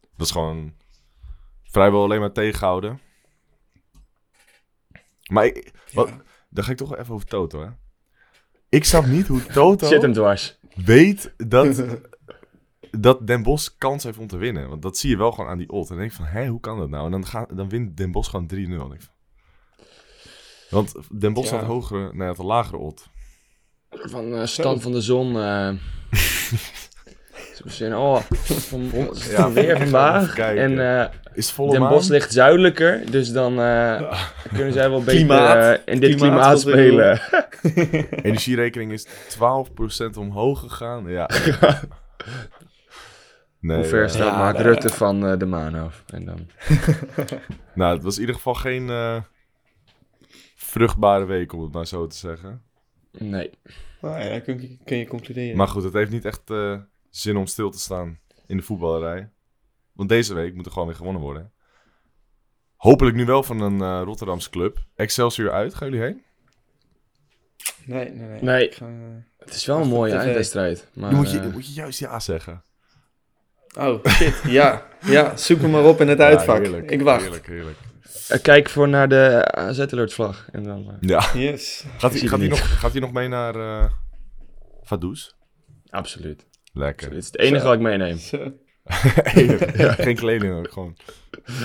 Het 0.00 0.10
was 0.16 0.30
gewoon 0.30 0.74
vrijwel 1.62 2.02
alleen 2.02 2.20
maar 2.20 2.32
tegenhouden. 2.32 3.00
Maar 5.30 5.44
ik, 5.44 5.72
wat, 5.92 6.12
dan 6.48 6.64
ga 6.64 6.70
ik 6.70 6.76
toch 6.76 6.88
wel 6.88 6.98
even 6.98 7.14
over 7.14 7.26
Toto, 7.26 7.60
hè. 7.60 7.68
Ik 8.68 8.84
snap 8.84 9.06
niet 9.06 9.26
hoe 9.26 9.46
Toto 9.46 9.86
Zit 9.86 10.02
hem 10.02 10.12
dwars. 10.12 10.58
weet 10.74 11.34
dat, 11.36 11.84
dat 12.90 13.26
Den 13.26 13.42
Bosch 13.42 13.68
kans 13.78 14.04
heeft 14.04 14.18
om 14.18 14.26
te 14.26 14.36
winnen. 14.36 14.68
Want 14.68 14.82
dat 14.82 14.98
zie 14.98 15.10
je 15.10 15.16
wel 15.16 15.32
gewoon 15.32 15.50
aan 15.50 15.58
die 15.58 15.70
odd. 15.70 15.82
En 15.90 15.96
dan 15.96 15.98
denk 15.98 16.10
ik 16.10 16.16
van, 16.16 16.26
hé, 16.26 16.46
hoe 16.46 16.60
kan 16.60 16.78
dat 16.78 16.88
nou? 16.88 17.04
En 17.04 17.10
dan, 17.10 17.26
gaat, 17.26 17.56
dan 17.56 17.68
wint 17.68 17.96
Den 17.96 18.10
Bosch 18.12 18.30
gewoon 18.30 18.46
3-0. 18.54 18.54
denk 18.54 18.92
ik 18.92 19.00
van. 19.02 19.14
Want 20.70 20.94
Den 21.20 21.32
Bosch 21.32 21.50
Ja. 21.50 21.56
had 21.56 21.66
hogere, 21.66 22.10
nee, 22.14 22.26
had 22.28 22.38
een 22.38 22.44
lagere 22.44 22.76
odd. 22.78 23.08
Van 23.90 24.34
eh, 24.34 24.46
stand 24.46 24.82
van 24.82 24.92
de 24.92 25.00
zon. 25.00 25.40
eh 25.40 25.70
Zo 27.54 27.68
zin, 27.68 27.96
oh, 27.96 28.16
van, 28.30 28.88
van, 28.88 29.14
Ja, 29.30 29.52
weer 29.52 29.78
vandaag. 29.78 30.38
En 30.38 31.00
eh 31.00 31.06
Is 31.34 31.50
volle 31.50 31.70
Den 31.70 31.80
maan? 31.80 31.90
Bosch 31.92 32.08
ligt 32.08 32.32
zuidelijker, 32.32 33.10
dus 33.10 33.32
dan 33.32 33.60
eh, 33.60 34.18
kunnen 34.54 34.72
zij 34.72 34.90
wel 34.90 34.98
beter 34.98 35.14
Klimaat. 35.14 35.56
eh, 35.78 35.94
in 35.94 36.00
dit 36.00 36.14
Klimaat 36.14 36.30
klimaat, 36.30 36.60
spelen. 36.60 37.20
Energierekening 38.26 38.92
is 38.92 39.06
12% 39.06 40.18
omhoog 40.18 40.60
gegaan. 40.60 41.08
Ja. 41.08 41.28
nee, 43.60 43.76
Hoe 43.76 43.86
ver 43.86 44.02
eh, 44.02 44.08
staat 44.08 44.32
Ja, 44.32 44.38
Mark 44.38 44.58
Rutte 44.58 44.88
van 44.88 45.26
eh, 45.26 45.38
de 45.38 45.46
maan 45.46 45.74
af? 45.74 46.04
En 46.06 46.24
dan... 46.24 46.46
Nou, 47.74 47.94
het 47.94 48.02
was 48.02 48.14
in 48.14 48.20
ieder 48.20 48.34
geval 48.34 48.54
geen 48.54 48.90
eh, 48.90 49.22
vruchtbare 50.54 51.24
week, 51.24 51.52
om 51.52 51.62
het 51.62 51.72
maar 51.72 51.86
zo 51.86 52.06
te 52.06 52.16
zeggen. 52.16 52.62
Nee. 53.10 53.50
Nou 54.00 54.20
ja, 54.24 54.40
kun 54.40 54.60
je, 54.60 54.78
kun 54.84 54.96
je 54.96 55.06
concluderen. 55.06 55.56
Maar 55.56 55.68
goed, 55.68 55.84
het 55.84 55.92
heeft 55.92 56.10
niet 56.10 56.24
echt 56.24 56.50
eh, 56.50 56.80
zin 57.10 57.36
om 57.36 57.46
stil 57.46 57.70
te 57.70 57.78
staan 57.78 58.18
in 58.46 58.56
de 58.56 58.62
voetballerij. 58.62 59.30
Want 59.92 60.08
deze 60.08 60.34
week 60.34 60.54
moet 60.54 60.66
er 60.66 60.72
gewoon 60.72 60.86
weer 60.86 60.96
gewonnen 60.96 61.22
worden. 61.22 61.52
Hopelijk 62.76 63.16
nu 63.16 63.24
wel 63.24 63.42
van 63.42 63.60
een 63.60 63.80
eh 63.80 64.02
Rotterdamse 64.04 64.50
club. 64.50 64.78
Excelsior 64.94 65.50
uit, 65.50 65.74
gaan 65.74 65.90
jullie 65.90 66.04
heen? 66.04 66.22
Nee, 67.84 68.10
nee, 68.10 68.28
nee. 68.28 68.42
Nee. 68.42 68.72
Ga, 68.72 68.86
Het 69.38 69.54
is 69.54 69.66
wel 69.66 69.80
een 69.80 69.88
mooie 69.88 70.14
eindwedstrijd. 70.14 70.88
Maar, 70.94 71.10
dan, 71.10 71.18
moet 71.18 71.30
je, 71.30 71.40
dan 71.40 71.50
moet 71.52 71.66
je 71.66 71.72
juist 71.72 71.98
ja 71.98 72.20
zeggen. 72.20 72.64
Oh, 73.78 74.04
shit. 74.06 74.34
Ja, 74.46 74.86
ja, 75.00 75.36
zoek 75.36 75.60
hem 75.60 75.70
maar 75.70 75.84
op 75.84 76.00
in 76.00 76.08
het 76.08 76.18
Ja, 76.18 76.24
uitvak. 76.24 76.58
heerlijk, 76.58 76.90
ik 76.90 77.02
wacht. 77.02 77.22
Heerlijk, 77.22 77.46
heerlijk. 77.46 77.76
eh, 78.28 78.40
kijk 78.42 78.68
voor 78.68 78.88
naar 78.88 79.08
de 79.08 79.44
AZ-alert 79.52 80.12
vlag. 80.12 80.48
En 80.52 80.62
dan, 80.62 80.88
eh, 80.90 80.94
Ja. 81.00 81.24
Yes. 81.34 81.84
Gaat 81.98 82.12
hij, 82.12 82.20
gaat, 82.20 82.38
hij 82.38 82.48
het 82.48 82.58
nog, 82.58 82.78
gaat 82.80 82.92
hij 82.92 83.00
nog 83.00 83.12
mee 83.12 83.28
naar 83.28 83.54
eh 83.54 83.90
Vaduz? 84.82 85.30
absoluut. 85.90 86.46
Lekker. 86.72 87.08
Dit 87.10 87.18
is 87.18 87.26
het 87.26 87.38
enige 87.38 87.64
wat 87.64 87.74
ik 87.74 87.80
meeneem. 87.80 88.18
Zo. 88.18 88.36
geen 90.04 90.16
kleding 90.16 90.54
ook, 90.54 90.72
gewoon. 90.72 90.96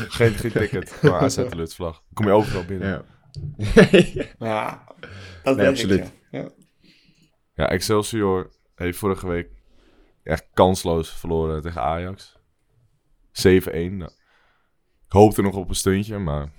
Geen, 0.07 0.33
geen 0.33 0.51
ticket, 0.51 0.91
gewoon 0.91 1.19
AZ 1.19 1.39
vlag. 1.73 2.01
Kom 2.13 2.25
je 2.25 2.31
overal 2.31 2.65
binnen. 2.65 2.87
Ja. 2.87 3.03
Ja, 4.39 4.83
dat 5.43 5.55
Nee, 5.55 5.65
denk 5.65 5.67
absoluut. 5.77 5.99
Ik, 6.05 6.11
ja. 6.31 6.39
Ja. 6.39 6.49
Ja, 7.53 7.69
Excelsior 7.69 8.49
heeft 8.75 8.97
vorige 8.97 9.27
week 9.27 9.47
echt 10.25 10.45
kansloos 10.53 11.09
verloren 11.13 11.61
tegen 11.61 11.81
Ajax. 11.81 12.33
7-1. 13.31 13.51
Nou, 13.71 14.03
ik 15.05 15.11
hoopte 15.11 15.41
nog 15.41 15.55
op 15.55 15.69
een 15.69 15.75
stuntje, 15.75 16.17
maar 16.17 16.51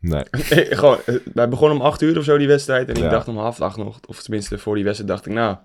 nee. 0.00 0.22
Eh, 0.30 0.78
Gewoon, 0.78 0.98
eh, 1.06 1.14
wij 1.34 1.48
begonnen 1.48 1.78
om 1.78 1.84
8 1.84 2.02
uur 2.02 2.18
of 2.18 2.24
zo 2.24 2.36
die 2.38 2.46
wedstrijd. 2.46 2.88
En 2.88 2.96
Ja. 2.96 3.04
ik 3.04 3.10
dacht 3.10 3.28
om 3.28 3.36
half 3.38 3.60
acht 3.60 3.76
nog, 3.76 4.00
of 4.06 4.22
tenminste 4.22 4.58
voor 4.58 4.74
die 4.74 4.84
wedstrijd, 4.84 5.10
dacht 5.12 5.26
ik, 5.26 5.32
nou, 5.32 5.56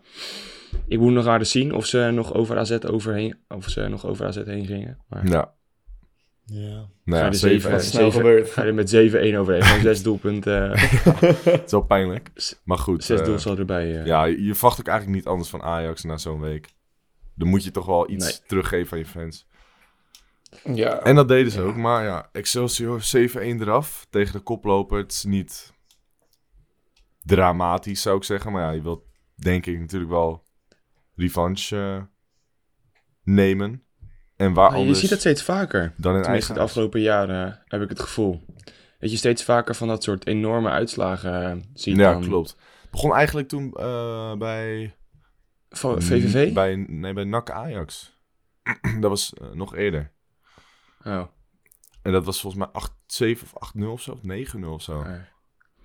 Ik 0.88 0.99
moet 0.99 1.12
nog 1.14 1.28
aardig 1.28 1.47
zien 1.47 1.74
of 1.74 1.86
ze 1.86 2.10
nog 2.14 2.34
over 2.34 2.58
AZ 2.58 2.78
overheen, 2.88 3.36
of 3.47 3.70
ze 3.70 3.88
nog 3.88 4.06
over 4.06 4.26
AZ 4.26 4.43
heen 4.45 4.66
gingen. 4.66 4.97
Maar 5.10 5.28
Ja. 5.28 5.54
Ja. 6.45 6.70
Nou 6.70 6.89
ja, 7.06 7.18
je 7.18 7.24
er 7.26 7.34
zeven- 7.36 7.49
zeven- 7.49 7.72
Wat 7.72 7.84
snel 7.84 8.12
zeven- 8.12 8.12
gebeurt. 8.28 8.49
ga 8.51 8.64
je 8.64 8.72
met 8.72 8.89
7-1 8.89 9.38
overheen. 9.38 9.64
Gewoon 9.64 9.82
zes 9.82 10.04
doelpunten, 10.04 10.72
eh, 10.74 10.82
Het 11.43 11.62
is 11.66 11.72
wel 11.72 11.82
pijnlijk. 11.82 12.30
Maar 12.64 12.78
goed. 12.78 13.04
zes 13.04 13.20
eh, 13.20 13.26
doelsaldo 13.26 13.60
erbij. 13.60 13.99
eh. 13.99 14.06
ja, 14.06 14.24
je 14.24 14.43
je 14.43 14.54
verwacht 14.56 14.80
ook 14.80 14.88
eigenlijk 14.88 15.18
niet 15.18 15.28
anders 15.28 15.49
van 15.49 15.62
Ajax 15.62 16.04
na 16.04 16.18
zo'n 16.18 16.39
week. 16.39 16.70
Dan 17.36 17.47
moet 17.47 17.63
je 17.63 17.71
toch 17.71 17.86
wel 17.86 18.09
iets 18.09 18.25
Nee. 18.25 18.47
teruggeven 18.47 18.91
aan 18.93 18.99
je 18.99 19.05
fans. 19.05 19.47
Ja. 20.63 20.99
En 20.99 21.15
dat 21.15 21.27
deden 21.27 21.51
ze 21.51 21.61
ook. 21.61 21.75
Maar 21.75 22.03
ja, 22.03 22.29
Excelsior 22.31 23.01
7-1 23.01 23.61
eraf 23.61 24.05
tegen 24.09 24.34
de 24.34 24.39
koploper. 24.39 24.97
Het 24.97 25.11
is 25.11 25.23
niet 25.23 25.71
dramatisch, 27.21 28.01
zou 28.01 28.17
ik 28.17 28.23
zeggen. 28.23 28.51
Maar 28.51 28.61
ja, 28.61 28.71
je 28.71 28.81
wilt 28.81 29.03
denk 29.36 29.65
ik 29.65 29.79
natuurlijk 29.79 30.11
wel 30.11 30.43
revanche 31.15 31.77
eh, 31.77 32.01
nemen. 33.23 33.84
En 34.36 34.53
waar 34.53 34.69
Ja, 34.69 34.73
je 34.75 34.81
anders 34.81 34.99
ziet 34.99 35.09
het 35.09 35.19
steeds 35.19 35.43
vaker. 35.43 35.79
dan 35.81 35.89
in 35.91 36.21
Tenminste, 36.21 36.29
eigen 36.29 36.53
de 36.53 36.59
afgelopen 36.59 37.01
jaren 37.01 37.47
eh, 37.47 37.53
heb 37.65 37.81
ik 37.81 37.89
het 37.89 37.99
gevoel. 37.99 38.41
Dat 38.99 39.11
je 39.11 39.17
steeds 39.17 39.43
vaker 39.43 39.75
van 39.75 39.88
dat 39.88 40.03
soort 40.03 40.27
enorme 40.27 40.69
uitslagen 40.69 41.43
eh, 41.51 41.57
ziet. 41.73 41.97
Ja, 41.97 42.11
dan 42.11 42.21
klopt. 42.21 42.49
Het 42.81 42.91
begon 42.91 43.13
eigenlijk 43.13 43.47
toen 43.47 43.73
eh, 43.73 44.34
bij... 44.36 44.95
Van 45.78 46.01
VVV? 46.01 46.53
Bij, 46.53 46.76
nee, 46.76 47.13
bij 47.13 47.24
NAC 47.24 47.49
Ajax. 47.49 48.17
dat 48.99 49.09
was 49.09 49.34
eh, 49.34 49.51
nog 49.51 49.76
eerder. 49.76 50.11
Oh, 51.03 51.24
En 52.01 52.11
dat 52.11 52.26
was 52.26 52.41
volgens 52.41 52.71
mij 52.74 52.82
8-7 53.38 53.41
of 53.43 53.74
8-0 53.78 53.84
of 53.88 54.01
zo. 54.01 54.11
Of 54.11 54.19
9-0 54.55 54.65
of 54.67 54.82
zo. 54.82 55.01
eh, 55.01 55.19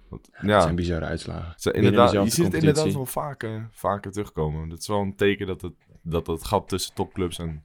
Want- 0.08 0.28
het 0.32 0.46
ja, 0.50 0.60
zijn 0.60 0.74
bizarre 0.74 1.04
uitslagen. 1.04 1.54
Binnen 1.62 1.82
inderdaad, 1.82 2.12
je 2.12 2.30
ziet 2.30 2.44
het 2.44 2.54
inderdaad 2.54 2.92
wel 2.92 3.06
vaker, 3.06 3.68
vaker 3.72 4.12
terugkomen. 4.12 4.68
Dat 4.68 4.78
is 4.78 4.86
wel 4.88 5.00
een 5.00 5.16
teken 5.16 5.46
dat 5.46 5.60
het, 5.60 5.74
dat 6.02 6.26
het 6.26 6.44
gat 6.44 6.68
tussen 6.68 6.94
topclubs 6.94 7.38
en 7.38 7.64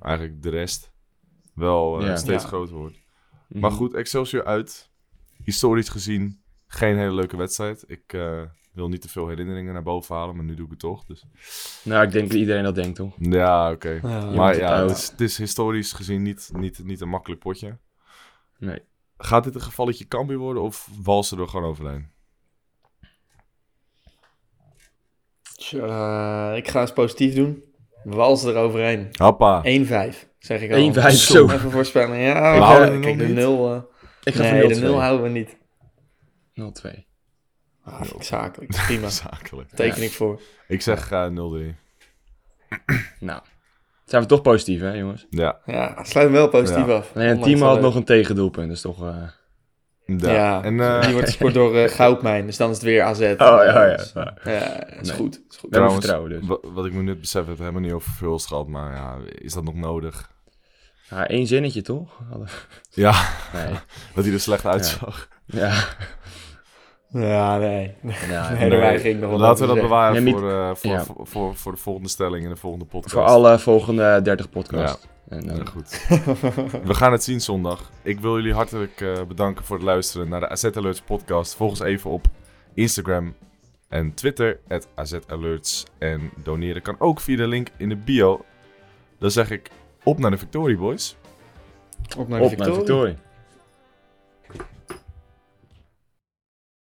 eigenlijk 0.00 0.42
de 0.42 0.50
rest 0.50 0.92
wel 1.54 2.00
eh, 2.00 2.06
Ja. 2.06 2.16
steeds 2.16 2.42
Ja. 2.42 2.48
groter 2.48 2.74
wordt. 2.76 2.98
Mhm. 3.48 3.60
Maar 3.60 3.70
goed, 3.70 3.94
Excelsior 3.94 4.44
uit. 4.44 4.90
Historisch 5.44 5.88
gezien 5.88 6.42
geen 6.68 6.96
hele 6.96 7.14
leuke 7.14 7.36
wedstrijd. 7.36 7.84
Ik 7.86 8.02
eh, 8.12 8.42
wil 8.72 8.88
niet 8.88 9.00
te 9.02 9.08
veel 9.08 9.28
herinneringen 9.28 9.72
naar 9.72 9.82
boven 9.82 10.16
halen, 10.16 10.36
maar 10.36 10.44
nu 10.44 10.54
doe 10.54 10.64
ik 10.64 10.70
het 10.70 10.80
toch. 10.80 11.04
Dus. 11.04 11.24
Nou, 11.82 12.04
ik 12.06 12.12
denk 12.12 12.28
dat 12.28 12.38
iedereen 12.38 12.62
dat 12.64 12.74
denkt, 12.74 12.96
toch? 12.96 13.14
Ja, 13.18 13.70
oké. 13.70 13.98
Ja. 14.02 14.30
Maar 14.30 14.56
ja, 14.56 14.82
het 14.82 14.90
is, 14.96 15.10
het 15.10 15.20
is 15.20 15.38
historisch 15.38 15.92
gezien 15.92 16.22
niet, 16.22 16.50
niet, 16.52 16.84
niet 16.84 17.00
een 17.00 17.08
makkelijk 17.08 17.40
potje. 17.40 17.78
Nee. 18.58 18.82
Gaat 19.16 19.44
dit 19.44 19.54
een 19.54 19.60
gevalletje 19.60 20.08
Cambuur 20.08 20.38
worden 20.38 20.62
of 20.62 20.88
walsen 21.02 21.38
er 21.38 21.48
gewoon 21.48 21.68
overheen? 21.70 22.08
Tja, 25.56 26.52
ik 26.54 26.68
ga 26.68 26.80
eens 26.80 26.92
positief 26.92 27.34
doen. 27.34 27.62
Wals 28.04 28.44
eroverheen. 28.44 29.06
1-5, 29.06 29.10
Hoppa. 29.16 29.62
zeg 30.38 30.60
ik 30.60 30.72
al. 30.72 31.10
1-5, 31.12 31.14
zo. 31.14 31.50
Even 31.50 31.70
voorspellen. 31.70 32.18
Ja, 32.18 32.50
We 32.50 32.56
ik, 32.56 32.62
houden 32.62 32.88
eh, 32.88 32.94
de 32.94 33.00
kijk, 33.00 33.16
nul 33.16 33.26
de 33.26 33.32
niet. 33.32 33.36
0... 33.36 33.74
eh, 33.74 33.80
Ik 34.22 34.34
ga 34.34 34.42
nee, 34.42 34.68
de 34.68 34.80
0 34.80 35.00
houden 35.00 35.22
we 35.22 35.28
niet. 35.38 35.57
0-2. 36.58 37.06
Ah, 37.84 37.96
vind 38.02 38.14
ik 38.14 38.22
zakelijk. 38.22 38.70
Prima. 38.86 39.08
Zakelijk. 39.30 39.70
Teken 39.70 40.02
ik 40.02 40.10
voor. 40.12 40.40
Ik 40.68 40.82
zeg 40.82 41.10
eh 41.10 41.28
0-3. 41.28 41.34
Nou, 43.20 43.40
zijn 44.04 44.22
we 44.22 44.28
toch 44.28 44.42
positief, 44.42 44.80
hè, 44.80 44.92
jongens? 44.92 45.26
Ja. 45.30 45.58
Ja, 45.66 46.04
sluit 46.04 46.26
hem 46.26 46.32
wel 46.32 46.48
positief 46.48 46.86
Ja. 46.86 46.92
af. 46.92 47.14
Nee, 47.14 47.24
een 47.28 47.30
Ondanks 47.36 47.54
team 47.58 47.68
had 47.68 47.80
nog 47.80 47.94
een 47.94 48.04
tegendoelpunt, 48.04 48.66
dat 48.66 48.76
is 48.76 48.82
toch... 48.82 49.02
eh, 49.04 49.22
Ja. 50.06 50.32
Ja, 50.32 50.62
En, 50.62 50.80
eh, 50.80 51.02
die 51.02 51.12
wordt 51.12 51.26
gescoord 51.28 51.54
door 51.54 51.76
eh, 51.76 51.90
Goudmijn. 51.98 52.46
Dus 52.46 52.56
dan 52.56 52.68
is 52.70 52.76
het 52.76 52.84
weer 52.84 53.02
AZ. 53.02 53.20
Oh, 53.20 53.36
ja, 53.38 53.84
ja. 53.86 53.96
Dus, 53.96 54.12
ja. 54.12 54.34
ja, 54.44 54.86
is 54.86 55.08
Nee. 55.08 55.16
goed. 55.16 55.40
Is 55.50 55.56
goed. 55.56 55.70
Trouwens, 55.70 55.98
vertrouwen 55.98 56.30
dus. 56.30 56.46
wa- 56.46 56.70
wat 56.72 56.86
ik 56.86 56.92
me 56.92 57.02
net 57.02 57.20
besef, 57.20 57.40
we 57.42 57.46
hebben 57.48 57.66
helemaal 57.66 57.84
niet 57.86 57.92
over 57.96 58.12
Vuls 58.12 58.46
gehad, 58.46 58.66
maar 58.68 58.94
ja, 58.94 59.16
is 59.34 59.52
dat 59.52 59.64
nog 59.64 59.74
nodig? 59.74 60.30
Ja, 61.10 61.28
één 61.28 61.46
zinnetje, 61.46 61.82
toch? 61.82 62.18
Ja, 62.90 63.28
Nee. 63.52 63.74
dat 64.14 64.24
hij 64.24 64.32
er 64.32 64.40
slecht 64.40 64.66
uitzag. 64.66 65.28
Ja. 65.46 65.84
Ja, 67.10 67.58
nee. 67.58 67.94
ja 68.28 68.50
ik 68.90 69.18
nog 69.18 69.30
wel 69.30 69.38
Laten 69.38 69.66
we 69.66 69.72
dat 69.74 69.82
bewaren 69.82 70.24
Nee, 70.24 70.32
voor, 70.32 70.50
eh, 70.50 70.74
voor, 70.74 70.90
ja. 70.90 71.04
voor, 71.04 71.26
voor, 71.26 71.56
voor 71.56 71.72
de 71.72 71.78
volgende 71.78 72.08
stelling 72.08 72.44
en 72.44 72.50
de 72.50 72.56
volgende 72.56 72.84
podcast. 72.84 73.14
Voor 73.14 73.24
alle 73.24 73.58
volgende 73.58 74.20
30 74.22 74.50
podcasts. 74.50 75.06
En, 75.28 75.44
Ja, 75.44 75.54
dan 75.54 75.68
goed. 75.68 76.06
We 76.84 76.94
gaan 76.94 77.12
het 77.12 77.22
zien 77.22 77.40
zondag. 77.40 77.90
Ik 78.02 78.20
wil 78.20 78.36
jullie 78.36 78.52
hartelijk 78.52 79.00
eh, 79.00 79.12
bedanken 79.28 79.64
voor 79.64 79.76
het 79.76 79.84
luisteren 79.84 80.28
naar 80.28 80.40
de 80.40 80.48
AZ 80.48 80.64
Alerts 80.64 81.00
podcast. 81.00 81.54
Volg 81.54 81.70
ons 81.70 81.80
even 81.80 82.10
op 82.10 82.26
Instagram 82.74 83.34
en 83.88 84.14
Twitter, 84.14 84.60
at 84.68 84.88
AZ 84.94 85.18
Alerts. 85.26 85.84
En 85.98 86.30
doneren 86.42 86.82
kan 86.82 86.96
ook 86.98 87.20
via 87.20 87.36
de 87.36 87.46
link 87.46 87.68
in 87.76 87.88
de 87.88 87.96
bio. 87.96 88.44
Dan 89.18 89.30
zeg 89.30 89.50
ik 89.50 89.70
op 90.02 90.18
naar 90.18 90.30
de 90.30 90.38
Victorie, 90.38 90.76
boys. 90.76 91.16
Op 92.18 92.28
naar 92.28 92.40
de 92.40 92.44
op 92.44 92.56
naar 92.56 92.68
de 92.68 92.74
victorie. 92.74 93.16